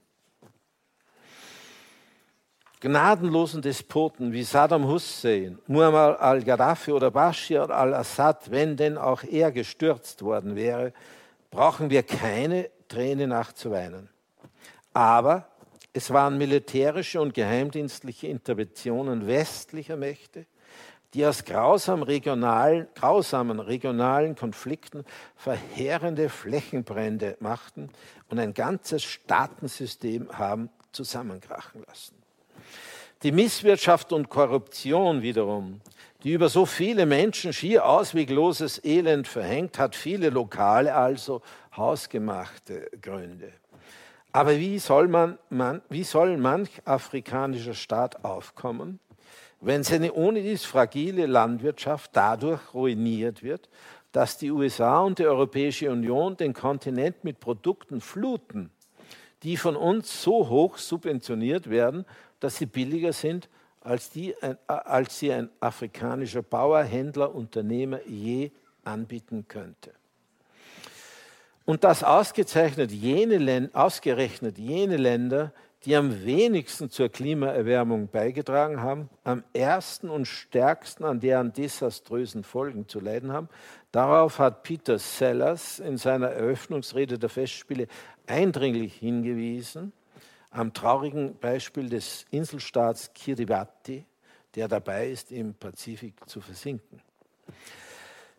Gnadenlosen 2.81 3.61
Despoten 3.61 4.33
wie 4.33 4.43
Saddam 4.43 4.87
Hussein, 4.87 5.59
Muammar 5.67 6.19
al-Gaddafi 6.19 6.93
oder 6.93 7.11
Bashir 7.11 7.69
al-Assad, 7.69 8.51
wenn 8.51 8.75
denn 8.75 8.97
auch 8.97 9.23
er 9.23 9.53
gestürzt 9.53 10.23
worden 10.23 10.57
wäre, 10.57 10.95
brauchen 11.51 11.91
wir 11.91 12.03
keine 12.03 12.71
Träne 12.89 13.27
nachzuweinen. 13.27 14.09
Aber 14.95 15.47
es 15.93 16.11
waren 16.11 16.39
militärische 16.39 17.21
und 17.21 17.35
geheimdienstliche 17.35 18.29
Interventionen 18.29 19.27
westlicher 19.27 19.97
Mächte, 19.99 20.47
die 21.13 21.27
aus 21.27 21.45
grausam 21.45 22.03
regionalen, 22.03 22.89
grausamen 22.95 23.61
regionalen 23.61 24.37
Konflikten 24.37 25.05
verheerende 25.37 26.31
Flächenbrände 26.31 27.37
machten 27.41 27.91
und 28.31 28.39
ein 28.39 28.55
ganzes 28.55 29.03
Staatensystem 29.03 30.39
haben 30.39 30.71
zusammenkrachen 30.93 31.85
lassen. 31.87 32.20
Die 33.23 33.33
Misswirtschaft 33.33 34.15
und 34.15 34.31
Korruption 34.31 35.21
wiederum, 35.21 35.83
die 36.23 36.33
über 36.33 36.49
so 36.49 36.65
viele 36.65 37.05
Menschen 37.05 37.53
schier 37.53 37.85
auswegloses 37.85 38.83
Elend 38.83 39.29
verhängt, 39.29 39.79
hat 39.79 39.95
viele 39.95 40.31
lokale, 40.31 40.95
also 40.95 41.43
hausgemachte 41.77 42.91
Gründe. 43.03 43.53
Aber 44.33 44.57
wie 44.57 44.79
soll, 44.79 45.07
man, 45.07 45.39
man, 45.51 45.83
wie 45.91 46.03
soll 46.03 46.39
manch 46.39 46.71
afrikanischer 46.87 47.75
Staat 47.75 48.25
aufkommen, 48.25 49.01
wenn 49.61 49.85
seine 49.85 50.15
ohne 50.15 50.41
dies 50.41 50.65
fragile 50.65 51.27
Landwirtschaft 51.27 52.13
dadurch 52.15 52.73
ruiniert 52.73 53.43
wird, 53.43 53.69
dass 54.13 54.39
die 54.39 54.51
USA 54.51 55.01
und 55.01 55.19
die 55.19 55.27
Europäische 55.27 55.91
Union 55.91 56.39
den 56.39 56.55
Kontinent 56.55 57.23
mit 57.23 57.39
Produkten 57.39 58.01
fluten, 58.01 58.71
die 59.43 59.59
von 59.59 59.77
uns 59.77 60.23
so 60.23 60.49
hoch 60.49 60.79
subventioniert 60.79 61.69
werden, 61.69 62.07
dass 62.41 62.57
sie 62.57 62.67
billiger 62.67 63.13
sind, 63.13 63.49
als, 63.81 64.11
die, 64.11 64.35
als 64.67 65.19
sie 65.19 65.33
ein 65.33 65.49
afrikanischer 65.61 66.43
Bauer, 66.43 66.83
Händler, 66.83 67.35
Unternehmer 67.35 68.01
je 68.07 68.51
anbieten 68.85 69.47
könnte. 69.49 69.93
Und 71.65 71.85
das 71.85 72.03
ausgezeichnet 72.03 72.91
jene, 72.91 73.71
ausgerechnet 73.73 74.59
jene 74.59 74.97
Länder, 74.97 75.53
die 75.85 75.97
am 75.97 76.25
wenigsten 76.25 76.91
zur 76.91 77.09
Klimaerwärmung 77.09 78.09
beigetragen 78.09 78.83
haben, 78.83 79.09
am 79.25 79.45
ersten 79.55 80.11
und 80.11 80.27
stärksten 80.27 81.05
an 81.05 81.21
deren 81.21 81.53
desaströsen 81.53 82.45
Folgen 82.45 82.87
zu 82.87 83.01
leiden 83.01 83.33
haben. 83.33 83.49
Darauf 83.93 84.39
hat 84.39 84.63
Peter 84.63 84.99
Sellers 84.99 85.79
in 85.79 85.97
seiner 85.97 86.29
Eröffnungsrede 86.29 87.19
der 87.19 87.31
Festspiele 87.31 87.87
eindringlich 88.27 88.95
hingewiesen, 88.95 89.93
am 90.51 90.73
traurigen 90.73 91.39
Beispiel 91.39 91.89
des 91.89 92.27
Inselstaats 92.31 93.13
Kiribati, 93.15 94.05
der 94.55 94.69
dabei 94.69 95.11
ist, 95.11 95.33
im 95.33 95.55
Pazifik 95.55 96.29
zu 96.29 96.41
versinken 96.41 97.01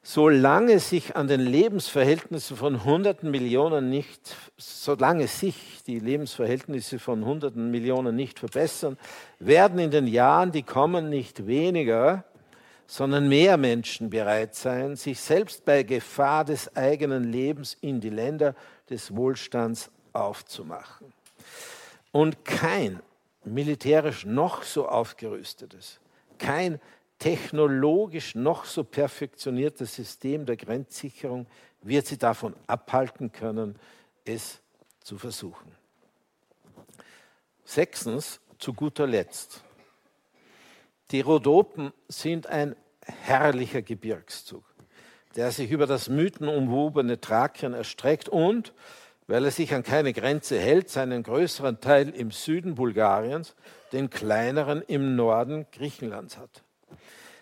solange 0.03 0.79
sich 0.79 1.15
an 1.15 1.27
den 1.27 1.41
Lebensverhältnissen 1.41 2.57
von 2.57 2.83
Hunderten 2.83 3.29
Millionen 3.29 3.89
nicht, 3.89 4.35
solange 4.57 5.27
sich 5.27 5.83
die 5.85 5.99
Lebensverhältnisse 5.99 6.97
von 6.99 7.23
Hunderten 7.23 7.69
Millionen 7.69 8.15
nicht 8.15 8.39
verbessern, 8.39 8.97
werden 9.39 9.79
in 9.79 9.91
den 9.91 10.07
Jahren, 10.07 10.51
die 10.51 10.63
kommen, 10.63 11.09
nicht 11.09 11.45
weniger, 11.45 12.23
sondern 12.87 13.29
mehr 13.29 13.57
Menschen 13.57 14.09
bereit 14.09 14.55
sein, 14.55 14.95
sich 14.95 15.19
selbst 15.21 15.65
bei 15.65 15.83
Gefahr 15.83 16.45
des 16.45 16.75
eigenen 16.75 17.31
Lebens 17.31 17.77
in 17.79 18.01
die 18.01 18.09
Länder 18.09 18.55
des 18.89 19.15
Wohlstands 19.15 19.91
aufzumachen. 20.13 21.13
Und 22.11 22.43
kein 22.45 23.01
militärisch 23.43 24.25
noch 24.25 24.63
so 24.63 24.87
aufgerüstetes, 24.87 25.99
kein 26.37 26.79
technologisch 27.19 28.35
noch 28.35 28.65
so 28.65 28.83
perfektioniertes 28.83 29.95
System 29.95 30.45
der 30.45 30.57
Grenzsicherung 30.57 31.45
wird 31.81 32.07
sie 32.07 32.17
davon 32.17 32.55
abhalten 32.67 33.31
können, 33.31 33.77
es 34.25 34.61
zu 35.01 35.17
versuchen. 35.17 35.71
Sechstens, 37.63 38.39
zu 38.57 38.73
guter 38.73 39.07
Letzt. 39.07 39.63
Die 41.11 41.21
Rhodopen 41.21 41.91
sind 42.07 42.47
ein 42.47 42.75
herrlicher 43.05 43.81
Gebirgszug, 43.81 44.63
der 45.35 45.51
sich 45.51 45.71
über 45.71 45.87
das 45.87 46.09
mythenumwobene 46.09 47.19
Thrakien 47.19 47.73
erstreckt 47.73 48.29
und, 48.29 48.73
weil 49.31 49.45
er 49.45 49.51
sich 49.51 49.73
an 49.73 49.83
keine 49.83 50.11
Grenze 50.11 50.59
hält, 50.59 50.89
seinen 50.89 51.23
größeren 51.23 51.79
Teil 51.79 52.09
im 52.09 52.31
Süden 52.31 52.75
Bulgariens, 52.75 53.55
den 53.93 54.09
kleineren 54.09 54.81
im 54.81 55.15
Norden 55.15 55.67
Griechenlands 55.71 56.37
hat. 56.37 56.63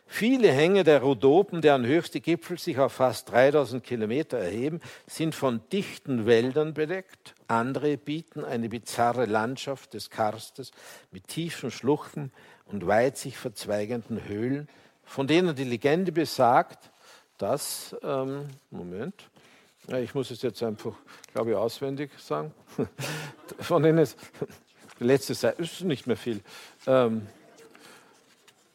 Viele 0.06 0.52
Hänge 0.52 0.84
der 0.84 1.02
Rhodopen, 1.02 1.62
deren 1.62 1.88
höchste 1.88 2.22
Gipfel 2.22 2.60
sich 2.60 2.78
auf 2.78 2.94
fast 2.94 3.32
3000 3.32 3.84
Kilometer 3.84 4.38
erheben, 4.38 4.82
sind 5.08 5.34
von 5.34 5.62
dichten 5.72 6.28
Wäldern 6.28 6.76
bedeckt. 6.76 7.34
Andere 7.48 7.98
bieten 7.98 8.46
eine 8.46 8.70
bizarre 8.70 9.26
Landschaft 9.26 9.96
des 9.96 10.12
Karstes 10.12 10.70
mit 11.10 11.28
tiefen 11.28 11.72
Schluchten 11.72 12.32
und 12.66 12.86
weit 12.86 13.18
sich 13.18 13.36
verzweigenden 13.36 14.28
Höhlen, 14.28 14.68
von 15.04 15.26
denen 15.26 15.56
die 15.56 15.64
Legende 15.64 16.12
besagt, 16.12 16.92
dass, 17.40 17.96
ähm, 18.04 18.48
Moment, 18.70 19.29
ich 19.98 20.14
muss 20.14 20.30
es 20.32 20.42
jetzt 20.42 20.62
einfach, 20.62 20.94
glaube 21.34 21.52
ich, 21.52 21.56
auswendig 21.56 22.12
sagen, 22.20 22.54
von 23.60 23.82
denen 23.82 24.00
es, 24.00 24.16
die 25.00 25.04
letzte 25.04 25.34
Seite 25.34 25.62
ist 25.62 25.82
nicht 25.82 26.06
mehr 26.06 26.18
viel, 26.18 26.42
ähm, 26.86 27.28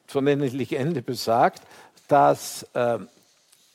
von 0.07 0.27
der 0.27 0.37
Legende 0.37 1.03
besagt, 1.03 1.63
dass 2.09 2.65
äh, 2.75 2.99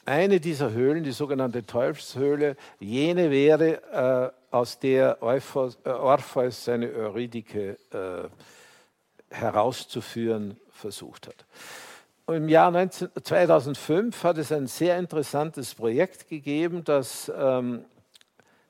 eine 0.06 0.40
dieser 0.40 0.72
Höhlen, 0.72 1.04
die 1.04 1.12
sogenannte 1.12 1.66
Teufelshöhle, 1.66 2.56
jene 2.80 3.30
wäre, 3.30 4.34
äh, 4.52 4.56
aus 4.56 4.80
der 4.80 5.22
Orpheus, 5.22 5.78
äh, 5.84 5.90
Orpheus 5.90 6.66
seine 6.66 6.92
Eurydike 6.92 7.78
äh, 7.92 9.36
herauszuführen 9.36 10.58
versucht 10.72 11.28
hat. 11.28 11.46
Im 12.32 12.48
Jahr 12.48 12.70
19, 12.70 13.10
2005 13.24 14.24
hat 14.24 14.38
es 14.38 14.52
ein 14.52 14.68
sehr 14.68 15.00
interessantes 15.00 15.74
Projekt 15.74 16.28
gegeben, 16.28 16.84
das 16.84 17.32
ähm, 17.36 17.86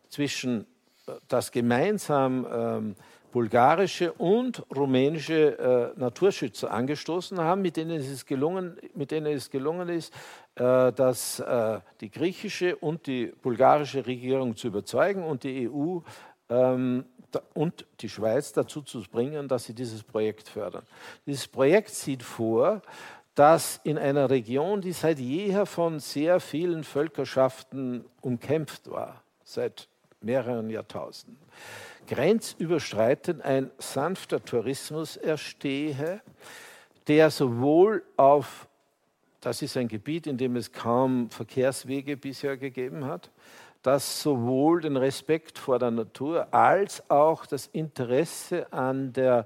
zwischen 0.08 0.62
äh, 1.08 1.12
das 1.28 1.52
gemeinsam 1.52 2.48
ähm, 2.50 2.96
bulgarische 3.34 4.14
und 4.14 4.64
rumänische 4.74 5.94
äh, 5.96 6.00
Naturschützer 6.00 6.72
angestoßen 6.72 7.38
haben, 7.40 7.62
mit 7.62 7.76
denen 7.76 8.00
es 8.00 8.26
gelungen, 8.26 8.78
mit 8.96 9.12
denen 9.12 9.28
es 9.28 9.50
gelungen 9.50 9.90
ist, 9.90 10.14
äh, 10.56 10.94
dass 10.94 11.42
äh, 11.42 11.80
die 12.00 12.12
griechische 12.12 12.78
und 12.78 13.08
die 13.08 13.34
bulgarische 13.42 14.06
Regierung 14.06 14.56
zu 14.56 14.68
überzeugen 14.68 15.24
und 15.24 15.44
die 15.44 15.70
EU 15.70 16.00
ähm, 16.50 17.04
da, 17.32 17.42
und 17.54 17.86
die 18.00 18.10
Schweiz 18.10 18.54
dazu 18.54 18.82
zu 18.82 19.04
bringen, 19.04 19.48
dass 19.48 19.66
sie 19.66 19.74
dieses 19.74 20.02
Projekt 20.02 20.50
fördern. 20.50 20.84
Dieses 21.26 21.48
Projekt 21.48 21.90
sieht 21.90 22.24
vor, 22.24 22.82
dass 23.36 23.80
in 23.84 23.98
einer 23.98 24.30
Region, 24.30 24.82
die 24.82 24.92
seit 24.92 25.20
jeher 25.20 25.66
von 25.66 26.00
sehr 26.00 26.40
vielen 26.40 26.84
Völkerschaften 26.84 28.06
umkämpft 28.22 28.90
war, 28.90 29.24
seit 29.44 29.88
mehreren 30.22 30.70
Jahrtausenden, 30.70 31.38
grenzüberschreitend 32.08 33.42
ein 33.42 33.72
sanfter 33.78 34.44
Tourismus 34.44 35.16
erstehe, 35.16 36.22
der 37.08 37.30
sowohl 37.32 38.04
auf 38.18 38.68
das 39.42 39.62
ist 39.62 39.78
ein 39.78 39.88
Gebiet, 39.88 40.28
in 40.28 40.38
dem 40.38 40.56
es 40.56 40.72
kaum 40.72 41.30
Verkehrswege 41.30 42.18
bisher 42.18 42.58
gegeben 42.58 43.06
hat, 43.06 43.32
das 43.82 44.22
sowohl 44.22 44.82
den 44.82 44.98
Respekt 44.98 45.58
vor 45.58 45.80
der 45.80 45.92
Natur 45.92 46.54
als 46.54 47.10
auch 47.10 47.46
das 47.46 47.68
Interesse 47.68 48.72
an 48.74 49.14
der 49.14 49.46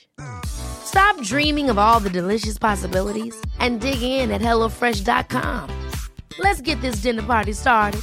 Stop 0.85 1.21
dreaming 1.23 1.69
of 1.69 1.77
all 1.77 1.99
the 1.99 2.09
delicious 2.09 2.57
possibilities 2.57 3.35
and 3.59 3.79
dig 3.79 4.01
in 4.01 4.31
at 4.31 4.41
HelloFresh.com. 4.41 5.67
Let's 6.39 6.61
get 6.61 6.79
this 6.81 7.01
dinner 7.01 7.23
party 7.23 7.53
started. 7.53 8.01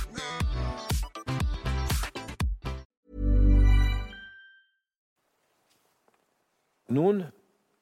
Nun 6.89 7.31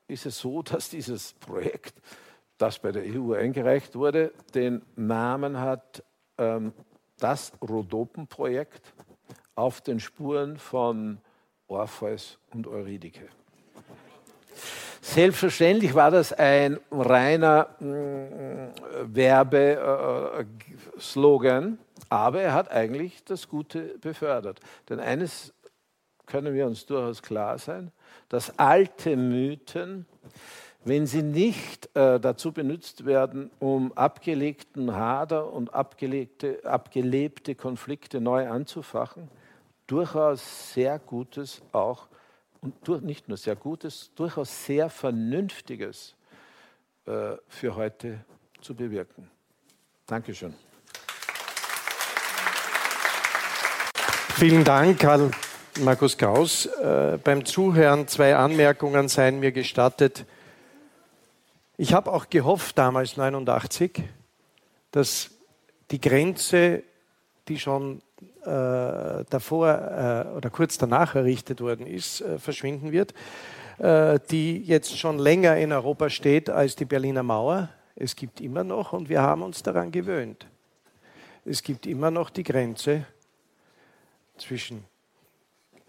ist 0.08 0.26
es 0.26 0.38
so, 0.38 0.62
dass 0.62 0.90
dieses 0.90 1.32
Projekt 1.34 1.94
das 2.58 2.78
bei 2.78 2.92
der 2.92 3.02
EU 3.04 3.34
eingereicht 3.34 3.94
wurde, 3.94 4.32
den 4.54 4.82
Namen 4.96 5.60
hat 5.60 6.02
ähm, 6.38 6.72
das 7.18 7.52
Rhodopen-Projekt 7.60 8.94
auf 9.54 9.80
den 9.80 10.00
Spuren 10.00 10.58
von 10.58 11.18
Orpheus 11.68 12.38
und 12.52 12.66
Eurydike. 12.66 13.28
Selbstverständlich 15.00 15.94
war 15.94 16.10
das 16.10 16.32
ein 16.32 16.78
reiner 16.90 17.68
äh, 17.80 17.84
Werbeslogan, 19.14 21.78
aber 22.08 22.42
er 22.42 22.54
hat 22.54 22.70
eigentlich 22.70 23.24
das 23.24 23.48
Gute 23.48 23.98
befördert. 24.00 24.60
Denn 24.88 25.00
eines 25.00 25.52
können 26.26 26.54
wir 26.54 26.66
uns 26.66 26.86
durchaus 26.86 27.22
klar 27.22 27.58
sein, 27.58 27.90
dass 28.28 28.56
alte 28.58 29.16
Mythen 29.16 30.06
wenn 30.86 31.08
sie 31.08 31.22
nicht 31.22 31.90
äh, 31.96 32.20
dazu 32.20 32.52
benutzt 32.52 33.06
werden, 33.06 33.50
um 33.58 33.92
abgelegten 33.94 34.94
Hader 34.94 35.52
und 35.52 35.74
abgelegte, 35.74 36.64
abgelebte 36.64 37.56
Konflikte 37.56 38.20
neu 38.20 38.48
anzufachen, 38.48 39.28
durchaus 39.88 40.74
sehr 40.74 41.00
Gutes 41.00 41.60
auch, 41.72 42.06
und 42.60 43.04
nicht 43.04 43.28
nur 43.28 43.36
sehr 43.36 43.56
Gutes, 43.56 44.10
durchaus 44.14 44.64
sehr 44.66 44.90
Vernünftiges 44.90 46.14
äh, 47.06 47.36
für 47.48 47.74
heute 47.76 48.24
zu 48.60 48.74
bewirken. 48.74 49.30
Dankeschön. 50.06 50.54
Vielen 54.38 54.64
Dank, 54.64 55.00
Karl 55.00 55.30
Markus 55.80 56.18
Gauss. 56.18 56.66
Äh, 56.66 57.18
beim 57.22 57.44
Zuhören 57.44 58.06
zwei 58.08 58.36
Anmerkungen 58.36 59.08
seien 59.08 59.40
mir 59.40 59.52
gestattet. 59.52 60.26
Ich 61.76 61.92
habe 61.92 62.12
auch 62.12 62.28
gehofft 62.28 62.78
damals, 62.78 63.16
89, 63.16 64.02
dass 64.90 65.30
die 65.90 66.00
Grenze, 66.00 66.82
die 67.48 67.58
schon 67.58 68.02
davor 68.44 69.68
äh, 69.68 70.36
oder 70.36 70.50
kurz 70.50 70.78
danach 70.78 71.14
errichtet 71.14 71.60
worden 71.60 71.86
ist, 71.86 72.20
äh, 72.20 72.38
verschwinden 72.38 72.92
wird, 72.92 73.12
äh, 73.78 74.18
die 74.30 74.62
jetzt 74.62 74.96
schon 74.98 75.18
länger 75.18 75.56
in 75.56 75.72
Europa 75.72 76.08
steht 76.08 76.48
als 76.48 76.76
die 76.76 76.84
Berliner 76.84 77.22
Mauer. 77.22 77.68
Es 77.94 78.14
gibt 78.14 78.40
immer 78.40 78.64
noch, 78.64 78.92
und 78.92 79.08
wir 79.08 79.20
haben 79.20 79.42
uns 79.42 79.62
daran 79.62 79.90
gewöhnt, 79.90 80.46
es 81.44 81.62
gibt 81.62 81.86
immer 81.86 82.10
noch 82.10 82.30
die 82.30 82.42
Grenze 82.42 83.06
zwischen 84.36 84.84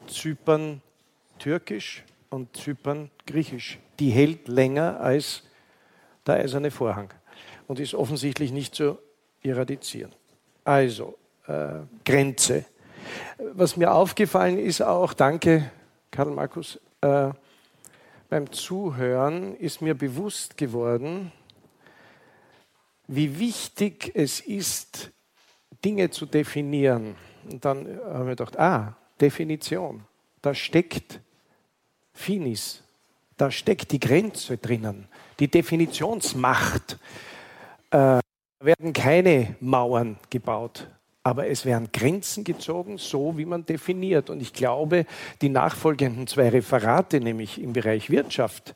Zypern 0.08 0.82
türkisch 1.40 2.04
und 2.30 2.56
Zypern 2.56 3.10
griechisch. 3.26 3.80
Die 4.00 4.10
hält 4.10 4.48
länger 4.48 5.00
als 5.00 5.44
der 6.26 6.36
eiserne 6.36 6.72
Vorhang 6.72 7.14
und 7.68 7.80
ist 7.80 7.94
offensichtlich 7.94 8.52
nicht 8.52 8.76
zu 8.76 8.98
eradizieren. 9.42 10.12
Also, 10.64 11.16
äh, 11.16 11.27
Grenze. 12.06 12.66
Was 13.54 13.78
mir 13.78 13.92
aufgefallen 13.92 14.58
ist 14.60 14.82
auch, 14.82 15.14
danke 15.14 15.72
Karl 16.12 16.32
Markus, 16.32 16.80
äh, 17.02 17.30
beim 18.30 18.52
Zuhören 18.52 19.56
ist 19.56 19.82
mir 19.82 19.94
bewusst 19.96 20.58
geworden, 20.58 21.32
wie 23.08 23.40
wichtig 23.40 24.12
es 24.14 24.42
ist, 24.42 25.12
Dinge 25.86 26.10
zu 26.10 26.26
definieren. 26.26 27.16
Und 27.50 27.64
dann 27.64 27.88
haben 28.04 28.26
wir 28.26 28.36
gedacht, 28.36 28.60
ah, 28.60 28.98
Definition, 29.22 30.04
da 30.42 30.54
steckt 30.54 31.22
Finis, 32.12 32.84
da 33.38 33.50
steckt 33.50 33.92
die 33.92 34.00
Grenze 34.00 34.58
drinnen 34.58 35.08
die 35.40 35.48
Definitionsmacht. 35.48 36.98
Äh, 37.92 38.20
werden 38.60 38.92
keine 38.92 39.56
Mauern 39.60 40.18
gebaut, 40.30 40.88
aber 41.28 41.48
es 41.48 41.66
werden 41.66 41.90
Grenzen 41.92 42.46
gezogen, 42.46 42.98
so 42.98 43.38
wie 43.38 43.44
man 43.44 43.66
definiert. 43.66 44.30
Und 44.30 44.42
ich 44.42 44.54
glaube, 44.54 45.06
die 45.42 45.50
nachfolgenden 45.50 46.26
zwei 46.26 46.48
Referate, 46.48 47.20
nämlich 47.20 47.62
im 47.62 47.74
Bereich 47.74 48.10
Wirtschaft 48.10 48.74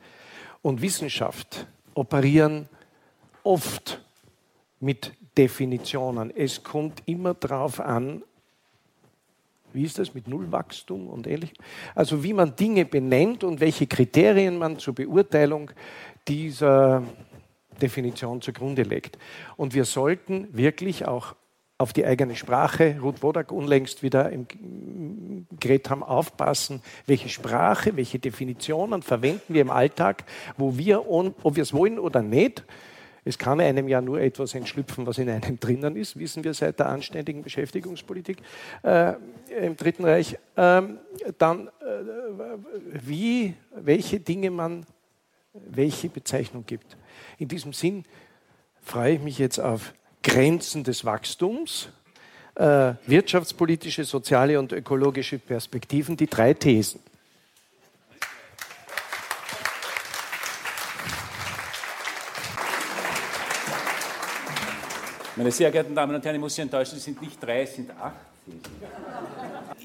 und 0.62 0.82
Wissenschaft, 0.82 1.66
operieren 1.94 2.68
oft 3.44 4.02
mit 4.82 5.14
Definitionen. 5.38 6.30
Es 6.36 6.62
kommt 6.62 7.04
immer 7.06 7.36
darauf 7.36 7.80
an, 7.80 8.22
wie 9.72 9.84
ist 9.84 9.98
das 9.98 10.14
mit 10.14 10.28
Nullwachstum 10.28 11.08
und 11.08 11.28
ähnlichem? 11.28 11.56
Also 11.96 12.22
wie 12.22 12.34
man 12.34 12.58
Dinge 12.58 12.84
benennt 12.84 13.46
und 13.46 13.62
welche 13.62 13.88
Kriterien 13.88 14.58
man 14.58 14.78
zur 14.78 14.94
Beurteilung 14.94 15.72
dieser 16.28 17.02
Definition 17.82 18.42
zugrunde 18.42 18.84
legt. 18.84 19.18
Und 19.56 19.74
wir 19.74 19.86
sollten 19.86 20.50
wirklich 20.52 21.08
auch 21.08 21.34
auf 21.82 21.94
die 21.94 22.06
eigene 22.06 22.36
Sprache, 22.36 22.98
Ruth 23.02 23.24
Wodak 23.24 23.52
unlängst 23.52 24.04
wieder 24.04 24.30
im 24.30 24.46
Gerät 25.60 25.92
aufpassen, 25.92 26.82
welche 27.08 27.28
Sprache, 27.28 27.98
welche 27.98 28.20
Definitionen 28.20 29.02
verwenden 29.02 29.54
wir 29.54 29.62
im 29.62 29.72
Alltag, 29.72 30.24
wo 30.58 30.78
wir, 30.78 31.10
ob 31.10 31.56
wir 31.56 31.64
es 31.64 31.74
wollen 31.74 31.98
oder 31.98 32.22
nicht, 32.22 32.64
es 33.24 33.38
kann 33.38 33.60
einem 33.60 33.88
ja 33.88 34.02
nur 34.02 34.20
etwas 34.20 34.56
entschlüpfen, 34.56 35.06
was 35.06 35.18
in 35.18 35.30
einem 35.30 35.60
drinnen 35.60 35.96
ist, 35.96 36.18
wissen 36.18 36.44
wir 36.44 36.54
seit 36.54 36.80
der 36.80 36.90
anständigen 36.90 37.44
Beschäftigungspolitik 37.44 38.38
äh, 38.84 39.14
im 39.60 39.76
Dritten 39.76 40.06
Reich. 40.06 40.38
Ähm, 40.58 41.00
dann, 41.38 41.68
äh, 41.68 41.72
wie, 43.06 43.54
welche 43.76 44.20
Dinge 44.20 44.50
man 44.50 44.86
welche 45.54 46.10
Bezeichnung 46.10 46.66
gibt. 46.66 46.98
In 47.38 47.48
diesem 47.48 47.74
Sinn 47.74 48.06
freue 48.82 49.16
ich 49.16 49.22
mich 49.22 49.38
jetzt 49.38 49.60
auf 49.60 49.94
Grenzen 50.24 50.84
des 50.84 51.04
Wachstums, 51.04 51.90
äh, 52.56 52.94
wirtschaftspolitische, 53.06 54.04
soziale 54.04 54.60
und 54.60 54.72
ökologische 54.72 55.40
Perspektiven, 55.40 56.18
die 56.18 56.28
drei 56.28 56.54
Thesen. 56.54 57.00
Meine 65.36 65.52
sehr 65.52 65.72
geehrten 65.72 65.96
Damen 65.96 66.14
und 66.14 66.24
Herren, 66.24 66.36
ich 66.36 66.42
muss 66.42 66.54
Sie 66.54 66.62
enttäuschen, 66.62 66.98
es 66.98 67.04
sind 67.04 67.22
nicht 67.22 67.42
drei, 67.42 67.64
es 67.64 67.76
sind 67.76 67.90
acht. 67.92 68.16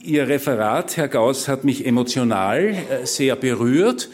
Ihr 0.02 0.28
Referat, 0.28 0.96
Herr 0.96 1.08
Gauss, 1.08 1.48
hat 1.48 1.64
mich 1.64 1.86
emotional 1.86 2.74
äh, 2.74 3.06
sehr 3.06 3.36
berührt 3.36 4.08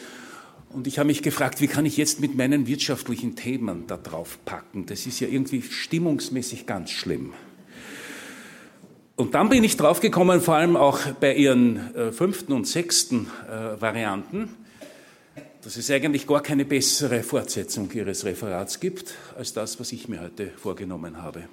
und 0.73 0.87
ich 0.87 0.97
habe 0.97 1.07
mich 1.07 1.21
gefragt, 1.21 1.61
wie 1.61 1.67
kann 1.67 1.85
ich 1.85 1.97
jetzt 1.97 2.19
mit 2.19 2.35
meinen 2.35 2.67
wirtschaftlichen 2.67 3.35
Themen 3.35 3.85
da 3.87 3.95
drauf 3.97 4.39
packen? 4.43 4.85
Das 4.85 5.05
ist 5.05 5.19
ja 5.19 5.27
irgendwie 5.27 5.61
stimmungsmäßig 5.61 6.65
ganz 6.65 6.89
schlimm. 6.89 7.33
Und 9.15 9.35
dann 9.35 9.49
bin 9.49 9.63
ich 9.63 9.77
draufgekommen, 9.77 10.41
vor 10.41 10.55
allem 10.55 10.75
auch 10.75 10.99
bei 11.19 11.35
Ihren 11.35 11.95
äh, 11.95 12.11
fünften 12.11 12.51
und 12.51 12.67
sechsten 12.67 13.27
äh, 13.47 13.79
Varianten, 13.79 14.49
dass 15.61 15.77
es 15.77 15.91
eigentlich 15.91 16.25
gar 16.25 16.41
keine 16.41 16.65
bessere 16.65 17.21
Fortsetzung 17.21 17.91
Ihres 17.91 18.25
Referats 18.25 18.79
gibt, 18.79 19.13
als 19.37 19.53
das, 19.53 19.79
was 19.79 19.91
ich 19.91 20.07
mir 20.07 20.21
heute 20.21 20.49
vorgenommen 20.49 21.21
habe. 21.21 21.43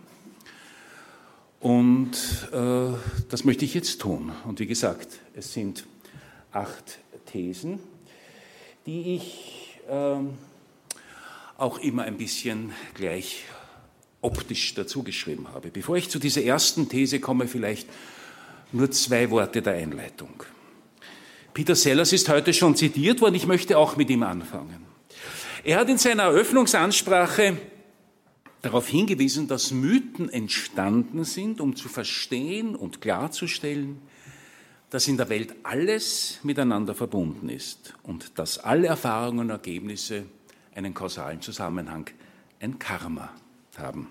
Und 1.60 2.12
äh, 2.52 2.94
das 3.28 3.44
möchte 3.44 3.66
ich 3.66 3.74
jetzt 3.74 4.00
tun. 4.00 4.32
Und 4.46 4.58
wie 4.60 4.66
gesagt, 4.66 5.08
es 5.34 5.52
sind 5.52 5.84
acht 6.52 6.98
Thesen 7.26 7.78
die 8.90 9.14
ich 9.14 9.78
ähm, 9.88 10.30
auch 11.56 11.78
immer 11.78 12.02
ein 12.02 12.16
bisschen 12.16 12.72
gleich 12.94 13.44
optisch 14.20 14.74
dazugeschrieben 14.74 15.46
habe. 15.54 15.68
Bevor 15.68 15.96
ich 15.96 16.10
zu 16.10 16.18
dieser 16.18 16.42
ersten 16.42 16.88
These 16.88 17.20
komme, 17.20 17.46
vielleicht 17.46 17.88
nur 18.72 18.90
zwei 18.90 19.30
Worte 19.30 19.62
der 19.62 19.74
Einleitung. 19.74 20.42
Peter 21.54 21.76
Sellers 21.76 22.12
ist 22.12 22.28
heute 22.28 22.52
schon 22.52 22.74
zitiert 22.74 23.20
worden, 23.20 23.36
ich 23.36 23.46
möchte 23.46 23.78
auch 23.78 23.96
mit 23.96 24.10
ihm 24.10 24.24
anfangen. 24.24 24.84
Er 25.62 25.78
hat 25.78 25.88
in 25.88 25.98
seiner 25.98 26.24
Eröffnungsansprache 26.24 27.58
darauf 28.62 28.88
hingewiesen, 28.88 29.46
dass 29.46 29.70
Mythen 29.70 30.28
entstanden 30.30 31.22
sind, 31.22 31.60
um 31.60 31.76
zu 31.76 31.88
verstehen 31.88 32.74
und 32.74 33.00
klarzustellen, 33.00 34.02
dass 34.90 35.06
in 35.06 35.16
der 35.16 35.28
Welt 35.28 35.54
alles 35.62 36.38
miteinander 36.42 36.94
verbunden 36.94 37.48
ist 37.48 37.94
und 38.02 38.38
dass 38.38 38.58
alle 38.58 38.88
Erfahrungen 38.88 39.40
und 39.40 39.50
Ergebnisse 39.50 40.24
einen 40.74 40.94
kausalen 40.94 41.40
Zusammenhang, 41.40 42.10
ein 42.60 42.78
Karma 42.78 43.30
haben. 43.78 44.08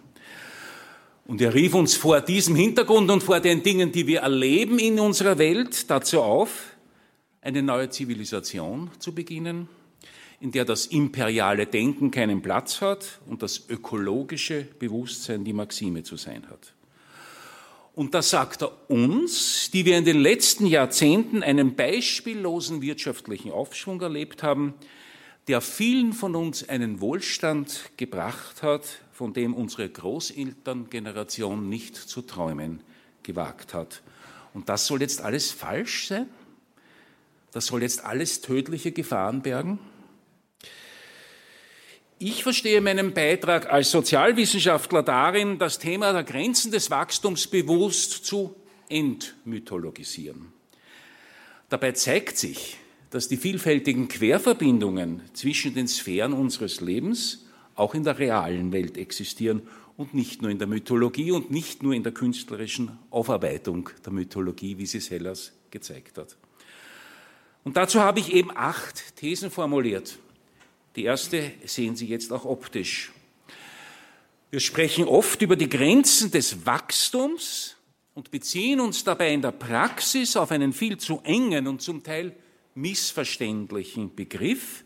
Und 1.26 1.42
er 1.42 1.54
rief 1.54 1.76
uns 1.76 1.96
vor 1.96 2.22
diesem 2.22 2.56
Hintergrund 2.56 3.12
und 3.12 3.22
vor 3.22 3.40
den 3.40 3.62
Dingen, 3.62 3.92
die 3.92 4.08
wir 4.08 4.22
erleben 4.22 4.80
in 4.80 5.00
unserer 5.00 5.38
Welt, 5.38 5.90
dazu 5.90 6.22
auf, 6.22 6.76
eine 7.42 7.62
neue 7.62 7.90
Zivilisation 7.90 8.90
zu 8.98 9.14
beginnen, 9.14 9.68
in 10.40 10.52
der 10.52 10.66
das 10.66 10.88
imperiale 10.88 11.68
Denken 11.68 12.10
keinen 12.10 12.42
Platz 12.42 12.82
hat 12.82 13.20
und 13.28 13.44
das 13.44 13.70
ökologische 13.70 14.64
Bewusstsein 14.80 15.44
die 15.44 15.54
Maxime 15.54 16.04
zu 16.04 16.16
sein 16.16 16.48
hat. 16.50 16.74
Und 18.00 18.14
das 18.14 18.30
sagt 18.30 18.62
er 18.62 18.89
uns, 18.89 19.72
die 19.72 19.84
wir 19.84 19.97
in 19.97 20.06
den 20.06 20.22
letzten 20.22 20.66
Jahrzehnten 20.66 21.43
einen 21.43 21.76
beispiellosen 21.76 22.82
wirtschaftlichen 22.82 23.52
Aufschwung 23.52 24.00
erlebt 24.00 24.41
haben, 24.41 24.74
der 25.50 25.60
vielen 25.60 26.14
von 26.14 26.34
uns 26.34 26.70
einen 26.70 27.02
Wohlstand 27.02 27.91
gebracht 27.97 28.64
hat, 28.64 28.86
von 29.12 29.34
dem 29.34 29.54
unsere 29.54 29.89
Großelterngeneration 29.89 31.68
nicht 31.68 31.97
zu 31.97 32.22
träumen 32.22 32.84
gewagt 33.22 33.74
hat. 33.74 34.02
Und 34.54 34.70
das 34.70 34.88
soll 34.88 35.02
jetzt 35.02 35.20
alles 35.20 35.52
falsch 35.52 36.08
sein? 36.08 36.30
Das 37.52 37.66
soll 37.66 37.82
jetzt 37.82 38.06
alles 38.06 38.39
tödliche 38.39 38.93
Gefahren 38.93 39.41
bergen? 39.41 39.78
Ich 42.22 42.43
verstehe 42.43 42.82
meinen 42.82 43.13
Beitrag 43.13 43.72
als 43.72 43.91
Sozialwissenschaftler 43.91 45.03
darin, 45.03 45.57
das 45.57 45.80
Thema 45.80 46.11
der 46.11 46.26
Grenzen 46.26 46.70
des 46.70 46.91
Wachstums 46.91 47.47
bewusst 47.47 48.26
zu 48.26 48.53
entmythologisieren. 48.89 50.51
Dabei 51.70 51.93
zeigt 51.93 52.38
sich, 52.38 52.76
dass 53.09 53.30
die 53.30 53.38
vielfältigen 53.38 54.09
Querverbindungen 54.09 55.22
zwischen 55.32 55.74
den 55.74 55.88
Sphären 55.88 56.34
unseres 56.34 56.82
Lebens 56.82 57.45
auch 57.76 57.95
in 57.95 58.03
der 58.03 58.20
realen 58.20 58.74
Welt 58.74 58.97
existieren 58.97 59.61
und 59.95 60.13
nicht 60.13 60.41
nur 60.41 60.51
in 60.51 60.59
der 60.59 60.67
Mythologie 60.67 61.32
und 61.32 61.51
nicht 61.51 61.84
nur 61.84 61.93
in 61.93 62.03
der 62.03 62.11
künstlerischen 62.11 62.99
Aufarbeitung 63.11 63.91
der 64.05 64.11
Mythologie, 64.11 64.78
wie 64.78 64.88
sie 64.88 64.99
Sellers 64.99 65.53
gezeigt 65.72 66.17
hat. 66.17 66.36
Und 67.63 67.78
dazu 67.78 68.01
habe 68.01 68.20
ich 68.20 68.34
eben 68.34 68.51
acht 68.53 69.15
Thesen 69.15 69.49
formuliert. 69.49 70.20
Die 71.00 71.06
erste 71.06 71.54
sehen 71.64 71.95
Sie 71.95 72.08
jetzt 72.08 72.34
auch 72.34 72.43
optisch. 72.43 73.14
Wir 74.52 74.60
sprechen 74.60 75.06
oft 75.06 75.41
über 75.41 75.56
die 75.56 75.70
Grenzen 75.70 76.30
des 76.30 76.66
Wachstums 76.66 77.78
und 78.16 78.32
beziehen 78.32 78.82
uns 78.82 79.06
dabei 79.06 79.32
in 79.32 79.41
der 79.41 79.54
Praxis 79.54 80.36
auf 80.36 80.52
einen 80.52 80.74
viel 80.74 80.97
zu 80.97 81.22
engen 81.24 81.68
und 81.68 81.82
zum 81.82 82.04
Teil 82.04 82.36
missverständlichen 82.76 84.14
Begriff, 84.14 84.84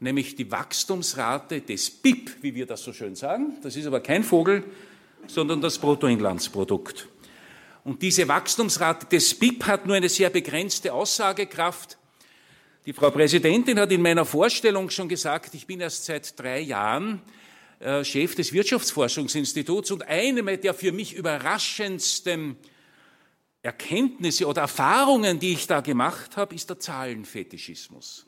nämlich 0.00 0.34
die 0.34 0.50
Wachstumsrate 0.50 1.60
des 1.60 1.88
BIP, 1.88 2.32
wie 2.42 2.56
wir 2.56 2.66
das 2.66 2.82
so 2.82 2.92
schön 2.92 3.14
sagen. 3.14 3.56
Das 3.62 3.76
ist 3.76 3.86
aber 3.86 4.00
kein 4.00 4.24
Vogel, 4.24 4.64
sondern 5.28 5.60
das 5.60 5.78
Bruttoinlandsprodukt. 5.78 7.06
Und 7.84 8.02
diese 8.02 8.26
Wachstumsrate 8.26 9.06
des 9.06 9.32
BIP 9.34 9.68
hat 9.68 9.86
nur 9.86 9.94
eine 9.94 10.08
sehr 10.08 10.30
begrenzte 10.30 10.92
Aussagekraft. 10.92 11.96
Die 12.86 12.92
Frau 12.92 13.10
Präsidentin 13.10 13.80
hat 13.80 13.92
in 13.92 14.02
meiner 14.02 14.26
Vorstellung 14.26 14.90
schon 14.90 15.08
gesagt, 15.08 15.54
ich 15.54 15.66
bin 15.66 15.80
erst 15.80 16.04
seit 16.04 16.38
drei 16.38 16.60
Jahren 16.60 17.22
äh, 17.80 18.04
Chef 18.04 18.34
des 18.34 18.52
Wirtschaftsforschungsinstituts 18.52 19.90
und 19.90 20.02
eine 20.06 20.58
der 20.58 20.74
für 20.74 20.92
mich 20.92 21.14
überraschendsten 21.14 22.56
Erkenntnisse 23.62 24.46
oder 24.46 24.62
Erfahrungen, 24.62 25.38
die 25.38 25.54
ich 25.54 25.66
da 25.66 25.80
gemacht 25.80 26.36
habe, 26.36 26.54
ist 26.54 26.68
der 26.68 26.78
Zahlenfetischismus. 26.78 28.26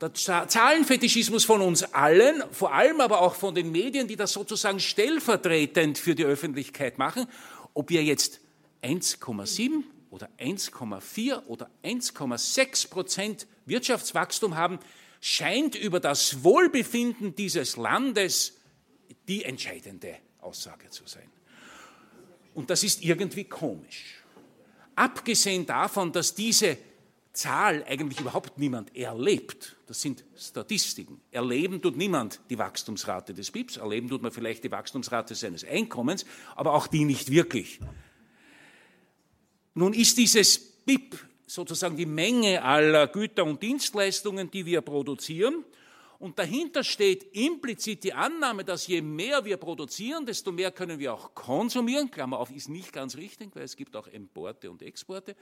Der 0.00 0.12
Zahlenfetischismus 0.12 1.44
von 1.44 1.60
uns 1.60 1.84
allen, 1.84 2.42
vor 2.50 2.74
allem 2.74 3.00
aber 3.00 3.20
auch 3.20 3.36
von 3.36 3.54
den 3.54 3.70
Medien, 3.70 4.08
die 4.08 4.16
das 4.16 4.32
sozusagen 4.32 4.80
stellvertretend 4.80 5.98
für 5.98 6.16
die 6.16 6.24
Öffentlichkeit 6.24 6.98
machen, 6.98 7.26
ob 7.74 7.90
wir 7.90 8.02
jetzt 8.02 8.40
1,7 8.82 9.84
oder 10.10 10.28
1,4 10.40 11.46
oder 11.46 11.70
1,6 11.84 12.90
Prozent 12.90 13.46
Wirtschaftswachstum 13.66 14.56
haben, 14.56 14.78
scheint 15.20 15.74
über 15.74 16.00
das 16.00 16.42
Wohlbefinden 16.42 17.34
dieses 17.34 17.76
Landes 17.76 18.58
die 19.28 19.44
entscheidende 19.44 20.16
Aussage 20.40 20.90
zu 20.90 21.06
sein. 21.06 21.30
Und 22.54 22.70
das 22.70 22.82
ist 22.82 23.02
irgendwie 23.02 23.44
komisch. 23.44 24.22
Abgesehen 24.94 25.64
davon, 25.64 26.12
dass 26.12 26.34
diese 26.34 26.76
Zahl 27.32 27.82
eigentlich 27.88 28.20
überhaupt 28.20 28.58
niemand 28.58 28.94
erlebt. 28.94 29.76
Das 29.86 30.02
sind 30.02 30.24
Statistiken. 30.36 31.20
Erleben 31.30 31.80
tut 31.80 31.96
niemand 31.96 32.40
die 32.50 32.58
Wachstumsrate 32.58 33.32
des 33.32 33.50
BIPs, 33.50 33.78
erleben 33.78 34.08
tut 34.08 34.20
man 34.20 34.32
vielleicht 34.32 34.64
die 34.64 34.70
Wachstumsrate 34.70 35.34
seines 35.34 35.64
Einkommens, 35.64 36.26
aber 36.56 36.74
auch 36.74 36.86
die 36.86 37.04
nicht 37.04 37.30
wirklich. 37.30 37.80
Nun 39.74 39.94
ist 39.94 40.18
dieses 40.18 40.58
BIP 40.58 41.18
sozusagen 41.46 41.96
die 41.96 42.06
Menge 42.06 42.62
aller 42.62 43.06
Güter 43.08 43.44
und 43.44 43.62
Dienstleistungen, 43.62 44.50
die 44.50 44.66
wir 44.66 44.80
produzieren. 44.80 45.64
Und 46.18 46.38
dahinter 46.38 46.84
steht 46.84 47.34
implizit 47.34 48.04
die 48.04 48.12
Annahme, 48.12 48.64
dass 48.64 48.86
je 48.86 49.02
mehr 49.02 49.44
wir 49.44 49.56
produzieren, 49.56 50.24
desto 50.24 50.52
mehr 50.52 50.70
können 50.70 50.98
wir 51.00 51.12
auch 51.12 51.34
konsumieren. 51.34 52.10
Klammer 52.10 52.38
auf, 52.38 52.50
ist 52.52 52.68
nicht 52.68 52.92
ganz 52.92 53.16
richtig, 53.16 53.50
weil 53.54 53.64
es 53.64 53.76
gibt 53.76 53.96
auch 53.96 54.06
Importe 54.06 54.70
und 54.70 54.82
Exporte. 54.82 55.34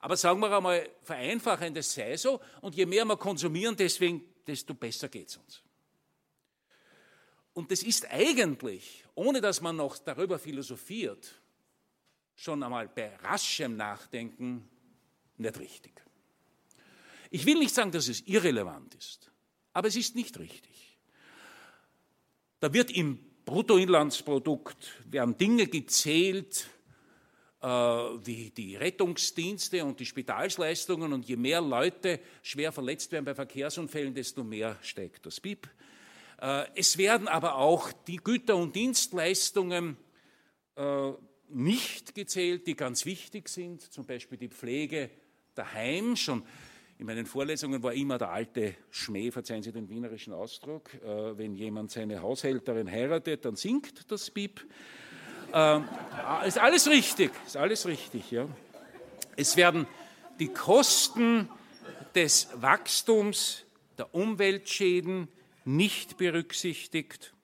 Aber 0.00 0.16
sagen 0.16 0.40
wir 0.40 0.56
einmal 0.56 0.88
vereinfachend, 1.02 1.76
es 1.76 1.92
sei 1.92 2.16
so. 2.16 2.40
Und 2.60 2.74
je 2.74 2.86
mehr 2.86 3.04
wir 3.04 3.16
konsumieren, 3.16 3.76
deswegen, 3.76 4.24
desto 4.46 4.74
besser 4.74 5.08
geht 5.08 5.28
es 5.28 5.36
uns. 5.36 5.62
Und 7.52 7.70
das 7.70 7.82
ist 7.82 8.10
eigentlich, 8.10 9.04
ohne 9.14 9.40
dass 9.40 9.60
man 9.60 9.76
noch 9.76 9.98
darüber 9.98 10.38
philosophiert, 10.38 11.34
schon 12.34 12.62
einmal 12.62 12.88
bei 12.88 13.14
raschem 13.16 13.76
Nachdenken 13.76 14.68
nicht 15.42 15.58
richtig. 15.58 15.92
Ich 17.30 17.46
will 17.46 17.58
nicht 17.58 17.74
sagen, 17.74 17.90
dass 17.90 18.08
es 18.08 18.20
irrelevant 18.26 18.94
ist, 18.94 19.30
aber 19.72 19.88
es 19.88 19.96
ist 19.96 20.14
nicht 20.14 20.38
richtig. 20.38 20.98
Da 22.60 22.72
wird 22.72 22.90
im 22.90 23.18
Bruttoinlandsprodukt 23.44 24.92
werden 25.10 25.36
Dinge 25.36 25.66
gezählt, 25.66 26.68
äh, 27.60 27.66
wie 27.66 28.50
die 28.50 28.76
Rettungsdienste 28.76 29.84
und 29.84 29.98
die 30.00 30.06
Spitalsleistungen 30.06 31.12
und 31.12 31.26
je 31.26 31.36
mehr 31.36 31.60
Leute 31.60 32.20
schwer 32.42 32.72
verletzt 32.72 33.12
werden 33.12 33.24
bei 33.24 33.34
Verkehrsunfällen, 33.34 34.14
desto 34.14 34.44
mehr 34.44 34.76
steigt 34.82 35.26
das 35.26 35.40
BIP. 35.40 35.68
Äh, 36.40 36.66
es 36.74 36.98
werden 36.98 37.28
aber 37.28 37.56
auch 37.56 37.92
die 38.06 38.16
Güter 38.16 38.56
und 38.56 38.76
Dienstleistungen 38.76 39.96
äh, 40.76 41.12
nicht 41.48 42.14
gezählt, 42.14 42.66
die 42.66 42.74
ganz 42.74 43.04
wichtig 43.04 43.48
sind, 43.48 43.82
zum 43.92 44.06
Beispiel 44.06 44.38
die 44.38 44.48
Pflege 44.48 45.10
daheim. 45.54 46.16
Schon 46.16 46.42
in 46.98 47.06
meinen 47.06 47.26
Vorlesungen 47.26 47.82
war 47.82 47.92
immer 47.94 48.18
der 48.18 48.30
alte 48.30 48.76
Schmäh, 48.90 49.30
verzeihen 49.30 49.62
Sie 49.62 49.72
den 49.72 49.88
wienerischen 49.88 50.32
Ausdruck, 50.32 50.94
äh, 50.94 51.36
wenn 51.36 51.54
jemand 51.54 51.90
seine 51.90 52.22
Haushälterin 52.22 52.90
heiratet, 52.90 53.44
dann 53.44 53.56
sinkt 53.56 54.10
das 54.10 54.30
Bib. 54.30 54.64
Äh, 55.52 55.80
ist 56.46 56.58
alles 56.58 56.88
richtig, 56.88 57.32
ist 57.46 57.56
alles 57.56 57.86
richtig. 57.86 58.30
Ja. 58.30 58.46
Es 59.36 59.56
werden 59.56 59.86
die 60.38 60.48
Kosten 60.48 61.48
des 62.14 62.48
Wachstums, 62.54 63.64
der 63.98 64.14
Umweltschäden 64.14 65.28
nicht 65.64 66.16
berücksichtigt. 66.16 67.34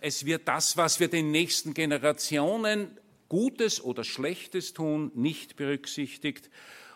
Es 0.00 0.24
wird 0.24 0.46
das, 0.48 0.76
was 0.76 1.00
wir 1.00 1.08
den 1.08 1.30
nächsten 1.30 1.74
Generationen 1.74 2.98
Gutes 3.28 3.82
oder 3.82 4.02
Schlechtes 4.02 4.72
tun, 4.72 5.12
nicht 5.14 5.56
berücksichtigt. 5.56 6.50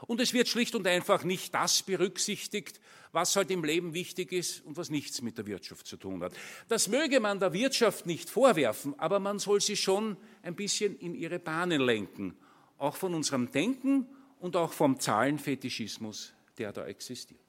Und 0.06 0.20
es 0.20 0.32
wird 0.32 0.48
schlicht 0.48 0.74
und 0.74 0.86
einfach 0.86 1.24
nicht 1.24 1.54
das 1.54 1.82
berücksichtigt, 1.82 2.80
was 3.12 3.36
halt 3.36 3.50
im 3.50 3.64
Leben 3.64 3.94
wichtig 3.94 4.32
ist 4.32 4.64
und 4.64 4.76
was 4.76 4.90
nichts 4.90 5.22
mit 5.22 5.38
der 5.38 5.46
Wirtschaft 5.46 5.86
zu 5.86 5.96
tun 5.96 6.22
hat. 6.22 6.32
Das 6.68 6.88
möge 6.88 7.20
man 7.20 7.38
der 7.38 7.52
Wirtschaft 7.52 8.06
nicht 8.06 8.28
vorwerfen, 8.28 8.98
aber 8.98 9.20
man 9.20 9.38
soll 9.38 9.60
sie 9.60 9.76
schon 9.76 10.16
ein 10.42 10.56
bisschen 10.56 10.98
in 10.98 11.14
ihre 11.14 11.38
Bahnen 11.38 11.80
lenken, 11.80 12.36
auch 12.76 12.96
von 12.96 13.14
unserem 13.14 13.50
Denken 13.50 14.08
und 14.40 14.56
auch 14.56 14.72
vom 14.72 14.98
Zahlenfetischismus, 14.98 16.32
der 16.58 16.72
da 16.72 16.86
existiert. 16.86 17.40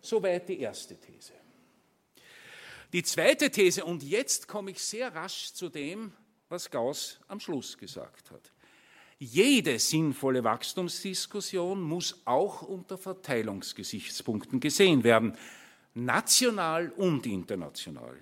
Soweit 0.00 0.48
die 0.48 0.60
erste 0.60 0.98
These. 0.98 1.32
Die 2.92 3.02
zweite 3.02 3.50
These, 3.50 3.84
und 3.84 4.02
jetzt 4.02 4.46
komme 4.48 4.70
ich 4.70 4.82
sehr 4.82 5.14
rasch 5.14 5.52
zu 5.52 5.68
dem, 5.68 6.12
was 6.48 6.70
Gauss 6.70 7.20
am 7.28 7.40
Schluss 7.40 7.76
gesagt 7.76 8.30
hat. 8.30 8.52
Jede 9.18 9.78
sinnvolle 9.78 10.44
Wachstumsdiskussion 10.44 11.80
muss 11.80 12.20
auch 12.26 12.60
unter 12.62 12.98
Verteilungsgesichtspunkten 12.98 14.60
gesehen 14.60 15.04
werden, 15.04 15.36
national 15.94 16.90
und 16.90 17.24
international. 17.24 18.18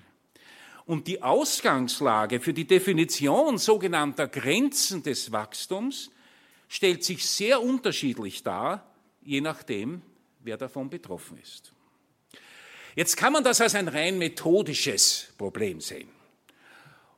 Und 0.87 1.09
die 1.09 1.21
Ausgangslage 1.21 2.39
für 2.39 2.53
die 2.53 2.67
Definition 2.67 3.59
sogenannter 3.59 4.29
Grenzen 4.29 5.03
des 5.03 5.33
Wachstums 5.33 6.13
stellt 6.69 7.03
sich 7.03 7.27
sehr 7.27 7.61
unterschiedlich 7.61 8.45
dar, 8.45 8.87
je 9.23 9.41
nachdem, 9.41 10.03
wer 10.41 10.57
davon 10.57 10.91
betroffen 10.91 11.39
ist. 11.39 11.73
Jetzt 12.95 13.17
kann 13.17 13.33
man 13.33 13.43
das 13.43 13.61
als 13.61 13.75
ein 13.75 13.89
rein 13.89 14.19
methodisches 14.19 15.33
Problem 15.37 15.81
sehen. 15.81 16.14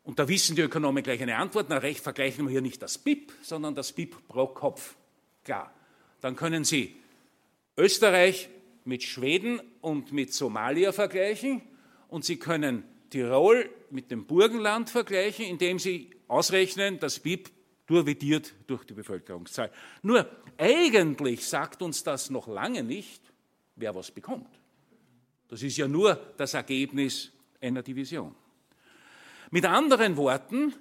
Und 0.07 0.20
da 0.20 0.28
wissen 0.28 0.54
die 0.54 0.62
Ökonomen 0.62 1.02
gleich 1.02 1.20
eine 1.20 1.36
Antwort. 1.36 1.66
Na, 1.68 1.78
recht 1.78 1.98
vergleichen 1.98 2.44
wir 2.44 2.50
hier 2.52 2.61
nicht 2.62 2.80
das 2.80 2.96
BIP, 2.96 3.32
sondern 3.42 3.74
das 3.74 3.92
BIP 3.92 4.16
pro 4.28 4.46
Kopf. 4.46 4.94
Klar. 5.42 5.74
Dann 6.20 6.36
können 6.36 6.62
Sie 6.62 6.94
Österreich 7.76 8.48
mit 8.84 9.02
Schweden 9.02 9.61
und 9.80 10.12
mit 10.12 10.32
Somalia 10.32 10.92
vergleichen 10.92 11.61
und 12.07 12.24
Sie 12.24 12.36
können 12.36 12.84
Tirol 13.11 13.68
mit 13.90 14.12
dem 14.12 14.26
Burgenland 14.26 14.90
vergleichen, 14.90 15.44
indem 15.44 15.80
Sie 15.80 16.11
ausrechnen, 16.28 17.00
das 17.00 17.18
BIP 17.18 17.50
dividiert 17.90 18.54
durch 18.68 18.84
die 18.84 18.94
Bevölkerungszahl. 18.94 19.72
Nur 20.02 20.30
eigentlich 20.57 21.44
sagt 21.44 21.82
uns 21.82 22.04
das 22.04 22.30
noch 22.30 22.46
lange 22.46 22.84
nicht, 22.84 23.22
wer 23.74 23.92
was 23.96 24.12
bekommt. 24.12 24.61
Das 25.48 25.64
ist 25.64 25.76
ja 25.76 25.88
nur 25.88 26.14
das 26.36 26.54
Ergebnis 26.54 27.32
einer 27.61 27.82
Division. 27.82 28.36
Mit 29.51 29.64
anderen 29.64 30.16
Worten, 30.16 30.74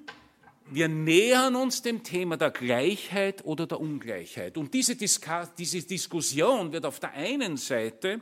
wir 0.72 0.88
nähern 0.88 1.56
uns 1.56 1.84
dem 1.84 2.02
Thema 2.02 2.36
der 2.36 2.50
Gleichheit 2.50 3.46
oder 3.46 3.68
der 3.68 3.80
Ungleichheit. 3.80 4.58
Und 4.58 4.74
diese, 4.74 4.96
diese 4.96 5.82
Diskussion 5.84 6.74
wird 6.74 6.86
auf 6.86 7.00
der 7.00 7.12
einen 7.14 7.58
Seite 7.58 8.22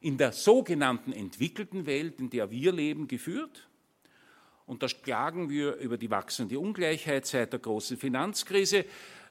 in 0.00 0.18
der 0.18 0.32
sogenannten 0.32 1.12
entwickelten 1.12 1.86
Welt, 1.86 2.18
in 2.18 2.28
der 2.28 2.50
wir 2.50 2.72
leben, 2.72 3.06
geführt. 3.06 3.68
Und 4.66 4.82
da 4.82 4.88
klagen 4.88 5.48
wir 5.48 5.76
über 5.76 5.96
die 5.96 6.10
wachsende 6.10 6.58
Ungleichheit 6.58 7.26
seit 7.26 7.52
der 7.52 7.60
großen 7.60 7.96
Finanzkrise. 7.96 8.84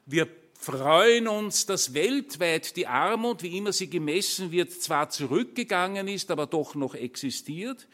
Wir 0.06 0.28
freuen 0.54 1.28
uns, 1.28 1.66
dass 1.66 1.92
weltweit 1.92 2.76
die 2.76 2.86
Armut, 2.86 3.42
wie 3.42 3.58
immer 3.58 3.72
sie 3.72 3.90
gemessen 3.90 4.50
wird, 4.50 4.72
zwar 4.72 5.10
zurückgegangen 5.10 6.08
ist, 6.08 6.30
aber 6.30 6.46
doch 6.46 6.74
noch 6.74 6.94
existiert. 6.94 7.86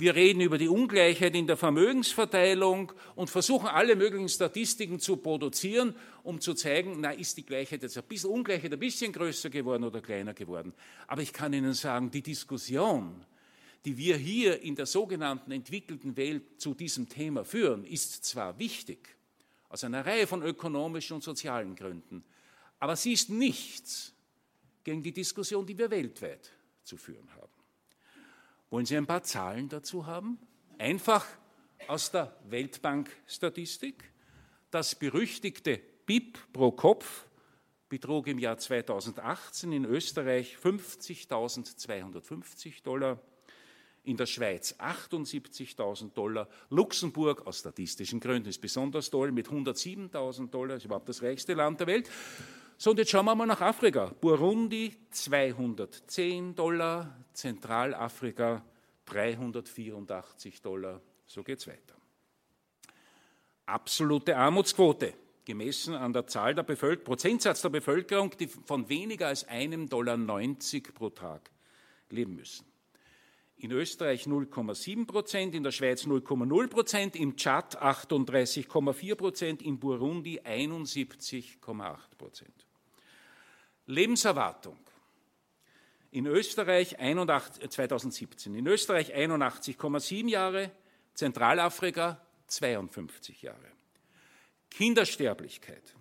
Wir 0.00 0.14
reden 0.14 0.42
über 0.42 0.58
die 0.58 0.68
Ungleichheit 0.68 1.34
in 1.34 1.48
der 1.48 1.56
Vermögensverteilung 1.56 2.92
und 3.16 3.30
versuchen 3.30 3.66
alle 3.66 3.96
möglichen 3.96 4.28
Statistiken 4.28 5.00
zu 5.00 5.16
produzieren, 5.16 5.92
um 6.22 6.40
zu 6.40 6.54
zeigen, 6.54 7.00
na, 7.00 7.10
ist 7.10 7.36
die 7.36 7.44
Gleichheit 7.44 7.82
jetzt 7.82 7.98
ein 7.98 8.04
bisschen, 8.04 8.30
Ungleichheit 8.30 8.72
ein 8.72 8.78
bisschen 8.78 9.12
größer 9.12 9.50
geworden 9.50 9.82
oder 9.82 10.00
kleiner 10.00 10.34
geworden. 10.34 10.72
Aber 11.08 11.22
ich 11.22 11.32
kann 11.32 11.52
Ihnen 11.52 11.74
sagen, 11.74 12.12
die 12.12 12.22
Diskussion, 12.22 13.26
die 13.84 13.96
wir 13.98 14.16
hier 14.16 14.62
in 14.62 14.76
der 14.76 14.86
sogenannten 14.86 15.50
entwickelten 15.50 16.16
Welt 16.16 16.60
zu 16.60 16.74
diesem 16.74 17.08
Thema 17.08 17.44
führen, 17.44 17.84
ist 17.84 18.24
zwar 18.24 18.56
wichtig, 18.56 19.16
aus 19.68 19.82
einer 19.82 20.06
Reihe 20.06 20.28
von 20.28 20.44
ökonomischen 20.44 21.16
und 21.16 21.24
sozialen 21.24 21.74
Gründen, 21.74 22.22
aber 22.78 22.94
sie 22.94 23.14
ist 23.14 23.30
nichts 23.30 24.14
gegen 24.84 25.02
die 25.02 25.12
Diskussion, 25.12 25.66
die 25.66 25.76
wir 25.76 25.90
weltweit 25.90 26.52
zu 26.84 26.96
führen 26.96 27.28
haben. 27.34 27.47
Wollen 28.70 28.84
Sie 28.84 28.98
ein 28.98 29.06
paar 29.06 29.22
Zahlen 29.22 29.70
dazu 29.70 30.06
haben? 30.06 30.38
Einfach 30.76 31.24
aus 31.86 32.10
der 32.10 32.36
Weltbank-Statistik. 32.50 34.04
Das 34.70 34.94
berüchtigte 34.94 35.80
BIP 36.04 36.38
pro 36.52 36.72
Kopf 36.72 37.24
betrug 37.88 38.26
im 38.26 38.38
Jahr 38.38 38.58
2018 38.58 39.72
in 39.72 39.86
Österreich 39.86 40.58
50.250 40.62 42.82
Dollar, 42.82 43.18
in 44.04 44.18
der 44.18 44.26
Schweiz 44.26 44.74
78.000 44.78 46.12
Dollar, 46.12 46.46
Luxemburg 46.68 47.46
aus 47.46 47.60
statistischen 47.60 48.20
Gründen 48.20 48.50
ist 48.50 48.60
besonders 48.60 49.08
toll 49.08 49.32
mit 49.32 49.48
107.000 49.48 50.50
Dollar, 50.50 50.76
ist 50.76 50.84
überhaupt 50.84 51.08
das 51.08 51.22
reichste 51.22 51.54
Land 51.54 51.80
der 51.80 51.86
Welt. 51.86 52.10
So, 52.80 52.90
und 52.90 52.98
jetzt 52.98 53.10
schauen 53.10 53.24
wir 53.24 53.34
mal 53.34 53.44
nach 53.44 53.60
Afrika. 53.60 54.14
Burundi 54.20 54.94
210 55.10 56.54
Dollar, 56.54 57.24
Zentralafrika 57.32 58.62
384 59.04 60.62
Dollar. 60.62 61.00
So 61.26 61.42
geht 61.42 61.58
es 61.58 61.66
weiter. 61.66 61.96
Absolute 63.66 64.36
Armutsquote, 64.36 65.12
gemessen 65.44 65.96
an 65.96 66.12
der 66.12 66.28
Zahl 66.28 66.54
der 66.54 66.62
Bevölkerung, 66.62 67.04
Prozentsatz 67.04 67.62
der 67.62 67.70
Bevölkerung, 67.70 68.30
die 68.38 68.46
von 68.46 68.88
weniger 68.88 69.26
als 69.26 69.48
einem 69.48 69.88
Dollar 69.88 70.16
90 70.16 70.94
pro 70.94 71.10
Tag 71.10 71.50
leben 72.10 72.36
müssen. 72.36 72.64
In 73.56 73.72
Österreich 73.72 74.26
0,7 74.26 75.04
Prozent, 75.04 75.52
in 75.56 75.64
der 75.64 75.72
Schweiz 75.72 76.06
0,0 76.06 76.68
Prozent, 76.68 77.16
im 77.16 77.36
Tschad 77.36 77.82
38,4 77.82 79.16
Prozent, 79.16 79.62
in 79.62 79.80
Burundi 79.80 80.40
71,8 80.42 81.96
Prozent. 82.16 82.57
Lebenserwartung. 83.88 84.78
In 86.10 86.26
Österreich 86.26 86.98
81, 86.98 87.70
2017, 87.70 88.54
in 88.54 88.66
Österreich 88.66 89.14
81,7 89.14 90.28
Jahre, 90.28 90.70
Zentralafrika 91.14 92.20
52 92.46 93.42
Jahre. 93.42 93.72
Kindersterblichkeit, 94.70 95.94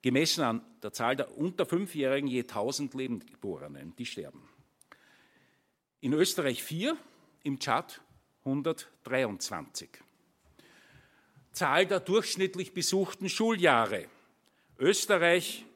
gemessen 0.00 0.44
an 0.44 0.64
der 0.82 0.92
Zahl 0.92 1.14
der 1.14 1.36
unter 1.36 1.66
Fünfjährigen 1.66 2.28
je 2.28 2.40
1000 2.40 2.94
Lebendgeborenen, 2.94 3.94
die 3.96 4.06
sterben. 4.06 4.48
In 6.00 6.14
Österreich 6.14 6.62
4, 6.62 6.96
im 7.42 7.60
Tschad 7.60 8.00
123. 8.44 9.90
Zahl 11.52 11.86
der 11.86 12.00
durchschnittlich 12.00 12.72
besuchten 12.72 13.28
Schuljahre. 13.28 14.06
Österreich 14.78 15.66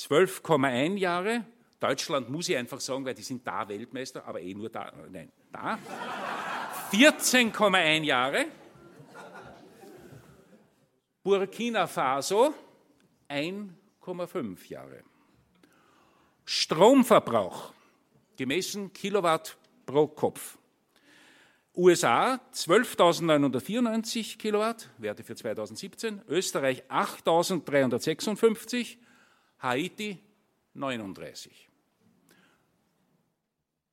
12,1 0.00 0.96
Jahre. 0.96 1.44
Deutschland 1.78 2.30
muss 2.30 2.48
ich 2.48 2.56
einfach 2.56 2.80
sagen, 2.80 3.04
weil 3.04 3.14
die 3.14 3.22
sind 3.22 3.46
da 3.46 3.68
Weltmeister, 3.68 4.24
aber 4.24 4.40
eh 4.40 4.54
nur 4.54 4.70
da, 4.70 4.92
nein, 5.10 5.30
da. 5.52 5.78
14,1 6.90 8.04
Jahre. 8.04 8.46
Burkina 11.22 11.86
Faso 11.86 12.54
1,5 13.28 14.68
Jahre. 14.68 15.02
Stromverbrauch 16.46 17.74
gemessen 18.36 18.92
Kilowatt 18.92 19.58
pro 19.84 20.06
Kopf. 20.06 20.56
USA 21.74 22.40
12.994 22.52 24.38
Kilowatt, 24.38 24.88
Werte 24.98 25.22
für 25.22 25.36
2017, 25.36 26.22
Österreich 26.26 26.82
8.356, 26.88 28.96
Haiti 29.62 30.18
39. 30.74 31.68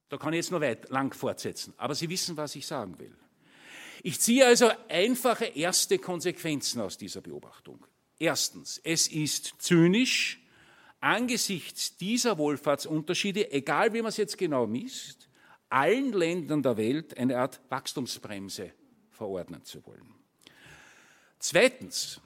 Da 0.10 0.18
kann 0.18 0.34
ich 0.34 0.38
jetzt 0.38 0.52
noch 0.52 0.62
weit 0.62 0.90
lang 0.90 1.14
fortsetzen, 1.14 1.74
aber 1.78 1.96
Sie 1.96 2.10
wissen, 2.10 2.38
was 2.38 2.56
ich 2.56 2.66
sagen 2.66 2.98
will. 3.00 3.16
Ich 4.04 4.20
ziehe 4.20 4.46
also 4.46 4.72
einfache 4.88 5.46
erste 5.46 5.98
Konsequenzen 6.00 6.82
aus 6.82 6.98
dieser 6.98 7.22
Beobachtung. 7.22 7.86
Erstens, 8.20 8.80
es 8.84 9.08
ist 9.08 9.56
zynisch, 9.60 10.40
angesichts 11.00 11.98
dieser 11.98 12.38
Wohlfahrtsunterschiede, 12.38 13.52
egal 13.52 13.94
wie 13.94 14.02
man 14.02 14.10
es 14.10 14.18
jetzt 14.18 14.38
genau 14.38 14.66
misst, 14.66 15.30
allen 15.70 16.14
Ländern 16.14 16.64
der 16.64 16.78
Welt 16.78 17.18
eine 17.18 17.38
Art 17.38 17.60
Wachstumsbremse 17.70 18.72
verordnen 19.12 19.64
zu 19.66 19.86
wollen. 19.86 20.14
Zweitens, 21.40 22.22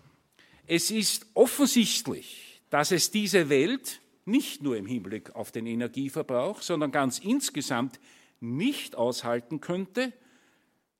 es 0.67 0.91
ist 0.91 1.25
offensichtlich, 1.33 2.50
dass 2.71 2.91
es 2.91 3.11
diese 3.11 3.49
Welt 3.49 4.01
nicht 4.25 4.63
nur 4.63 4.77
im 4.77 4.87
Hinblick 4.87 5.35
auf 5.35 5.51
den 5.51 5.67
Energieverbrauch, 5.67 6.61
sondern 6.61 6.91
ganz 6.91 7.19
insgesamt 7.19 7.99
nicht 8.39 8.95
aushalten 8.95 9.61
könnte, 9.61 10.13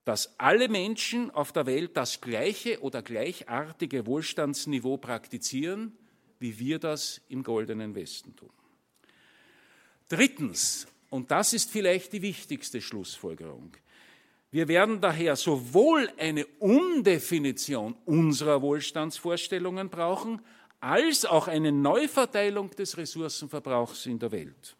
dass 0.04 0.38
alle 0.38 0.68
Menschen 0.68 1.30
auf 1.30 1.52
der 1.52 1.66
Welt 1.66 1.96
das 1.96 2.20
gleiche 2.20 2.80
oder 2.80 3.02
gleichartige 3.02 4.06
Wohlstandsniveau 4.06 4.98
praktizieren, 4.98 5.96
wie 6.38 6.58
wir 6.58 6.78
das 6.78 7.20
im 7.28 7.42
goldenen 7.42 7.94
Westen 7.94 8.36
tun. 8.36 8.50
Drittens, 10.08 10.86
und 11.08 11.30
das 11.30 11.52
ist 11.52 11.70
vielleicht 11.70 12.12
die 12.12 12.22
wichtigste 12.22 12.80
Schlussfolgerung, 12.80 13.72
wir 14.50 14.68
werden 14.68 15.00
daher 15.00 15.36
sowohl 15.36 16.10
eine 16.18 16.44
Umdefinition 16.58 17.96
unserer 18.04 18.60
Wohlstandsvorstellungen 18.60 19.88
brauchen, 19.88 20.42
als 20.82 21.24
auch 21.24 21.46
eine 21.46 21.70
Neuverteilung 21.70 22.70
des 22.70 22.96
Ressourcenverbrauchs 22.96 24.06
in 24.06 24.18
der 24.18 24.32
Welt. 24.32 24.76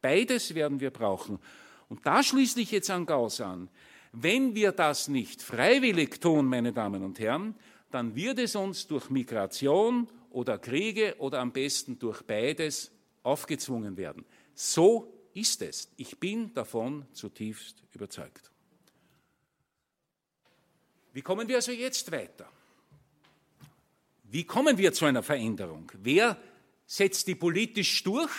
Beides 0.00 0.54
werden 0.54 0.78
wir 0.78 0.90
brauchen. 0.90 1.40
Und 1.88 2.06
da 2.06 2.22
schließe 2.22 2.60
ich 2.60 2.70
jetzt 2.70 2.90
an 2.90 3.04
Gauss 3.04 3.40
an. 3.40 3.68
Wenn 4.12 4.54
wir 4.54 4.70
das 4.70 5.08
nicht 5.08 5.42
freiwillig 5.42 6.20
tun, 6.20 6.46
meine 6.46 6.72
Damen 6.72 7.02
und 7.02 7.18
Herren, 7.18 7.56
dann 7.90 8.14
wird 8.14 8.38
es 8.38 8.54
uns 8.54 8.86
durch 8.86 9.10
Migration 9.10 10.08
oder 10.30 10.58
Kriege 10.58 11.16
oder 11.18 11.40
am 11.40 11.52
besten 11.52 11.98
durch 11.98 12.22
beides 12.22 12.92
aufgezwungen 13.24 13.96
werden. 13.96 14.24
So 14.54 15.12
ist 15.34 15.60
es. 15.62 15.90
Ich 15.96 16.20
bin 16.20 16.54
davon 16.54 17.04
zutiefst 17.12 17.82
überzeugt. 17.92 18.52
Wie 21.12 21.22
kommen 21.22 21.48
wir 21.48 21.56
also 21.56 21.72
jetzt 21.72 22.12
weiter? 22.12 22.48
Wie 24.32 24.44
kommen 24.44 24.78
wir 24.78 24.94
zu 24.94 25.04
einer 25.04 25.22
Veränderung? 25.22 25.92
Wer 25.94 26.38
setzt 26.86 27.28
die 27.28 27.34
politisch 27.34 28.02
durch 28.02 28.32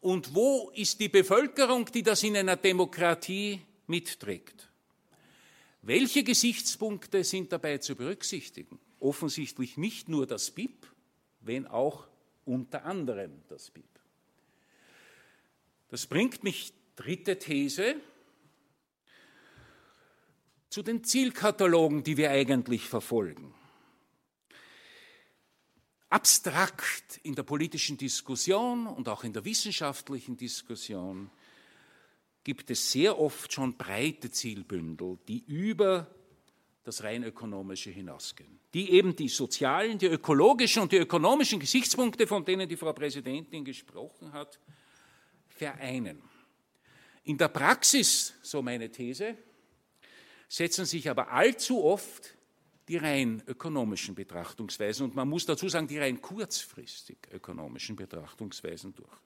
und 0.00 0.34
wo 0.34 0.70
ist 0.74 0.98
die 0.98 1.10
Bevölkerung, 1.10 1.84
die 1.92 2.02
das 2.02 2.22
in 2.22 2.38
einer 2.38 2.56
Demokratie 2.56 3.60
mitträgt? 3.86 4.70
Welche 5.82 6.24
Gesichtspunkte 6.24 7.22
sind 7.22 7.52
dabei 7.52 7.76
zu 7.76 7.96
berücksichtigen? 7.96 8.80
Offensichtlich 8.98 9.76
nicht 9.76 10.08
nur 10.08 10.26
das 10.26 10.50
BIP, 10.52 10.86
wenn 11.42 11.66
auch 11.66 12.08
unter 12.46 12.86
anderem 12.86 13.42
das 13.48 13.70
BIP. 13.70 13.84
Das 15.90 16.06
bringt 16.06 16.44
mich, 16.44 16.72
dritte 16.96 17.38
These, 17.38 17.96
zu 20.70 20.82
den 20.82 21.04
Zielkatalogen, 21.04 22.04
die 22.04 22.16
wir 22.16 22.30
eigentlich 22.30 22.88
verfolgen. 22.88 23.52
Abstrakt 26.10 27.20
in 27.22 27.36
der 27.36 27.44
politischen 27.44 27.96
Diskussion 27.96 28.88
und 28.88 29.08
auch 29.08 29.22
in 29.22 29.32
der 29.32 29.44
wissenschaftlichen 29.44 30.36
Diskussion 30.36 31.30
gibt 32.42 32.68
es 32.70 32.90
sehr 32.90 33.18
oft 33.18 33.52
schon 33.52 33.76
breite 33.76 34.30
Zielbündel, 34.30 35.18
die 35.28 35.44
über 35.46 36.12
das 36.82 37.04
rein 37.04 37.22
ökonomische 37.22 37.90
hinausgehen, 37.90 38.58
die 38.74 38.90
eben 38.90 39.14
die 39.14 39.28
sozialen, 39.28 39.98
die 39.98 40.06
ökologischen 40.06 40.82
und 40.82 40.90
die 40.90 40.96
ökonomischen 40.96 41.60
Gesichtspunkte, 41.60 42.26
von 42.26 42.44
denen 42.44 42.68
die 42.68 42.76
Frau 42.76 42.92
Präsidentin 42.92 43.64
gesprochen 43.64 44.32
hat, 44.32 44.58
vereinen. 45.48 46.22
In 47.22 47.38
der 47.38 47.48
Praxis, 47.48 48.34
so 48.42 48.62
meine 48.62 48.90
These, 48.90 49.36
setzen 50.48 50.86
sich 50.86 51.08
aber 51.08 51.30
allzu 51.30 51.84
oft 51.84 52.34
die 52.90 52.96
rein 52.96 53.40
ökonomischen 53.46 54.16
Betrachtungsweisen 54.16 55.04
und 55.06 55.14
man 55.14 55.28
muss 55.28 55.46
dazu 55.46 55.68
sagen, 55.68 55.86
die 55.86 55.98
rein 55.98 56.20
kurzfristig 56.20 57.18
ökonomischen 57.32 57.94
Betrachtungsweisen 57.94 58.92
durch. 58.94 59.16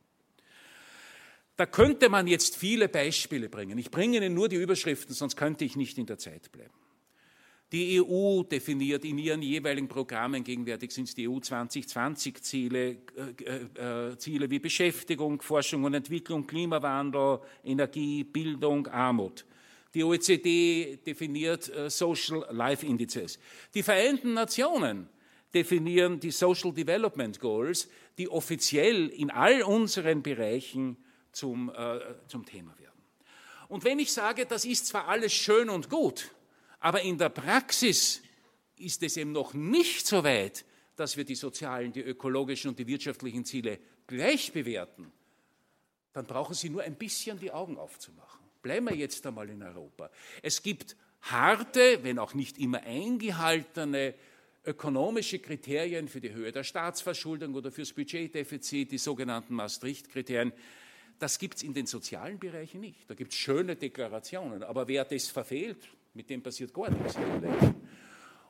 Da 1.56 1.64
könnte 1.64 2.10
man 2.10 2.26
jetzt 2.26 2.56
viele 2.56 2.88
Beispiele 2.88 3.48
bringen. 3.48 3.78
Ich 3.78 3.90
bringe 3.90 4.18
Ihnen 4.18 4.34
nur 4.34 4.50
die 4.50 4.56
Überschriften, 4.56 5.14
sonst 5.14 5.36
könnte 5.36 5.64
ich 5.64 5.76
nicht 5.76 5.96
in 5.96 6.04
der 6.04 6.18
Zeit 6.18 6.52
bleiben. 6.52 6.74
Die 7.72 8.02
EU 8.02 8.42
definiert 8.42 9.02
in 9.06 9.16
ihren 9.16 9.40
jeweiligen 9.40 9.88
Programmen, 9.88 10.44
gegenwärtig 10.44 10.92
sind 10.92 11.08
es 11.08 11.14
die 11.14 11.26
EU 11.26 11.38
2020-Ziele, 11.38 12.98
äh, 13.46 14.10
äh, 14.10 14.18
Ziele 14.18 14.50
wie 14.50 14.58
Beschäftigung, 14.58 15.40
Forschung 15.40 15.84
und 15.84 15.94
Entwicklung, 15.94 16.46
Klimawandel, 16.46 17.40
Energie, 17.64 18.24
Bildung, 18.24 18.86
Armut. 18.88 19.46
Die 19.94 20.02
OECD 20.02 20.96
definiert 20.96 21.68
äh, 21.68 21.88
Social 21.88 22.46
Life 22.50 22.84
Indices. 22.84 23.38
Die 23.72 23.82
Vereinten 23.82 24.34
Nationen 24.34 25.08
definieren 25.54 26.18
die 26.18 26.32
Social 26.32 26.72
Development 26.72 27.38
Goals, 27.38 27.88
die 28.18 28.28
offiziell 28.28 29.08
in 29.08 29.30
all 29.30 29.62
unseren 29.62 30.22
Bereichen 30.22 30.96
zum, 31.30 31.70
äh, 31.70 32.00
zum 32.26 32.44
Thema 32.44 32.76
werden. 32.78 32.90
Und 33.68 33.84
wenn 33.84 33.98
ich 34.00 34.12
sage, 34.12 34.46
das 34.46 34.64
ist 34.64 34.86
zwar 34.86 35.08
alles 35.08 35.32
schön 35.32 35.70
und 35.70 35.88
gut, 35.88 36.30
aber 36.80 37.02
in 37.02 37.16
der 37.16 37.28
Praxis 37.28 38.20
ist 38.76 39.02
es 39.02 39.16
eben 39.16 39.32
noch 39.32 39.54
nicht 39.54 40.06
so 40.06 40.24
weit, 40.24 40.64
dass 40.96 41.16
wir 41.16 41.24
die 41.24 41.34
sozialen, 41.34 41.92
die 41.92 42.02
ökologischen 42.02 42.70
und 42.70 42.78
die 42.78 42.86
wirtschaftlichen 42.86 43.44
Ziele 43.44 43.78
gleich 44.06 44.52
bewerten, 44.52 45.10
dann 46.12 46.26
brauchen 46.26 46.54
Sie 46.54 46.68
nur 46.68 46.82
ein 46.82 46.96
bisschen 46.96 47.38
die 47.38 47.50
Augen 47.50 47.78
aufzumachen. 47.78 48.33
Bleiben 48.64 48.88
wir 48.88 48.96
jetzt 48.96 49.26
einmal 49.26 49.50
in 49.50 49.62
Europa. 49.62 50.10
Es 50.40 50.62
gibt 50.62 50.96
harte, 51.20 51.98
wenn 52.02 52.18
auch 52.18 52.32
nicht 52.32 52.56
immer 52.56 52.82
eingehaltene 52.82 54.14
ökonomische 54.64 55.38
Kriterien 55.38 56.08
für 56.08 56.22
die 56.22 56.32
Höhe 56.32 56.50
der 56.50 56.64
Staatsverschuldung 56.64 57.54
oder 57.54 57.70
fürs 57.70 57.92
Budgetdefizit, 57.92 58.90
die 58.90 58.96
sogenannten 58.96 59.54
Maastricht-Kriterien. 59.54 60.54
Das 61.18 61.38
gibt 61.38 61.58
es 61.58 61.62
in 61.62 61.74
den 61.74 61.84
sozialen 61.84 62.38
Bereichen 62.38 62.80
nicht. 62.80 63.08
Da 63.10 63.14
gibt 63.14 63.32
es 63.32 63.38
schöne 63.38 63.76
Deklarationen. 63.76 64.62
Aber 64.62 64.88
wer 64.88 65.04
das 65.04 65.28
verfehlt, 65.28 65.86
mit 66.14 66.30
dem 66.30 66.42
passiert 66.42 66.72
gar 66.72 66.88
nichts. 66.88 67.18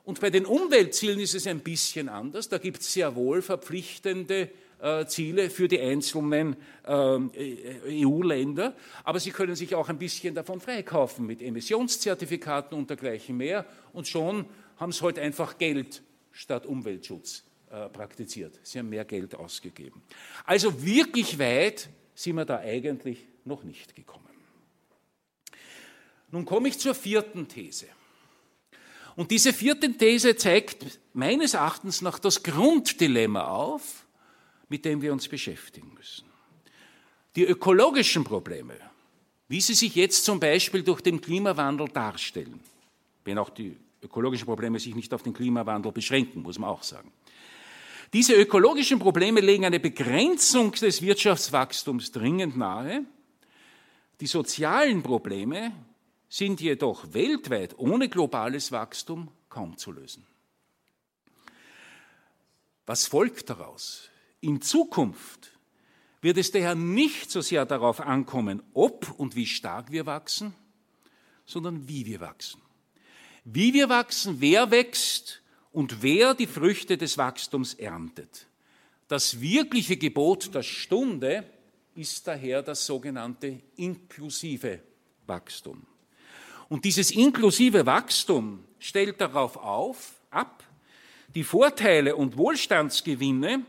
Und 0.05 0.21
bei 0.21 0.29
den 0.29 0.45
Umweltzielen 0.45 1.19
ist 1.19 1.35
es 1.35 1.45
ein 1.45 1.59
bisschen 1.59 2.07
anders. 2.07 2.47
Da 2.47 2.57
gibt 2.57 2.79
es 2.79 2.93
sehr 2.93 3.15
wohl 3.17 3.41
verpflichtende 3.41 4.49
äh, 4.85 5.07
Ziele 5.07 5.49
für 5.49 5.67
die 5.67 5.79
einzelnen 5.79 6.55
ähm, 6.85 7.31
äh, 7.33 8.05
EU-Länder, 8.05 8.75
aber 9.03 9.19
sie 9.19 9.31
können 9.31 9.55
sich 9.55 9.73
auch 9.73 9.89
ein 9.89 9.97
bisschen 9.97 10.35
davon 10.35 10.61
freikaufen 10.61 11.25
mit 11.25 11.41
Emissionszertifikaten 11.41 12.77
und 12.77 12.87
dergleichen 12.87 13.35
mehr 13.35 13.65
und 13.93 14.07
schon 14.07 14.45
haben 14.77 14.91
sie 14.91 15.01
heute 15.01 15.21
halt 15.21 15.27
einfach 15.27 15.57
Geld 15.57 16.03
statt 16.31 16.67
Umweltschutz 16.67 17.43
äh, 17.71 17.89
praktiziert. 17.89 18.59
Sie 18.61 18.77
haben 18.77 18.89
mehr 18.89 19.05
Geld 19.05 19.33
ausgegeben. 19.33 20.03
Also 20.45 20.83
wirklich 20.85 21.39
weit 21.39 21.89
sind 22.13 22.35
wir 22.35 22.45
da 22.45 22.59
eigentlich 22.59 23.25
noch 23.43 23.63
nicht 23.63 23.95
gekommen. 23.95 24.29
Nun 26.29 26.45
komme 26.45 26.67
ich 26.67 26.77
zur 26.77 26.93
vierten 26.93 27.47
These. 27.47 27.87
Und 29.15 29.31
diese 29.31 29.51
vierte 29.51 29.91
These 29.93 30.35
zeigt 30.35 30.99
meines 31.13 31.55
Erachtens 31.55 32.03
nach 32.03 32.19
das 32.19 32.43
Grunddilemma 32.43 33.47
auf, 33.47 34.04
mit 34.69 34.85
dem 34.85 35.01
wir 35.01 35.13
uns 35.13 35.27
beschäftigen 35.27 35.93
müssen. 35.93 36.25
Die 37.35 37.43
ökologischen 37.43 38.23
Probleme, 38.23 38.75
wie 39.47 39.61
sie 39.61 39.73
sich 39.73 39.95
jetzt 39.95 40.25
zum 40.25 40.39
Beispiel 40.39 40.83
durch 40.83 41.01
den 41.01 41.21
Klimawandel 41.21 41.87
darstellen, 41.89 42.59
wenn 43.25 43.37
auch 43.37 43.49
die 43.49 43.75
ökologischen 44.01 44.45
Probleme 44.45 44.79
sich 44.79 44.95
nicht 44.95 45.13
auf 45.13 45.23
den 45.23 45.33
Klimawandel 45.33 45.91
beschränken, 45.91 46.41
muss 46.41 46.57
man 46.57 46.69
auch 46.69 46.83
sagen. 46.83 47.11
Diese 48.13 48.33
ökologischen 48.33 48.99
Probleme 48.99 49.41
legen 49.41 49.65
eine 49.65 49.79
Begrenzung 49.79 50.71
des 50.71 51.01
Wirtschaftswachstums 51.01 52.11
dringend 52.11 52.55
nahe. 52.55 53.03
Die 54.21 54.27
sozialen 54.27 55.03
Probleme 55.03 55.73
sind 56.29 56.61
jedoch 56.61 57.13
weltweit 57.13 57.77
ohne 57.77 58.07
globales 58.07 58.71
Wachstum 58.71 59.29
kaum 59.49 59.77
zu 59.77 59.91
lösen. 59.91 60.25
Was 62.85 63.07
folgt 63.07 63.49
daraus? 63.49 64.09
In 64.45 64.61
Zukunft 64.61 65.57
wird 66.21 66.37
es 66.37 66.51
daher 66.51 66.75
nicht 66.75 67.31
so 67.31 67.41
sehr 67.41 67.65
darauf 67.65 67.99
ankommen, 67.99 68.61
ob 68.75 69.11
und 69.17 69.35
wie 69.35 69.47
stark 69.47 69.91
wir 69.91 70.05
wachsen, 70.05 70.53
sondern 71.47 71.87
wie 71.87 72.05
wir 72.05 72.19
wachsen. 72.19 72.61
Wie 73.43 73.73
wir 73.73 73.89
wachsen, 73.89 74.41
wer 74.41 74.69
wächst 74.69 75.41
und 75.71 76.03
wer 76.03 76.35
die 76.35 76.45
Früchte 76.45 76.95
des 76.95 77.17
Wachstums 77.17 77.73
erntet. 77.73 78.45
Das 79.07 79.41
wirkliche 79.41 79.97
Gebot 79.97 80.53
der 80.53 80.61
Stunde 80.61 81.49
ist 81.95 82.27
daher 82.27 82.61
das 82.61 82.85
sogenannte 82.85 83.63
inklusive 83.77 84.79
Wachstum. 85.25 85.87
Und 86.69 86.85
dieses 86.85 87.09
inklusive 87.09 87.87
Wachstum 87.87 88.63
stellt 88.77 89.19
darauf 89.19 89.57
auf, 89.57 90.21
ab, 90.29 90.63
die 91.33 91.43
Vorteile 91.43 92.15
und 92.15 92.37
Wohlstandsgewinne 92.37 93.65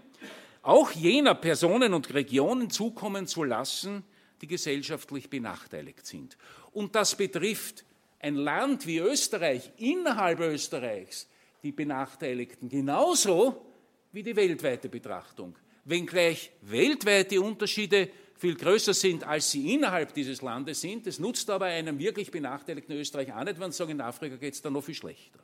auch 0.67 0.91
jener 0.91 1.35
Personen 1.35 1.95
und 1.95 2.13
Regionen 2.13 2.71
zukommen 2.71 3.27
zu 3.27 3.45
lassen, 3.45 4.05
die 4.41 4.47
gesellschaftlich 4.47 5.31
benachteiligt 5.31 6.07
sind. 6.07 6.37
Und 6.73 6.95
das 6.95 7.17
betrifft 7.17 7.85
ein 8.19 8.35
Land 8.35 8.87
wie 8.87 8.99
Österreich, 8.99 9.71
innerhalb 9.77 10.41
Österreichs, 10.41 11.29
die 11.63 11.73
Benachteiligten 11.73 12.69
genauso 12.69 13.65
wie 14.13 14.23
die 14.23 14.35
weltweite 14.35 14.89
Betrachtung. 14.89 15.55
Wenngleich 15.85 16.51
weltweit 16.63 17.31
die 17.31 17.39
Unterschiede 17.39 18.09
viel 18.37 18.57
größer 18.57 18.93
sind, 18.93 19.25
als 19.25 19.51
sie 19.51 19.73
innerhalb 19.73 20.13
dieses 20.15 20.43
Landes 20.43 20.81
sind. 20.81 21.07
Es 21.07 21.19
nutzt 21.19 21.49
aber 21.49 21.67
einem 21.67 21.99
wirklich 21.99 22.31
benachteiligten 22.31 22.95
Österreich 22.97 23.33
auch 23.33 23.45
nicht, 23.45 23.61
wenn 23.61 23.71
sie 23.71 23.79
sagen, 23.79 23.93
in 23.93 24.01
Afrika 24.01 24.37
geht 24.37 24.55
es 24.55 24.63
da 24.63 24.69
noch 24.69 24.83
viel 24.83 24.95
schlechter. 24.95 25.39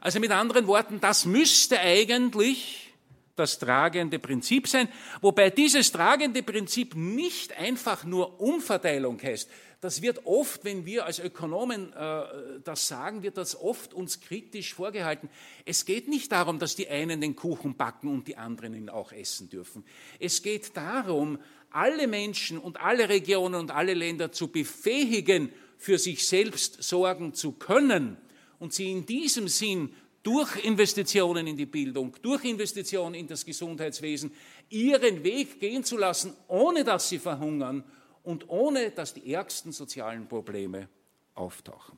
Also 0.00 0.20
mit 0.20 0.30
anderen 0.30 0.66
Worten, 0.66 1.00
das 1.00 1.24
müsste 1.24 1.80
eigentlich 1.80 2.92
das 3.36 3.58
tragende 3.58 4.18
Prinzip 4.18 4.66
sein, 4.66 4.88
wobei 5.20 5.50
dieses 5.50 5.92
tragende 5.92 6.42
Prinzip 6.42 6.94
nicht 6.94 7.56
einfach 7.58 8.04
nur 8.04 8.40
Umverteilung 8.40 9.22
heißt. 9.22 9.48
Das 9.80 10.00
wird 10.00 10.24
oft, 10.24 10.64
wenn 10.64 10.86
wir 10.86 11.04
als 11.04 11.18
Ökonomen 11.18 11.92
äh, 11.92 12.22
das 12.64 12.88
sagen, 12.88 13.22
wird 13.22 13.36
das 13.36 13.60
oft 13.60 13.92
uns 13.92 14.20
kritisch 14.20 14.74
vorgehalten. 14.74 15.28
Es 15.66 15.84
geht 15.84 16.08
nicht 16.08 16.32
darum, 16.32 16.58
dass 16.58 16.76
die 16.76 16.88
einen 16.88 17.20
den 17.20 17.36
Kuchen 17.36 17.76
backen 17.76 18.08
und 18.08 18.26
die 18.26 18.36
anderen 18.36 18.74
ihn 18.74 18.88
auch 18.88 19.12
essen 19.12 19.50
dürfen. 19.50 19.84
Es 20.18 20.42
geht 20.42 20.76
darum, 20.76 21.38
alle 21.70 22.06
Menschen 22.06 22.58
und 22.58 22.80
alle 22.80 23.08
Regionen 23.10 23.60
und 23.60 23.70
alle 23.70 23.92
Länder 23.92 24.32
zu 24.32 24.48
befähigen, 24.48 25.52
für 25.78 25.98
sich 25.98 26.26
selbst 26.26 26.82
sorgen 26.82 27.34
zu 27.34 27.52
können 27.52 28.16
und 28.58 28.72
sie 28.72 28.90
in 28.90 29.04
diesem 29.04 29.48
Sinn 29.48 29.94
durch 30.26 30.64
Investitionen 30.64 31.46
in 31.46 31.56
die 31.56 31.66
Bildung, 31.66 32.16
durch 32.20 32.42
Investitionen 32.44 33.14
in 33.14 33.28
das 33.28 33.46
Gesundheitswesen 33.46 34.32
ihren 34.70 35.22
Weg 35.22 35.60
gehen 35.60 35.84
zu 35.84 35.96
lassen, 35.96 36.34
ohne 36.48 36.82
dass 36.82 37.08
sie 37.08 37.20
verhungern 37.20 37.84
und 38.24 38.48
ohne 38.48 38.90
dass 38.90 39.14
die 39.14 39.32
ärgsten 39.32 39.70
sozialen 39.70 40.26
Probleme 40.26 40.88
auftauchen. 41.36 41.96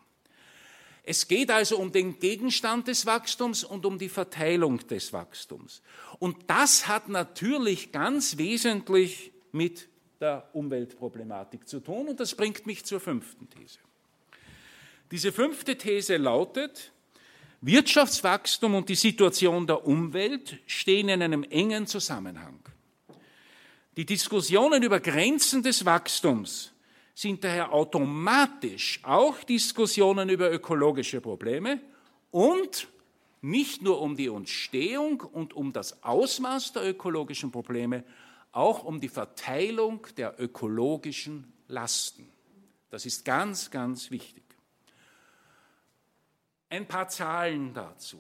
Es 1.05 1.27
geht 1.27 1.51
also 1.51 1.79
um 1.79 1.91
den 1.91 2.19
Gegenstand 2.19 2.89
des 2.89 3.07
Wachstums 3.07 3.65
und 3.65 3.87
um 3.87 3.99
die 3.99 4.11
Verteilung 4.11 4.87
des 4.89 5.15
Wachstums. 5.15 5.81
Und 6.19 6.37
das 6.49 6.87
hat 6.87 7.09
natürlich 7.09 7.93
ganz 7.93 8.37
wesentlich 8.37 9.33
mit 9.53 9.89
der 10.21 10.51
Umweltproblematik 10.53 11.67
zu 11.67 11.81
tun. 11.81 12.09
Und 12.09 12.21
das 12.21 12.35
bringt 12.35 12.67
mich 12.67 12.85
zur 12.85 13.01
fünften 13.01 13.49
These. 13.49 13.79
Diese 15.11 15.33
fünfte 15.33 15.79
These 15.79 16.19
lautet, 16.19 16.93
Wirtschaftswachstum 17.61 18.75
und 18.75 18.89
die 18.89 18.95
Situation 18.95 19.67
der 19.67 19.85
Umwelt 19.87 20.59
stehen 20.67 21.09
in 21.09 21.23
einem 21.23 21.43
engen 21.43 21.87
Zusammenhang. 21.87 22.61
Die 23.97 24.07
Diskussionen 24.07 24.83
über 24.83 25.01
Grenzen 25.01 25.63
des 25.63 25.85
Wachstums 25.85 26.73
sind 27.15 27.43
daher 27.43 27.73
automatisch 27.73 29.01
auch 29.03 29.43
Diskussionen 29.43 30.29
über 30.29 30.53
ökologische 30.53 31.21
Probleme 31.21 31.81
und 32.31 32.87
nicht 33.41 33.83
nur 33.83 34.01
um 34.01 34.17
die 34.17 34.27
Entstehung 34.27 35.21
und 35.21 35.53
um 35.55 35.73
das 35.73 36.05
Ausmaß 36.05 36.75
der 36.75 36.89
ökologischen 36.89 37.51
Probleme, 37.51 38.05
auch 38.53 38.85
um 38.85 39.01
die 39.01 39.09
Verteilung 39.09 40.07
der 40.17 40.41
ökologischen 40.41 41.53
Lasten. 41.67 42.29
Das 42.91 43.05
ist 43.05 43.25
ganz, 43.25 43.71
ganz 43.71 44.13
wichtig. 44.13 44.48
Ein 46.71 46.87
paar 46.87 47.09
Zahlen 47.09 47.73
dazu. 47.73 48.19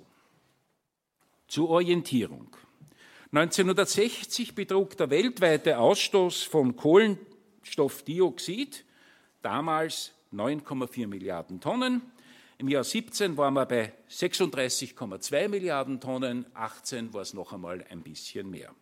Zur 1.48 1.68
Orientierung. 1.68 2.48
1960 3.30 4.54
betrug 4.54 4.96
der 4.96 5.10
weltweite 5.10 5.78
Ausstoß 5.78 6.44
von 6.44 6.74
Kohlenstoffdioxid 6.74 8.86
damals 9.42 10.12
9,4 10.32 11.06
Milliarden 11.06 11.60
Tonnen. 11.60 12.00
Im 12.56 12.68
Jahr 12.68 12.84
17 12.84 13.36
waren 13.36 13.52
wir 13.52 13.66
bei 13.66 13.92
36,2 14.10 15.48
Milliarden 15.48 16.00
Tonnen, 16.00 16.46
18 16.54 17.12
war 17.12 17.20
es 17.20 17.34
noch 17.34 17.52
einmal 17.52 17.84
ein 17.90 18.00
bisschen 18.00 18.50
mehr. 18.50 18.74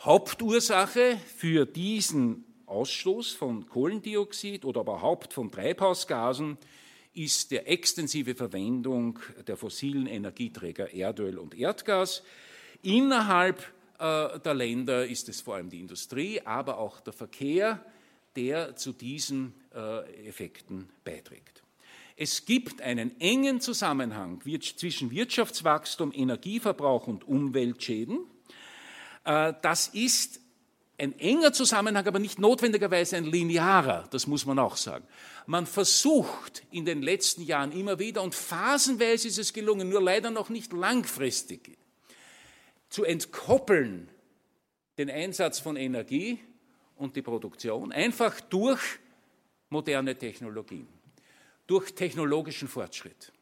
Hauptursache 0.00 1.18
für 1.36 1.66
diesen 1.66 2.44
Ausstoß 2.66 3.32
von 3.32 3.68
Kohlendioxid 3.68 4.64
oder 4.64 4.82
überhaupt 4.82 5.32
von 5.32 5.50
Treibhausgasen 5.50 6.58
ist 7.14 7.50
der 7.50 7.70
extensive 7.70 8.34
Verwendung 8.34 9.18
der 9.46 9.56
fossilen 9.56 10.06
Energieträger 10.06 10.92
Erdöl 10.92 11.38
und 11.38 11.54
Erdgas. 11.54 12.22
Innerhalb 12.82 13.60
äh, 13.98 14.40
der 14.40 14.54
Länder 14.54 15.06
ist 15.06 15.28
es 15.28 15.40
vor 15.40 15.56
allem 15.56 15.70
die 15.70 15.80
Industrie, 15.80 16.40
aber 16.40 16.78
auch 16.78 17.00
der 17.00 17.12
Verkehr, 17.12 17.84
der 18.36 18.76
zu 18.76 18.92
diesen 18.92 19.54
äh, 19.74 20.28
Effekten 20.28 20.88
beiträgt. 21.04 21.62
Es 22.16 22.44
gibt 22.44 22.82
einen 22.82 23.18
engen 23.20 23.60
Zusammenhang 23.60 24.42
zwischen 24.76 25.10
Wirtschaftswachstum, 25.10 26.12
Energieverbrauch 26.14 27.06
und 27.06 27.26
Umweltschäden. 27.26 28.20
Äh, 29.24 29.54
das 29.62 29.88
ist 29.88 30.41
ein 30.98 31.18
enger 31.18 31.52
Zusammenhang, 31.52 32.06
aber 32.06 32.18
nicht 32.18 32.38
notwendigerweise 32.38 33.16
ein 33.16 33.24
linearer, 33.24 34.06
das 34.10 34.26
muss 34.26 34.46
man 34.46 34.58
auch 34.58 34.76
sagen. 34.76 35.06
Man 35.46 35.66
versucht 35.66 36.62
in 36.70 36.84
den 36.84 37.02
letzten 37.02 37.42
Jahren 37.42 37.72
immer 37.72 37.98
wieder, 37.98 38.22
und 38.22 38.34
phasenweise 38.34 39.28
ist 39.28 39.38
es 39.38 39.52
gelungen, 39.52 39.88
nur 39.88 40.02
leider 40.02 40.30
noch 40.30 40.48
nicht 40.48 40.72
langfristig, 40.72 41.76
zu 42.88 43.04
entkoppeln 43.04 44.08
den 44.98 45.10
Einsatz 45.10 45.58
von 45.58 45.76
Energie 45.76 46.38
und 46.96 47.16
die 47.16 47.22
Produktion, 47.22 47.90
einfach 47.90 48.40
durch 48.40 48.80
moderne 49.70 50.16
Technologien, 50.16 50.86
durch 51.66 51.94
technologischen 51.94 52.68
Fortschritt. 52.68 53.32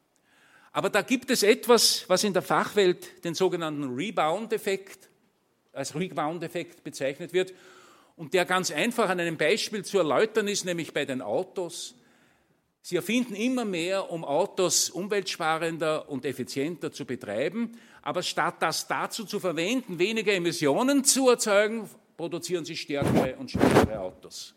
Aber 0.71 0.89
da 0.89 1.01
gibt 1.01 1.29
es 1.29 1.43
etwas, 1.43 2.05
was 2.07 2.23
in 2.23 2.33
der 2.33 2.41
Fachwelt 2.41 3.23
den 3.25 3.35
sogenannten 3.35 3.93
Rebound-Effekt 3.93 5.10
als 5.73 5.95
Rebound-Effekt 5.95 6.83
bezeichnet 6.83 7.33
wird 7.33 7.53
und 8.15 8.33
der 8.33 8.45
ganz 8.45 8.71
einfach 8.71 9.09
an 9.09 9.19
einem 9.19 9.37
Beispiel 9.37 9.83
zu 9.83 9.97
erläutern 9.97 10.47
ist, 10.47 10.65
nämlich 10.65 10.93
bei 10.93 11.05
den 11.05 11.21
Autos. 11.21 11.95
Sie 12.81 12.95
erfinden 12.95 13.35
immer 13.35 13.63
mehr, 13.63 14.11
um 14.11 14.25
Autos 14.25 14.89
umweltsparender 14.89 16.09
und 16.09 16.25
effizienter 16.25 16.91
zu 16.91 17.05
betreiben, 17.05 17.73
aber 18.01 18.23
statt 18.23 18.55
das 18.59 18.87
dazu 18.87 19.25
zu 19.25 19.39
verwenden, 19.39 19.99
weniger 19.99 20.33
Emissionen 20.33 21.03
zu 21.03 21.29
erzeugen, 21.29 21.89
produzieren 22.17 22.65
sie 22.65 22.75
stärkere 22.75 23.35
und 23.37 23.51
schnellere 23.51 23.99
Autos. 23.99 24.55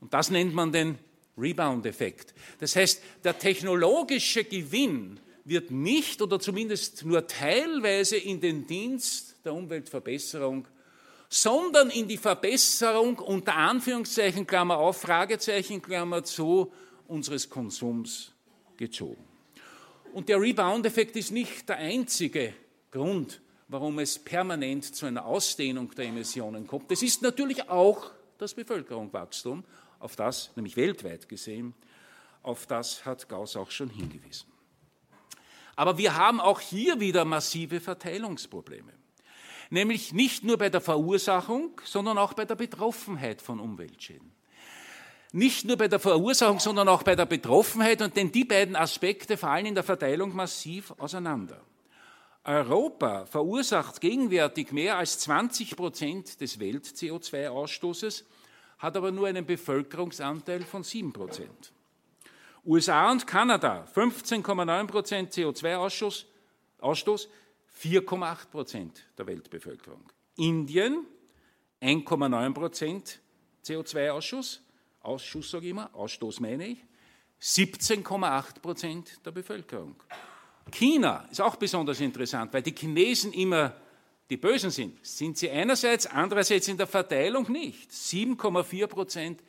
Und 0.00 0.12
das 0.12 0.30
nennt 0.30 0.54
man 0.54 0.72
den 0.72 0.98
Rebound-Effekt. 1.38 2.34
Das 2.58 2.76
heißt, 2.76 3.02
der 3.24 3.38
technologische 3.38 4.44
Gewinn 4.44 5.20
wird 5.44 5.70
nicht 5.70 6.22
oder 6.22 6.40
zumindest 6.40 7.04
nur 7.04 7.26
teilweise 7.26 8.16
in 8.16 8.40
den 8.40 8.66
Dienst 8.66 9.31
der 9.44 9.54
Umweltverbesserung, 9.54 10.66
sondern 11.28 11.90
in 11.90 12.08
die 12.08 12.18
Verbesserung 12.18 13.18
unter 13.18 13.56
Anführungszeichen, 13.56 14.46
Klammer 14.46 14.76
auf, 14.76 14.98
Fragezeichen, 15.00 15.80
Klammer 15.80 16.24
zu, 16.24 16.72
unseres 17.08 17.48
Konsums 17.48 18.32
gezogen. 18.76 19.24
Und 20.12 20.28
der 20.28 20.40
Rebound-Effekt 20.40 21.16
ist 21.16 21.30
nicht 21.30 21.68
der 21.68 21.78
einzige 21.78 22.54
Grund, 22.90 23.40
warum 23.68 23.98
es 23.98 24.18
permanent 24.18 24.94
zu 24.94 25.06
einer 25.06 25.24
Ausdehnung 25.24 25.90
der 25.92 26.06
Emissionen 26.06 26.66
kommt. 26.66 26.90
Das 26.90 27.02
ist 27.02 27.22
natürlich 27.22 27.68
auch 27.70 28.10
das 28.36 28.54
Bevölkerungswachstum, 28.54 29.64
auf 29.98 30.16
das, 30.16 30.50
nämlich 30.56 30.76
weltweit 30.76 31.28
gesehen, 31.28 31.74
auf 32.42 32.66
das 32.66 33.06
hat 33.06 33.28
Gauss 33.28 33.56
auch 33.56 33.70
schon 33.70 33.88
hingewiesen. 33.88 34.52
Aber 35.76 35.96
wir 35.96 36.16
haben 36.16 36.40
auch 36.40 36.60
hier 36.60 37.00
wieder 37.00 37.24
massive 37.24 37.80
Verteilungsprobleme. 37.80 38.92
Nämlich 39.72 40.12
nicht 40.12 40.44
nur 40.44 40.58
bei 40.58 40.68
der 40.68 40.82
Verursachung, 40.82 41.80
sondern 41.82 42.18
auch 42.18 42.34
bei 42.34 42.44
der 42.44 42.56
Betroffenheit 42.56 43.40
von 43.40 43.58
Umweltschäden. 43.58 44.30
Nicht 45.32 45.64
nur 45.64 45.78
bei 45.78 45.88
der 45.88 45.98
Verursachung, 45.98 46.60
sondern 46.60 46.88
auch 46.88 47.02
bei 47.02 47.16
der 47.16 47.24
Betroffenheit, 47.24 48.02
und 48.02 48.14
denn 48.14 48.30
die 48.30 48.44
beiden 48.44 48.76
Aspekte 48.76 49.38
fallen 49.38 49.64
in 49.64 49.74
der 49.74 49.82
Verteilung 49.82 50.36
massiv 50.36 50.92
auseinander. 50.98 51.58
Europa 52.44 53.24
verursacht 53.24 53.98
gegenwärtig 54.02 54.72
mehr 54.72 54.98
als 54.98 55.18
20 55.20 55.74
Prozent 55.74 56.38
des 56.42 56.60
Welt-CO2-Ausstoßes, 56.60 58.24
hat 58.76 58.94
aber 58.94 59.10
nur 59.10 59.26
einen 59.26 59.46
Bevölkerungsanteil 59.46 60.60
von 60.64 60.84
7 60.84 61.14
Prozent. 61.14 61.72
USA 62.66 63.10
und 63.10 63.26
Kanada 63.26 63.88
15,9 63.94 64.86
Prozent 64.86 65.32
CO2-Ausstoß, 65.32 67.28
4,8 67.78 68.50
Prozent 68.50 69.04
der 69.16 69.26
Weltbevölkerung. 69.26 70.04
Indien 70.36 71.06
1,9 71.80 72.54
Prozent 72.54 73.20
CO2-Ausschuss, 73.64 74.62
Ausschuss 75.00 75.50
sage 75.50 75.66
ich 75.66 75.70
immer, 75.70 75.94
Ausstoß 75.94 76.40
meine 76.40 76.68
ich, 76.68 76.84
17,8 77.40 78.60
Prozent 78.60 79.26
der 79.26 79.32
Bevölkerung. 79.32 79.96
China 80.70 81.26
ist 81.30 81.40
auch 81.40 81.56
besonders 81.56 82.00
interessant, 82.00 82.52
weil 82.52 82.62
die 82.62 82.74
Chinesen 82.74 83.32
immer 83.32 83.74
die 84.30 84.36
Bösen 84.36 84.70
sind. 84.70 85.04
Sind 85.04 85.36
sie 85.36 85.50
einerseits, 85.50 86.06
andererseits 86.06 86.68
in 86.68 86.76
der 86.76 86.86
Verteilung 86.86 87.50
nicht. 87.50 87.90
7,4 87.90 88.86
Prozent 88.86 89.42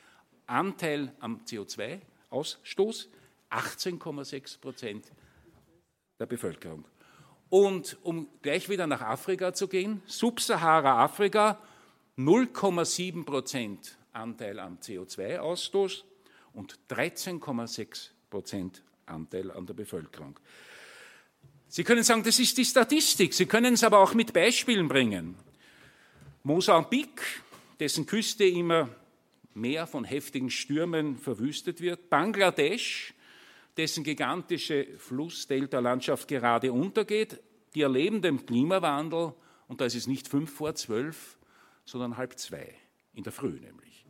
Anteil 0.48 1.14
am 1.20 1.42
CO2-Ausstoß, 1.46 3.08
18,6 3.52 4.60
Prozent 4.60 5.12
der 6.20 6.26
Bevölkerung. 6.26 6.86
Und 7.54 7.98
um 8.02 8.28
gleich 8.42 8.68
wieder 8.68 8.88
nach 8.88 9.02
Afrika 9.02 9.54
zu 9.54 9.68
gehen, 9.68 10.02
Subsahara-Afrika 10.08 11.60
0,7 12.18 13.26
Prozent 13.26 13.96
Anteil 14.12 14.60
am 14.60 14.80
CO2-Ausstoß 14.80 16.04
und 16.54 16.80
13,6 16.90 18.10
Prozent 18.32 18.82
Anteil 19.06 19.52
an 19.52 19.68
der 19.68 19.76
Bevölkerung. 19.76 20.40
Sie 21.68 21.84
können 21.84 22.02
sagen, 22.02 22.24
das 22.24 22.40
ist 22.40 22.58
die 22.58 22.66
Statistik. 22.66 23.36
Sie 23.36 23.46
können 23.46 23.76
es 23.76 23.84
aber 23.84 24.00
auch 24.00 24.16
mit 24.16 24.34
Beispielen 24.34 24.88
bringen. 24.88 25.36
Mosambik, 26.42 27.22
dessen 27.80 28.08
Küste 28.08 28.46
immer 28.46 28.90
mehr 29.54 29.86
von 29.86 30.06
heftigen 30.06 30.50
Stürmen 30.50 31.20
verwüstet 31.20 31.82
wird. 31.82 32.10
Bangladesch, 32.10 33.13
dessen 33.78 34.04
gigantische 34.04 34.88
Flussdelta-Landschaft 34.98 36.28
gerade 36.28 36.72
untergeht. 36.72 37.42
Die 37.76 37.82
erleben 37.82 38.22
den 38.22 38.46
Klimawandel 38.46 39.34
und 39.68 39.82
da 39.82 39.86
ist 39.86 39.96
es 39.96 40.08
nicht 40.08 40.28
fünf 40.28 40.54
vor 40.54 40.76
zwölf, 40.76 41.38
sondern 41.86 42.18
halb 42.18 42.38
zwei. 42.38 42.76
in 43.14 43.24
der 43.24 43.32
Früh 43.32 43.60
nämlich. 43.60 44.06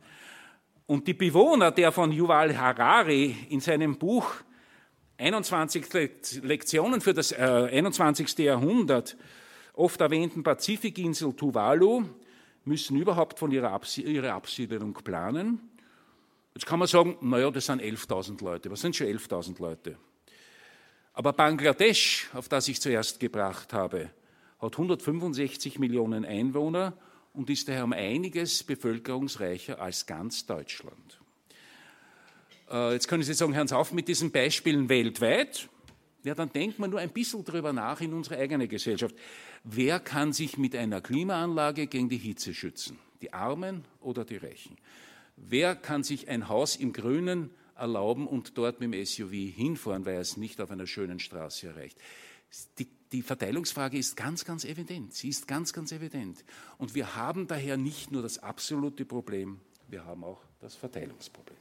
Und 0.86 1.06
die 1.06 1.14
Bewohner 1.14 1.70
der 1.70 1.92
von 1.92 2.12
Yuval 2.12 2.56
Harari 2.56 3.36
in 3.48 3.60
seinem 3.60 3.98
Buch 3.98 4.30
21 5.16 5.86
Lektionen 6.42 7.00
für 7.00 7.14
das 7.14 7.32
äh, 7.32 7.68
21. 7.72 8.38
Jahrhundert 8.38 9.16
oft 9.74 10.00
erwähnten 10.00 10.42
Pazifikinsel 10.42 11.32
Tuvalu 11.34 12.04
müssen 12.64 12.98
überhaupt 12.98 13.38
von 13.38 13.50
ihrer, 13.50 13.70
Abs 13.70 13.98
ihrer 13.98 14.34
Absiedelung 14.34 14.94
planen. 14.94 15.60
Jetzt 16.54 16.66
kann 16.66 16.78
man 16.78 16.86
sagen, 16.86 17.16
naja, 17.20 17.50
das 17.50 17.66
sind 17.66 17.82
11.000 17.82 18.42
Leute. 18.44 18.70
Was 18.70 18.80
sind 18.80 18.94
schon 18.94 19.08
11.000 19.08 19.60
Leute? 19.60 19.98
Aber 21.12 21.32
Bangladesch, 21.32 22.28
auf 22.32 22.48
das 22.48 22.68
ich 22.68 22.80
zuerst 22.80 23.18
gebracht 23.18 23.72
habe, 23.72 24.10
hat 24.60 24.72
165 24.72 25.78
Millionen 25.78 26.24
Einwohner 26.24 26.96
und 27.32 27.50
ist 27.50 27.68
daher 27.68 27.84
um 27.84 27.92
einiges 27.92 28.62
bevölkerungsreicher 28.62 29.80
als 29.80 30.06
ganz 30.06 30.46
Deutschland. 30.46 31.20
Äh, 32.70 32.92
jetzt 32.92 33.08
können 33.08 33.24
Sie 33.24 33.34
sagen, 33.34 33.54
hören 33.54 33.68
Sie 33.68 33.76
auf 33.76 33.92
mit 33.92 34.06
diesen 34.06 34.30
Beispielen 34.30 34.88
weltweit. 34.88 35.68
Ja, 36.22 36.34
dann 36.34 36.52
denkt 36.52 36.78
man 36.78 36.90
nur 36.90 37.00
ein 37.00 37.10
bisschen 37.10 37.44
drüber 37.44 37.72
nach 37.72 38.00
in 38.00 38.14
unsere 38.14 38.38
eigene 38.38 38.66
Gesellschaft. 38.66 39.14
Wer 39.64 40.00
kann 40.00 40.32
sich 40.32 40.56
mit 40.56 40.74
einer 40.74 41.00
Klimaanlage 41.00 41.86
gegen 41.86 42.08
die 42.08 42.16
Hitze 42.16 42.54
schützen? 42.54 42.98
Die 43.20 43.32
Armen 43.32 43.84
oder 44.00 44.24
die 44.24 44.36
Reichen? 44.36 44.76
Wer 45.36 45.74
kann 45.76 46.04
sich 46.04 46.28
ein 46.28 46.48
Haus 46.48 46.76
im 46.76 46.92
Grünen 46.92 47.50
erlauben 47.76 48.26
und 48.26 48.56
dort 48.56 48.80
mit 48.80 48.92
dem 48.92 49.04
SUV 49.04 49.32
hinfahren, 49.32 50.06
weil 50.06 50.14
er 50.14 50.20
es 50.20 50.36
nicht 50.36 50.60
auf 50.60 50.70
einer 50.70 50.86
schönen 50.86 51.18
Straße 51.18 51.68
erreicht? 51.68 51.98
Die, 52.78 52.88
die 53.10 53.22
Verteilungsfrage 53.22 53.98
ist 53.98 54.16
ganz, 54.16 54.44
ganz 54.44 54.64
evident. 54.64 55.12
Sie 55.14 55.28
ist 55.28 55.48
ganz, 55.48 55.72
ganz 55.72 55.90
evident. 55.90 56.44
Und 56.78 56.94
wir 56.94 57.16
haben 57.16 57.48
daher 57.48 57.76
nicht 57.76 58.12
nur 58.12 58.22
das 58.22 58.38
absolute 58.38 59.04
Problem, 59.04 59.60
wir 59.88 60.04
haben 60.04 60.24
auch 60.24 60.40
das 60.60 60.76
Verteilungsproblem. 60.76 61.58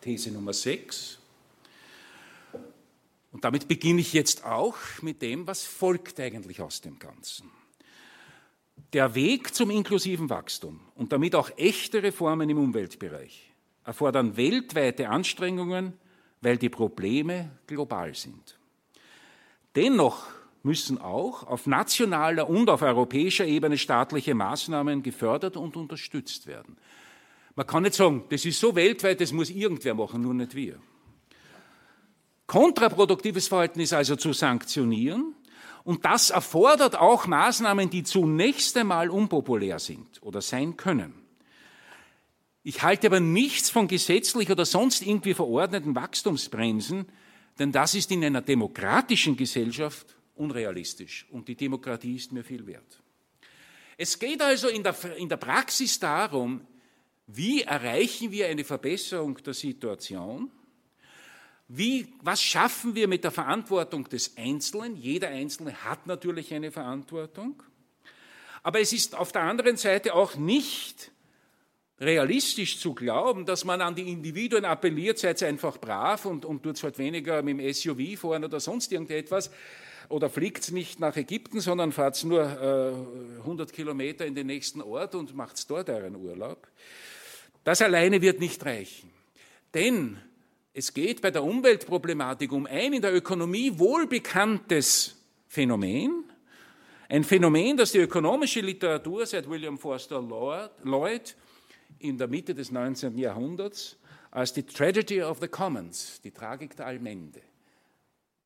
These 0.00 0.30
Nummer 0.30 0.52
6. 0.52 1.18
Und 3.32 3.44
damit 3.44 3.68
beginne 3.68 4.00
ich 4.00 4.12
jetzt 4.12 4.44
auch 4.44 4.76
mit 5.02 5.22
dem, 5.22 5.46
was 5.46 5.64
folgt 5.64 6.18
eigentlich 6.20 6.60
aus 6.60 6.80
dem 6.80 6.98
Ganzen. 6.98 7.50
Der 8.92 9.14
Weg 9.14 9.54
zum 9.54 9.70
inklusiven 9.70 10.30
Wachstum 10.30 10.80
und 10.94 11.12
damit 11.12 11.34
auch 11.34 11.50
echte 11.56 12.02
Reformen 12.02 12.48
im 12.48 12.58
Umweltbereich 12.58 13.52
erfordern 13.84 14.36
weltweite 14.36 15.08
Anstrengungen, 15.08 15.94
weil 16.42 16.58
die 16.58 16.68
Probleme 16.68 17.50
global 17.66 18.14
sind. 18.14 18.58
Dennoch 19.74 20.26
müssen 20.62 20.98
auch 20.98 21.44
auf 21.44 21.66
nationaler 21.66 22.48
und 22.50 22.68
auf 22.68 22.82
europäischer 22.82 23.46
Ebene 23.46 23.78
staatliche 23.78 24.34
Maßnahmen 24.34 25.02
gefördert 25.02 25.56
und 25.56 25.76
unterstützt 25.76 26.46
werden. 26.46 26.76
Man 27.54 27.66
kann 27.66 27.82
nicht 27.82 27.94
sagen, 27.94 28.24
das 28.28 28.44
ist 28.44 28.60
so 28.60 28.74
weltweit, 28.74 29.20
das 29.20 29.32
muss 29.32 29.50
irgendwer 29.50 29.94
machen, 29.94 30.20
nur 30.20 30.34
nicht 30.34 30.54
wir. 30.54 30.78
Kontraproduktives 32.46 33.48
Verhalten 33.48 33.80
ist 33.80 33.92
also 33.92 34.16
zu 34.16 34.32
sanktionieren 34.32 35.34
und 35.88 36.04
das 36.04 36.28
erfordert 36.28 36.96
auch 36.96 37.26
Maßnahmen, 37.26 37.88
die 37.88 38.02
zunächst 38.02 38.76
einmal 38.76 39.08
unpopulär 39.08 39.78
sind 39.78 40.22
oder 40.22 40.42
sein 40.42 40.76
können. 40.76 41.14
Ich 42.62 42.82
halte 42.82 43.06
aber 43.06 43.20
nichts 43.20 43.70
von 43.70 43.88
gesetzlich 43.88 44.50
oder 44.50 44.66
sonst 44.66 45.00
irgendwie 45.00 45.32
verordneten 45.32 45.94
Wachstumsbremsen, 45.94 47.06
denn 47.58 47.72
das 47.72 47.94
ist 47.94 48.10
in 48.10 48.22
einer 48.22 48.42
demokratischen 48.42 49.34
Gesellschaft 49.34 50.14
unrealistisch 50.34 51.26
und 51.30 51.48
die 51.48 51.56
Demokratie 51.56 52.16
ist 52.16 52.32
mir 52.32 52.44
viel 52.44 52.66
wert. 52.66 53.02
Es 53.96 54.18
geht 54.18 54.42
also 54.42 54.68
in 54.68 54.82
der, 54.82 54.94
in 55.16 55.30
der 55.30 55.38
Praxis 55.38 55.98
darum, 55.98 56.66
wie 57.28 57.62
erreichen 57.62 58.30
wir 58.30 58.48
eine 58.48 58.64
Verbesserung 58.64 59.38
der 59.42 59.54
Situation? 59.54 60.50
Wie, 61.68 62.08
was 62.22 62.42
schaffen 62.42 62.94
wir 62.94 63.08
mit 63.08 63.24
der 63.24 63.30
Verantwortung 63.30 64.08
des 64.08 64.36
Einzelnen? 64.38 64.96
Jeder 64.96 65.28
Einzelne 65.28 65.84
hat 65.84 66.06
natürlich 66.06 66.52
eine 66.54 66.72
Verantwortung. 66.72 67.62
Aber 68.62 68.80
es 68.80 68.94
ist 68.94 69.14
auf 69.14 69.32
der 69.32 69.42
anderen 69.42 69.76
Seite 69.76 70.14
auch 70.14 70.34
nicht 70.34 71.12
realistisch 72.00 72.80
zu 72.80 72.94
glauben, 72.94 73.44
dass 73.44 73.64
man 73.64 73.82
an 73.82 73.94
die 73.94 74.10
Individuen 74.10 74.64
appelliert, 74.64 75.18
seid 75.18 75.42
einfach 75.42 75.78
brav 75.78 76.24
und, 76.24 76.46
und 76.46 76.62
tut 76.62 76.82
halt 76.82 76.98
weniger 76.98 77.42
mit 77.42 77.58
dem 77.58 77.72
SUV 77.72 78.18
fahren 78.18 78.44
oder 78.44 78.60
sonst 78.60 78.90
irgendetwas. 78.90 79.50
Oder 80.08 80.30
fliegt 80.30 80.72
nicht 80.72 81.00
nach 81.00 81.16
Ägypten, 81.16 81.60
sondern 81.60 81.92
fahrt 81.92 82.24
nur 82.24 82.42
äh, 83.36 83.40
100 83.40 83.70
Kilometer 83.74 84.24
in 84.24 84.34
den 84.34 84.46
nächsten 84.46 84.80
Ort 84.80 85.14
und 85.14 85.36
macht 85.36 85.68
dort 85.68 85.90
euren 85.90 86.16
Urlaub. 86.16 86.66
Das 87.62 87.82
alleine 87.82 88.22
wird 88.22 88.40
nicht 88.40 88.64
reichen. 88.64 89.10
Denn 89.74 90.18
es 90.78 90.94
geht 90.94 91.20
bei 91.22 91.32
der 91.32 91.42
Umweltproblematik 91.42 92.52
um 92.52 92.64
ein 92.66 92.92
in 92.92 93.02
der 93.02 93.12
Ökonomie 93.12 93.76
wohlbekanntes 93.80 95.16
Phänomen, 95.48 96.22
ein 97.08 97.24
Phänomen, 97.24 97.76
das 97.76 97.90
die 97.90 97.98
ökonomische 97.98 98.60
Literatur 98.60 99.26
seit 99.26 99.50
William 99.50 99.76
Forster 99.76 100.22
Lloyd 100.84 101.34
in 101.98 102.16
der 102.16 102.28
Mitte 102.28 102.54
des 102.54 102.70
19. 102.70 103.18
Jahrhunderts 103.18 103.96
als 104.30 104.52
die 104.52 104.62
Tragedy 104.62 105.20
of 105.20 105.40
the 105.40 105.48
Commons, 105.48 106.20
die 106.22 106.30
Tragik 106.30 106.76
der 106.76 106.86
Allmende, 106.86 107.40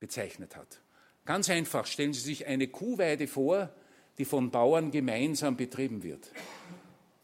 bezeichnet 0.00 0.56
hat. 0.56 0.80
Ganz 1.26 1.50
einfach, 1.50 1.84
stellen 1.84 2.14
Sie 2.14 2.20
sich 2.20 2.46
eine 2.46 2.66
Kuhweide 2.68 3.26
vor, 3.26 3.68
die 4.16 4.24
von 4.24 4.50
Bauern 4.50 4.90
gemeinsam 4.90 5.59
betrieben 5.59 6.02
wird. 6.02 6.30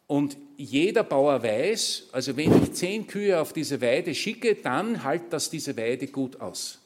Und 0.08 0.38
jeder 0.56 1.04
Bauer 1.04 1.42
weiß, 1.42 2.08
also 2.12 2.36
wenn 2.36 2.62
ich 2.62 2.72
zehn 2.72 3.06
Kühe 3.06 3.38
auf 3.40 3.52
diese 3.52 3.80
Weide 3.80 4.14
schicke, 4.14 4.56
dann 4.56 5.04
halt 5.04 5.24
das 5.30 5.50
diese 5.50 5.76
Weide 5.76 6.08
gut 6.08 6.40
aus. 6.40 6.80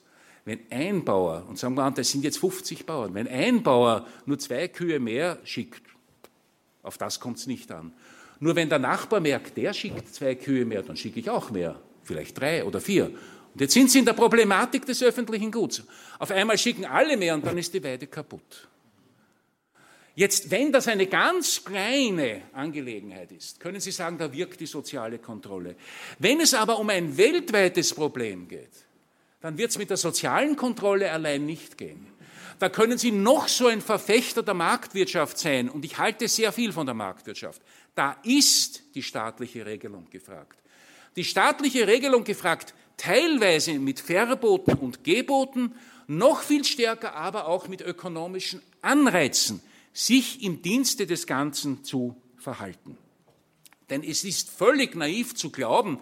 Wenn 0.45 0.59
ein 0.71 1.05
Bauer, 1.05 1.47
und 1.49 1.57
sagen 1.57 1.77
wir 1.77 1.85
an, 1.85 1.95
das 1.95 2.11
sind 2.11 2.25
jetzt 2.25 2.39
50 2.39 2.85
Bauern, 2.85 3.15
wenn 3.15 3.29
ein 3.29 3.63
Bauer 3.63 4.07
nur 4.27 4.41
zwei 4.41 4.67
Kühe 4.67 4.99
mehr 4.99 5.39
schickt, 5.45 5.83
auf 6.83 6.99
das 6.99 7.21
kommt 7.21 7.39
es 7.39 7.47
nicht 7.47 7.71
an. 7.71 7.93
Nur 8.41 8.57
wenn 8.57 8.69
der 8.69 8.81
Nachbar 8.81 9.21
merkt, 9.21 9.57
der 9.57 9.73
schickt 9.73 10.13
zwei 10.13 10.35
Kühe 10.35 10.65
mehr, 10.65 10.83
dann 10.83 10.97
schicke 10.97 11.21
ich 11.21 11.31
auch 11.31 11.51
mehr, 11.53 11.81
vielleicht 12.03 12.41
drei 12.41 12.65
oder 12.65 12.81
vier. 12.81 13.07
Und 13.07 13.61
jetzt 13.61 13.73
sind 13.73 13.89
Sie 13.89 14.01
in 14.01 14.05
der 14.05 14.15
Problematik 14.15 14.85
des 14.85 15.01
öffentlichen 15.01 15.53
Guts. 15.53 15.85
Auf 16.19 16.33
einmal 16.33 16.59
schicken 16.59 16.87
alle 16.87 17.17
mehr 17.17 17.35
und 17.35 17.47
dann 17.47 17.57
ist 17.57 17.73
die 17.73 17.85
Weide 17.85 18.09
kaputt. 18.09 18.67
Jetzt, 20.15 20.51
wenn 20.51 20.73
das 20.73 20.89
eine 20.89 21.07
ganz 21.07 21.65
kleine 21.65 22.43
Angelegenheit 22.53 23.33
ist, 23.33 23.61
können 23.61 23.81
Sie 23.81 23.93
sagen, 23.93 24.19
da 24.19 24.31
wirkt 24.33 24.61
die 24.61 24.67
soziale 24.67 25.19
Kontrolle. 25.19 25.75
Wenn 26.19 26.41
es 26.41 26.53
aber 26.53 26.79
um 26.79 26.91
ein 26.91 27.17
weltweites 27.17 27.95
Problem 27.95 28.47
geht, 28.47 28.73
dann 29.41 29.57
wird 29.57 29.71
es 29.71 29.79
mit 29.79 29.89
der 29.89 29.97
sozialen 29.97 30.55
Kontrolle 30.55 31.11
allein 31.11 31.47
nicht 31.47 31.79
gehen. 31.79 32.07
Da 32.59 32.69
können 32.69 32.99
Sie 32.99 33.11
noch 33.11 33.49
so 33.49 33.69
ein 33.69 33.81
Verfechter 33.81 34.43
der 34.43 34.55
Marktwirtschaft 34.55 35.39
sein, 35.39 35.71
und 35.71 35.85
ich 35.85 35.97
halte 35.99 36.29
sehr 36.29 36.53
viel 36.53 36.73
von 36.73 36.87
der 36.87 36.95
Marktwirtschaft. 36.95 37.63
Da 37.95 38.19
ist 38.23 38.83
die 38.95 39.03
staatliche 39.03 39.65
Regelung 39.65 40.09
gefragt. 40.11 40.59
Die 41.17 41.25
staatliche 41.25 41.87
Regelung 41.87 42.25
gefragt, 42.25 42.75
teilweise 42.99 43.79
mit 43.79 43.99
Verboten 43.99 44.75
und 44.75 45.05
Geboten, 45.05 45.75
noch 46.07 46.43
viel 46.43 46.65
stärker 46.65 47.15
aber 47.15 47.49
auch 47.49 47.67
mit 47.67 47.81
ökonomischen 47.81 48.61
Anreizen 48.83 49.63
sich 49.93 50.43
im 50.43 50.63
Dienste 50.63 51.07
des 51.07 51.27
Ganzen 51.27 51.85
zu 51.85 52.17
verhalten. 52.37 52.97
Denn 53.91 54.03
es 54.03 54.25
ist 54.25 54.51
völlig 54.51 54.95
naiv 54.95 55.35
zu 55.35 55.51
glauben, 55.51 55.99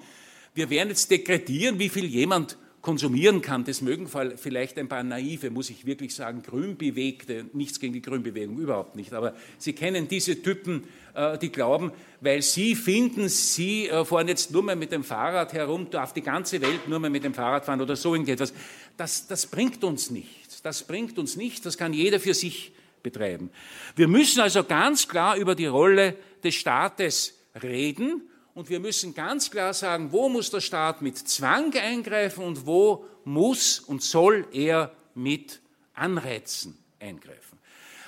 wir 0.54 0.70
werden 0.70 0.88
jetzt 0.88 1.10
dekretieren, 1.10 1.78
wie 1.78 1.88
viel 1.88 2.04
jemand 2.04 2.56
konsumieren 2.82 3.42
kann. 3.42 3.64
Das 3.64 3.82
mögen 3.82 4.08
vielleicht 4.36 4.78
ein 4.78 4.88
paar 4.88 5.02
naive, 5.02 5.50
muss 5.50 5.70
ich 5.70 5.84
wirklich 5.84 6.14
sagen, 6.14 6.42
grünbewegte, 6.42 7.46
nichts 7.52 7.78
gegen 7.78 7.92
die 7.92 8.00
Grünbewegung, 8.00 8.58
überhaupt 8.58 8.96
nicht. 8.96 9.12
Aber 9.12 9.34
Sie 9.58 9.74
kennen 9.74 10.08
diese 10.08 10.42
Typen, 10.42 10.84
äh, 11.14 11.36
die 11.38 11.50
glauben, 11.50 11.92
weil 12.20 12.42
sie 12.42 12.74
finden, 12.74 13.28
sie 13.28 13.88
äh, 13.88 14.04
fahren 14.04 14.28
jetzt 14.28 14.50
nur 14.50 14.62
mehr 14.62 14.76
mit 14.76 14.92
dem 14.92 15.04
Fahrrad 15.04 15.52
herum, 15.52 15.90
darf 15.90 16.12
die 16.12 16.22
ganze 16.22 16.60
Welt 16.62 16.88
nur 16.88 17.00
mehr 17.00 17.10
mit 17.10 17.24
dem 17.24 17.34
Fahrrad 17.34 17.64
fahren 17.64 17.80
oder 17.80 17.96
so 17.96 18.14
irgendetwas. 18.14 18.54
Das, 18.96 19.26
das 19.26 19.46
bringt 19.46 19.84
uns 19.84 20.10
nichts. 20.10 20.62
Das 20.62 20.82
bringt 20.82 21.18
uns 21.18 21.36
nichts. 21.36 21.60
Das 21.62 21.76
kann 21.76 21.92
jeder 21.92 22.20
für 22.20 22.34
sich 22.34 22.72
betreiben. 23.02 23.50
Wir 23.96 24.08
müssen 24.08 24.40
also 24.40 24.64
ganz 24.64 25.08
klar 25.08 25.36
über 25.36 25.54
die 25.54 25.66
Rolle 25.66 26.16
des 26.42 26.54
Staates 26.54 27.34
reden 27.62 28.22
und 28.54 28.68
wir 28.68 28.80
müssen 28.80 29.14
ganz 29.14 29.50
klar 29.50 29.74
sagen, 29.74 30.12
wo 30.12 30.28
muss 30.28 30.50
der 30.50 30.60
Staat 30.60 31.02
mit 31.02 31.16
Zwang 31.16 31.74
eingreifen 31.74 32.44
und 32.44 32.66
wo 32.66 33.06
muss 33.24 33.80
und 33.80 34.02
soll 34.02 34.46
er 34.52 34.92
mit 35.14 35.60
Anreizen 35.94 36.76
eingreifen. 36.98 37.58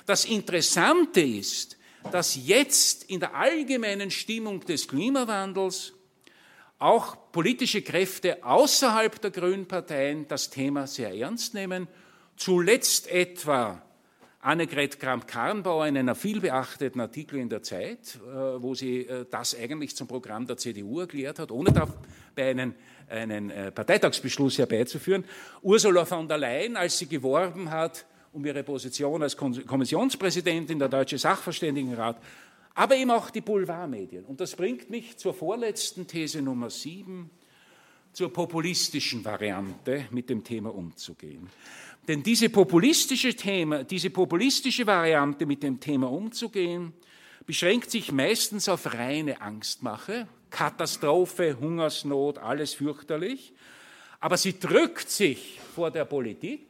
Das 0.05 0.25
Interessante 0.25 1.21
ist, 1.21 1.77
dass 2.11 2.35
jetzt 2.35 3.03
in 3.09 3.19
der 3.19 3.35
allgemeinen 3.35 4.11
Stimmung 4.11 4.59
des 4.61 4.87
Klimawandels 4.87 5.93
auch 6.79 7.31
politische 7.31 7.81
Kräfte 7.81 8.43
außerhalb 8.43 9.21
der 9.21 9.31
Grünen 9.31 9.67
Parteien 9.67 10.27
das 10.27 10.49
Thema 10.49 10.85
sehr 10.85 11.15
ernst 11.15 11.53
nehmen, 11.53 11.87
zuletzt 12.35 13.07
etwa 13.07 13.81
Annegret 14.43 14.99
Kramp-Karrenbauer 14.99 15.87
in 15.87 15.97
einer 15.97 16.15
vielbeachteten 16.15 16.99
Artikel 16.99 17.39
in 17.39 17.47
der 17.47 17.63
Zeit, 17.63 18.19
äh, 18.25 18.61
wo 18.61 18.75
sie 18.75 19.07
äh, 19.07 19.25
das 19.31 19.57
eigentlich 19.57 19.95
zum 19.95 20.07
Programm 20.07 20.45
der 20.45 20.57
CDU 20.57 20.99
erklärt 20.99 21.39
hat, 21.39 21.49
ohne 21.49 21.71
dabei 21.71 22.49
einen, 22.49 22.75
einen 23.07 23.49
äh, 23.49 23.71
Parteitagsbeschluss 23.71 24.57
herbeizuführen. 24.57 25.23
Ursula 25.61 26.03
von 26.03 26.27
der 26.27 26.37
Leyen, 26.37 26.75
als 26.75 26.97
sie 26.97 27.07
geworben 27.07 27.71
hat 27.71 28.05
um 28.33 28.43
ihre 28.45 28.63
Position 28.63 29.21
als 29.21 29.37
Kommissionspräsidentin 29.37 30.79
der 30.79 30.89
Deutsche 30.89 31.17
Sachverständigenrat, 31.17 32.17
aber 32.73 32.95
eben 32.95 33.11
auch 33.11 33.29
die 33.29 33.41
Boulevardmedien. 33.41 34.25
Und 34.25 34.41
das 34.41 34.55
bringt 34.55 34.89
mich 34.89 35.17
zur 35.17 35.33
vorletzten 35.33 36.07
These 36.07 36.41
Nummer 36.41 36.69
sieben, 36.69 37.29
zur 38.11 38.33
populistischen 38.33 39.23
Variante, 39.23 40.05
mit 40.11 40.29
dem 40.29 40.43
Thema 40.43 40.73
umzugehen. 40.73 41.49
Denn 42.07 42.21
diese 42.21 42.49
populistische, 42.49 43.33
Thema, 43.35 43.83
diese 43.83 44.09
populistische 44.09 44.85
Variante, 44.85 45.45
mit 45.45 45.63
dem 45.63 45.79
Thema 45.79 46.11
umzugehen, 46.11 46.93
beschränkt 47.45 47.91
sich 47.91 48.11
meistens 48.11 48.67
auf 48.67 48.93
reine 48.93 49.39
Angstmache, 49.41 50.27
Katastrophe, 50.49 51.57
Hungersnot, 51.59 52.37
alles 52.37 52.73
fürchterlich. 52.73 53.53
Aber 54.19 54.37
sie 54.37 54.59
drückt 54.59 55.09
sich 55.09 55.59
vor 55.75 55.91
der 55.91 56.05
Politik, 56.05 56.69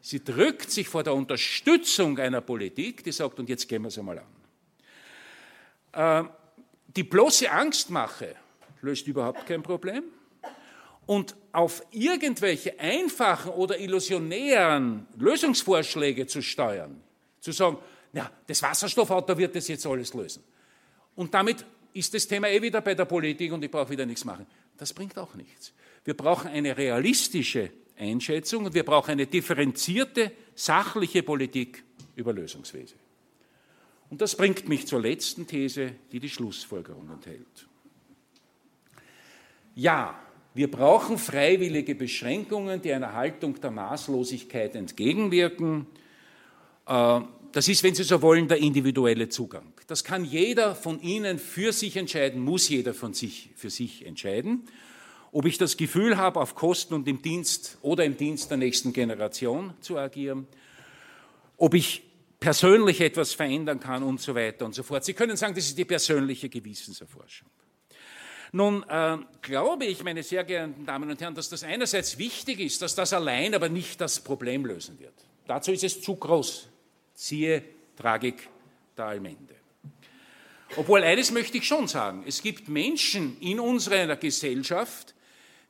sie 0.00 0.22
drückt 0.22 0.70
sich 0.70 0.88
vor 0.88 1.02
der 1.02 1.14
Unterstützung 1.14 2.18
einer 2.18 2.40
Politik, 2.40 3.04
die 3.04 3.12
sagt, 3.12 3.38
und 3.38 3.48
jetzt 3.48 3.68
gehen 3.68 3.82
wir 3.82 3.88
es 3.88 3.98
einmal 3.98 4.22
an. 5.92 6.24
Äh, 6.26 6.28
die 6.96 7.04
bloße 7.04 7.50
Angstmache 7.50 8.34
löst 8.80 9.06
überhaupt 9.06 9.46
kein 9.46 9.62
Problem 9.62 10.04
und 11.06 11.36
auf 11.52 11.82
irgendwelche 11.90 12.78
einfachen 12.78 13.52
oder 13.52 13.78
illusionären 13.78 15.06
Lösungsvorschläge 15.16 16.26
zu 16.26 16.42
steuern, 16.42 17.00
zu 17.40 17.52
sagen, 17.52 17.78
ja, 18.12 18.30
das 18.46 18.62
Wasserstoffauto 18.62 19.38
wird 19.38 19.54
das 19.54 19.68
jetzt 19.68 19.86
alles 19.86 20.12
lösen. 20.14 20.42
Und 21.14 21.32
damit 21.32 21.64
ist 21.92 22.12
das 22.12 22.26
Thema 22.26 22.48
eh 22.48 22.60
wieder 22.60 22.80
bei 22.80 22.94
der 22.94 23.04
Politik 23.04 23.52
und 23.52 23.64
ich 23.64 23.70
brauche 23.70 23.90
wieder 23.90 24.04
nichts 24.04 24.24
machen. 24.24 24.46
Das 24.76 24.92
bringt 24.92 25.16
auch 25.16 25.34
nichts. 25.34 25.72
Wir 26.04 26.14
brauchen 26.14 26.48
eine 26.48 26.76
realistische 26.76 27.70
Einschätzung 27.98 28.66
und 28.66 28.74
wir 28.74 28.84
brauchen 28.84 29.12
eine 29.12 29.26
differenzierte, 29.26 30.32
sachliche 30.54 31.22
Politik 31.22 31.82
über 32.14 32.32
Lösungswege. 32.32 32.92
Und 34.10 34.20
das 34.20 34.36
bringt 34.36 34.68
mich 34.68 34.86
zur 34.86 35.00
letzten 35.00 35.46
These, 35.46 35.92
die 36.12 36.20
die 36.20 36.28
Schlussfolgerung 36.28 37.10
enthält. 37.10 37.66
Ja, 39.74 40.18
wir 40.56 40.70
brauchen 40.70 41.18
freiwillige 41.18 41.94
Beschränkungen, 41.94 42.80
die 42.80 42.92
einer 42.92 43.12
Haltung 43.12 43.60
der 43.60 43.70
Maßlosigkeit 43.70 44.74
entgegenwirken. 44.74 45.86
Äh, 46.86 47.20
das 47.52 47.68
ist, 47.68 47.82
wenn 47.82 47.94
Sie 47.94 48.04
so 48.04 48.22
wollen, 48.22 48.48
der 48.48 48.56
individuelle 48.58 49.28
Zugang. 49.28 49.72
Das 49.86 50.02
kann 50.02 50.24
jeder 50.24 50.74
von 50.74 51.00
Ihnen 51.02 51.38
für 51.38 51.72
sich 51.72 51.96
entscheiden, 51.96 52.40
muss 52.40 52.68
jeder 52.70 52.94
von 52.94 53.12
sich 53.12 53.50
für 53.54 53.70
sich 53.70 54.06
entscheiden. 54.06 54.64
Ob 55.30 55.44
ich 55.44 55.58
das 55.58 55.76
Gefühl 55.76 56.16
habe, 56.16 56.40
auf 56.40 56.54
Kosten 56.54 56.94
und 56.94 57.06
im 57.06 57.20
Dienst 57.20 57.76
oder 57.82 58.04
im 58.04 58.16
Dienst 58.16 58.50
der 58.50 58.56
nächsten 58.56 58.94
Generation 58.94 59.74
zu 59.80 59.98
agieren, 59.98 60.46
ob 61.58 61.74
ich 61.74 62.02
persönlich 62.40 63.02
etwas 63.02 63.34
verändern 63.34 63.78
kann 63.78 64.02
und 64.02 64.20
so 64.20 64.34
weiter 64.34 64.64
und 64.64 64.74
so 64.74 64.82
fort. 64.82 65.04
Sie 65.04 65.14
können 65.14 65.36
sagen, 65.36 65.54
das 65.54 65.66
ist 65.66 65.76
die 65.76 65.84
persönliche 65.84 66.48
Gewissenserforschung. 66.48 67.48
Nun 68.52 68.84
äh, 68.88 69.18
glaube 69.42 69.86
ich, 69.86 70.02
meine 70.04 70.22
sehr 70.22 70.44
geehrten 70.44 70.86
Damen 70.86 71.10
und 71.10 71.20
Herren, 71.20 71.34
dass 71.34 71.48
das 71.48 71.62
einerseits 71.62 72.18
wichtig 72.18 72.60
ist, 72.60 72.82
dass 72.82 72.94
das 72.94 73.12
allein 73.12 73.54
aber 73.54 73.68
nicht 73.68 74.00
das 74.00 74.20
Problem 74.20 74.64
lösen 74.64 74.98
wird. 74.98 75.14
Dazu 75.46 75.72
ist 75.72 75.84
es 75.84 76.00
zu 76.00 76.16
groß. 76.16 76.68
Siehe 77.14 77.62
Tragik 77.96 78.48
der 78.96 79.06
Allmende. 79.06 79.54
Obwohl 80.76 81.02
eines 81.02 81.30
möchte 81.30 81.58
ich 81.58 81.66
schon 81.66 81.86
sagen, 81.88 82.24
es 82.26 82.42
gibt 82.42 82.68
Menschen 82.68 83.38
in 83.40 83.60
unserer 83.60 84.16
Gesellschaft, 84.16 85.14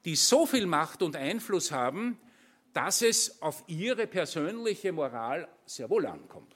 die 0.04 0.16
so 0.16 0.46
viel 0.46 0.66
Macht 0.66 1.02
und 1.02 1.16
Einfluss 1.16 1.70
haben, 1.70 2.18
dass 2.72 3.02
es 3.02 3.42
auf 3.42 3.64
ihre 3.66 4.06
persönliche 4.06 4.92
Moral 4.92 5.48
sehr 5.66 5.90
wohl 5.90 6.06
ankommt. 6.06 6.54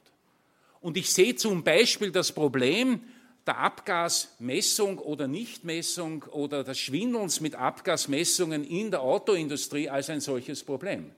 Und 0.79 0.97
ich 0.97 1.11
sehe 1.11 1.35
zum 1.35 1.63
Beispiel 1.63 2.11
das 2.11 2.31
Problem, 2.31 3.01
der 3.47 3.57
Abgasmessung 3.57 4.99
oder 4.99 5.27
Nichtmessung 5.27 6.23
oder 6.23 6.63
des 6.63 6.79
Schwindelns 6.79 7.41
mit 7.41 7.55
Abgasmessungen 7.55 8.63
in 8.63 8.91
der 8.91 9.01
Autoindustrie 9.01 9.89
als 9.89 10.09
ein 10.09 10.21
solches 10.21 10.63
Problem. 10.63 11.11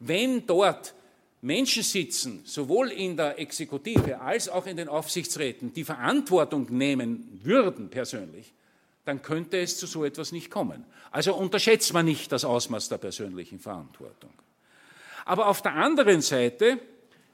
Wenn 0.00 0.46
dort 0.46 0.94
Menschen 1.40 1.82
sitzen, 1.82 2.42
sowohl 2.44 2.90
in 2.90 3.16
der 3.16 3.38
Exekutive 3.38 4.20
als 4.20 4.48
auch 4.48 4.66
in 4.66 4.76
den 4.76 4.88
Aufsichtsräten, 4.88 5.72
die 5.72 5.84
Verantwortung 5.84 6.66
nehmen 6.70 7.40
würden 7.42 7.88
persönlich, 7.88 8.52
dann 9.04 9.22
könnte 9.22 9.58
es 9.58 9.78
zu 9.78 9.86
so 9.86 10.04
etwas 10.04 10.30
nicht 10.30 10.50
kommen. 10.50 10.84
Also 11.10 11.34
unterschätzt 11.34 11.92
man 11.92 12.04
nicht 12.04 12.30
das 12.30 12.44
Ausmaß 12.44 12.88
der 12.88 12.98
persönlichen 12.98 13.58
Verantwortung. 13.58 14.30
Aber 15.24 15.48
auf 15.48 15.62
der 15.62 15.74
anderen 15.74 16.20
Seite 16.20 16.78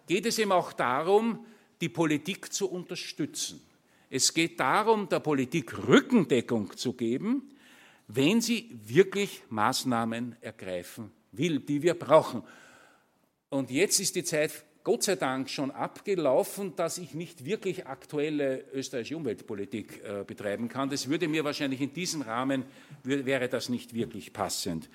geht 0.07 0.27
es 0.27 0.39
eben 0.39 0.53
auch 0.53 0.73
darum, 0.73 1.45
die 1.81 1.89
Politik 1.89 2.53
zu 2.53 2.71
unterstützen. 2.71 3.61
Es 4.11 4.33
geht 4.33 4.59
darum, 4.59 5.09
der 5.09 5.21
Politik 5.21 5.87
Rückendeckung 5.87 6.77
zu 6.77 6.95
geben, 6.95 7.51
wenn 8.07 8.41
sie 8.41 8.71
wirklich 8.87 9.43
Maßnahmen 9.51 10.37
ergreifen 10.41 11.11
will, 11.33 11.61
die 11.61 11.83
wir 11.83 11.95
brauchen. 11.95 12.43
Und 13.51 13.71
jetzt 13.71 14.01
ist 14.01 14.17
die 14.17 14.25
Zeit 14.25 14.65
Gott 14.83 15.03
sei 15.03 15.17
Dank 15.17 15.51
schon 15.51 15.71
abgelaufen, 15.71 16.75
dass 16.75 16.97
ich 16.97 17.13
nicht 17.13 17.45
wirklich 17.45 17.87
aktuelle 17.87 18.65
österreichische 18.73 19.19
Umweltpolitik 19.19 20.03
äh, 20.03 20.25
betreiben 20.25 20.71
kann. 20.71 20.89
Das 20.89 21.11
würde 21.11 21.29
mir 21.29 21.45
wahrscheinlich 21.45 21.83
in 21.83 21.93
diesem 21.93 22.23
Rahmen, 22.23 22.65
wäre 23.03 23.51
das 23.51 23.69
nicht 23.69 23.93
wirklich 23.93 24.33
passend. 24.33 24.89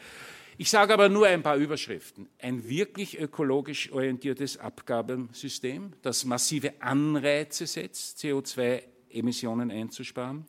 Ich 0.57 0.71
sage 0.71 0.93
aber 0.93 1.09
nur 1.09 1.27
ein 1.27 1.43
paar 1.43 1.57
Überschriften. 1.57 2.27
Ein 2.39 2.67
wirklich 2.67 3.19
ökologisch 3.19 3.91
orientiertes 3.91 4.57
Abgabensystem, 4.57 5.93
das 6.01 6.25
massive 6.25 6.73
Anreize 6.81 7.67
setzt, 7.67 8.17
CO2 8.17 8.81
Emissionen 9.13 9.71
einzusparen, 9.71 10.45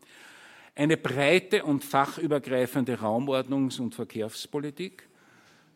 eine 0.74 0.96
breite 0.96 1.64
und 1.64 1.84
fachübergreifende 1.84 2.98
Raumordnungs- 2.98 3.80
und 3.80 3.94
Verkehrspolitik, 3.94 5.08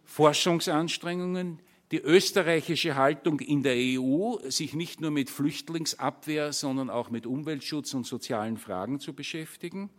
Forschungsanstrengungen, 0.05 1.61
die 1.91 2.01
österreichische 2.01 2.97
Haltung 2.97 3.41
in 3.41 3.63
der 3.63 3.77
EU, 3.77 4.37
sich 4.49 4.75
nicht 4.75 5.01
nur 5.01 5.11
mit 5.11 5.31
Flüchtlingsabwehr, 5.31 6.53
sondern 6.53 6.91
auch 6.91 7.11
mit 7.11 7.27
Umweltschutz 7.27 7.95
und 7.95 8.07
sozialen 8.07 8.59
Fragen 8.59 9.01
zu 9.01 9.15
beschäftigen, 9.15 9.91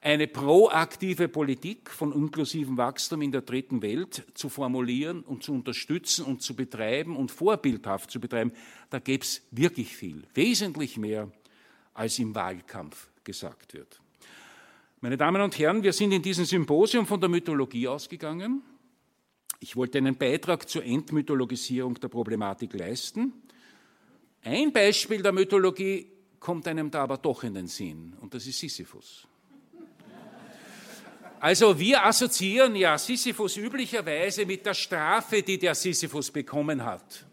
eine 0.00 0.26
proaktive 0.26 1.28
Politik 1.28 1.88
von 1.88 2.12
inklusivem 2.12 2.76
Wachstum 2.76 3.22
in 3.22 3.30
der 3.30 3.42
dritten 3.42 3.82
Welt 3.82 4.24
zu 4.34 4.48
formulieren 4.48 5.22
und 5.22 5.44
zu 5.44 5.52
unterstützen 5.52 6.24
und 6.24 6.42
zu 6.42 6.56
betreiben 6.56 7.16
und 7.16 7.30
vorbildhaft 7.30 8.10
zu 8.10 8.18
betreiben, 8.18 8.52
da 8.90 8.98
gäbe 8.98 9.22
es 9.22 9.42
wirklich 9.52 9.96
viel, 9.96 10.24
wesentlich 10.34 10.96
mehr 10.96 11.30
als 11.94 12.18
im 12.18 12.34
Wahlkampf 12.34 13.08
gesagt 13.24 13.74
wird. 13.74 14.00
Meine 15.00 15.16
Damen 15.16 15.42
und 15.42 15.58
Herren, 15.58 15.82
wir 15.82 15.92
sind 15.92 16.12
in 16.12 16.22
diesem 16.22 16.44
Symposium 16.44 17.06
von 17.06 17.20
der 17.20 17.28
Mythologie 17.28 17.88
ausgegangen. 17.88 18.62
Ich 19.58 19.76
wollte 19.76 19.98
einen 19.98 20.16
Beitrag 20.16 20.68
zur 20.68 20.84
Entmythologisierung 20.84 21.94
der 21.94 22.08
Problematik 22.08 22.74
leisten. 22.74 23.32
Ein 24.44 24.72
Beispiel 24.72 25.22
der 25.22 25.32
Mythologie 25.32 26.06
kommt 26.38 26.66
einem 26.66 26.90
da 26.90 27.02
aber 27.02 27.18
doch 27.18 27.44
in 27.44 27.54
den 27.54 27.68
Sinn, 27.68 28.14
und 28.20 28.34
das 28.34 28.46
ist 28.46 28.58
Sisyphus. 28.58 29.26
Also 31.38 31.76
wir 31.76 32.04
assoziieren 32.04 32.76
ja 32.76 32.96
Sisyphus 32.96 33.56
üblicherweise 33.56 34.46
mit 34.46 34.64
der 34.64 34.74
Strafe, 34.74 35.42
die 35.42 35.58
der 35.58 35.74
Sisyphus 35.74 36.30
bekommen 36.30 36.84
hat. 36.84 37.26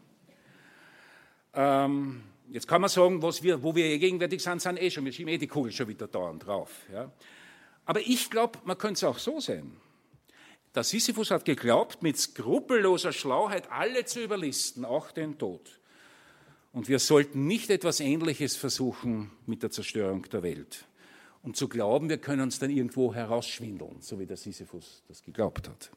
Ähm, 1.54 2.24
Jetzt 2.52 2.68
kann 2.68 2.82
man 2.82 2.90
sagen, 2.90 3.22
was 3.22 3.44
wir, 3.44 3.62
wo 3.62 3.76
wir 3.76 3.98
gegenwärtig 4.00 4.42
sind, 4.42 4.62
sind 4.62 4.82
eh 4.82 4.90
schon, 4.90 5.06
wir 5.06 5.12
schieben 5.12 5.32
eh 5.32 5.38
die 5.38 5.48
Kugel 5.48 5.72
schon 5.72 5.88
wieder 5.88 6.08
dauernd 6.08 6.46
drauf. 6.46 6.72
Ja. 6.92 7.12
Aber 7.86 8.02
ich 8.02 8.30
glaube, 8.30 8.60
man 8.66 8.78
könnte 8.78 8.98
es 9.00 9.04
auch 9.04 9.20
so 9.20 9.40
sehen. 9.40 9.78
Der 10.74 10.84
Sisyphus 10.84 11.32
hat 11.32 11.46
geglaubt, 11.46 12.02
mit 12.02 12.18
skrupelloser 12.18 13.12
Schlauheit 13.12 13.72
alle 13.72 14.06
zu 14.06 14.24
überlisten, 14.24 14.86
auch 14.86 15.12
den 15.12 15.38
Tod. 15.38 15.80
Und 16.72 16.88
wir 16.88 17.00
sollten 17.00 17.48
nicht 17.48 17.70
etwas 17.70 18.00
Ähnliches 18.00 18.56
versuchen 18.56 19.32
mit 19.46 19.64
der 19.64 19.72
Zerstörung 19.72 20.24
der 20.30 20.44
Welt. 20.44 20.86
Und 21.42 21.56
zu 21.56 21.68
glauben, 21.68 22.10
wir 22.10 22.18
können 22.18 22.44
uns 22.44 22.60
dann 22.60 22.70
irgendwo 22.70 23.14
herausschwindeln, 23.14 24.02
so 24.02 24.20
wie 24.20 24.26
der 24.26 24.38
Sisyphus 24.38 25.04
das 25.08 25.24
geglaubt 25.24 25.68
hat. 25.68 25.92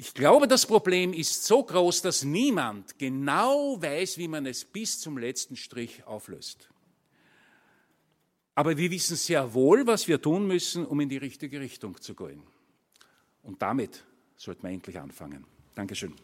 Ich 0.00 0.14
glaube, 0.14 0.46
das 0.46 0.64
Problem 0.64 1.12
ist 1.12 1.44
so 1.44 1.60
groß, 1.64 2.02
dass 2.02 2.22
niemand 2.22 2.96
genau 3.00 3.82
weiß, 3.82 4.16
wie 4.16 4.28
man 4.28 4.46
es 4.46 4.64
bis 4.64 5.00
zum 5.00 5.18
letzten 5.18 5.56
Strich 5.56 6.04
auflöst. 6.06 6.68
Aber 8.54 8.76
wir 8.76 8.92
wissen 8.92 9.16
sehr 9.16 9.52
wohl, 9.54 9.88
was 9.88 10.06
wir 10.06 10.22
tun 10.22 10.46
müssen, 10.46 10.86
um 10.86 11.00
in 11.00 11.08
die 11.08 11.16
richtige 11.16 11.58
Richtung 11.58 12.00
zu 12.00 12.14
gehen. 12.14 12.44
Und 13.42 13.60
damit 13.60 14.04
sollten 14.36 14.62
wir 14.62 14.70
endlich 14.70 15.00
anfangen. 15.00 15.44
Dankeschön. 15.74 16.14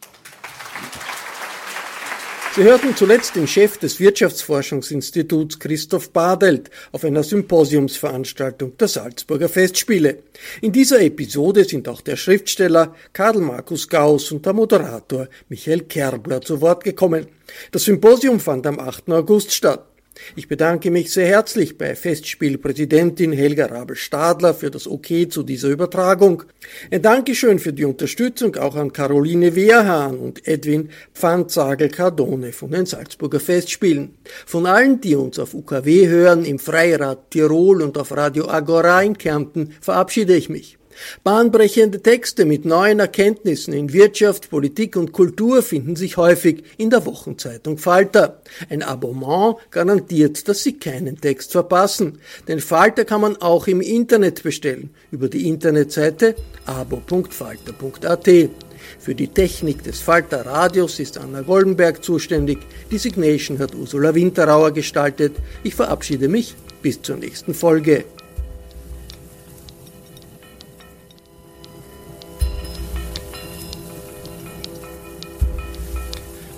Sie 2.55 2.63
hörten 2.63 2.95
zuletzt 2.95 3.35
den 3.35 3.47
Chef 3.47 3.77
des 3.79 3.99
Wirtschaftsforschungsinstituts 3.99 5.59
Christoph 5.59 6.11
Badelt 6.11 6.69
auf 6.93 7.03
einer 7.03 7.21
Symposiumsveranstaltung 7.21 8.77
der 8.77 8.87
Salzburger 8.87 9.49
Festspiele. 9.49 10.19
In 10.61 10.71
dieser 10.71 11.01
Episode 11.01 11.65
sind 11.65 11.89
auch 11.89 11.99
der 11.99 12.15
Schriftsteller 12.15 12.95
Karl 13.11 13.41
Markus 13.41 13.89
Gauss 13.89 14.31
und 14.31 14.45
der 14.45 14.53
Moderator 14.53 15.27
Michael 15.49 15.81
Kerbler 15.81 16.39
zu 16.39 16.61
Wort 16.61 16.85
gekommen. 16.85 17.27
Das 17.73 17.83
Symposium 17.83 18.39
fand 18.39 18.65
am 18.67 18.79
8. 18.79 19.09
August 19.09 19.51
statt. 19.51 19.85
Ich 20.35 20.47
bedanke 20.47 20.91
mich 20.91 21.11
sehr 21.11 21.27
herzlich 21.27 21.77
bei 21.77 21.95
Festspielpräsidentin 21.95 23.31
Helga 23.31 23.65
Rabel-Stadler 23.65 24.53
für 24.53 24.71
das 24.71 24.87
Okay 24.87 25.27
zu 25.27 25.43
dieser 25.43 25.69
Übertragung. 25.69 26.43
Ein 26.91 27.01
Dankeschön 27.01 27.59
für 27.59 27.73
die 27.73 27.85
Unterstützung 27.85 28.55
auch 28.55 28.75
an 28.75 28.93
Caroline 28.93 29.55
Wehrhahn 29.55 30.17
und 30.17 30.47
Edwin 30.47 30.89
Pfanzagel-Cardone 31.13 32.53
von 32.53 32.71
den 32.71 32.85
Salzburger 32.85 33.39
Festspielen. 33.39 34.15
Von 34.45 34.65
allen, 34.65 35.01
die 35.01 35.15
uns 35.15 35.37
auf 35.39 35.53
UKW 35.53 36.07
hören, 36.07 36.45
im 36.45 36.59
Freirad 36.59 37.31
Tirol 37.31 37.81
und 37.81 37.97
auf 37.97 38.15
Radio 38.15 38.47
Agora 38.49 39.01
in 39.01 39.17
Kärnten, 39.17 39.73
verabschiede 39.81 40.35
ich 40.35 40.49
mich. 40.49 40.77
Bahnbrechende 41.23 42.01
Texte 42.01 42.45
mit 42.45 42.65
neuen 42.65 42.99
Erkenntnissen 42.99 43.73
in 43.73 43.93
Wirtschaft, 43.93 44.49
Politik 44.49 44.95
und 44.95 45.11
Kultur 45.11 45.61
finden 45.61 45.95
sich 45.95 46.17
häufig 46.17 46.63
in 46.77 46.89
der 46.89 47.05
Wochenzeitung 47.05 47.77
Falter. 47.77 48.41
Ein 48.69 48.83
Abonnement 48.83 49.57
garantiert, 49.71 50.47
dass 50.47 50.63
Sie 50.63 50.73
keinen 50.73 51.19
Text 51.19 51.51
verpassen. 51.51 52.19
Den 52.47 52.59
Falter 52.59 53.05
kann 53.05 53.21
man 53.21 53.37
auch 53.37 53.67
im 53.67 53.81
Internet 53.81 54.43
bestellen, 54.43 54.91
über 55.11 55.29
die 55.29 55.47
Internetseite 55.47 56.35
abo.falter.at. 56.65 58.29
Für 58.99 59.15
die 59.15 59.27
Technik 59.27 59.83
des 59.83 59.99
Falter 59.99 60.45
Radios 60.45 60.99
ist 60.99 61.17
Anna 61.17 61.41
Goldenberg 61.41 62.03
zuständig. 62.03 62.59
Die 62.91 62.97
Signation 62.97 63.59
hat 63.59 63.75
Ursula 63.75 64.13
Winterauer 64.13 64.71
gestaltet. 64.71 65.35
Ich 65.63 65.75
verabschiede 65.75 66.27
mich. 66.27 66.55
Bis 66.81 67.01
zur 67.01 67.17
nächsten 67.17 67.53
Folge. 67.53 68.05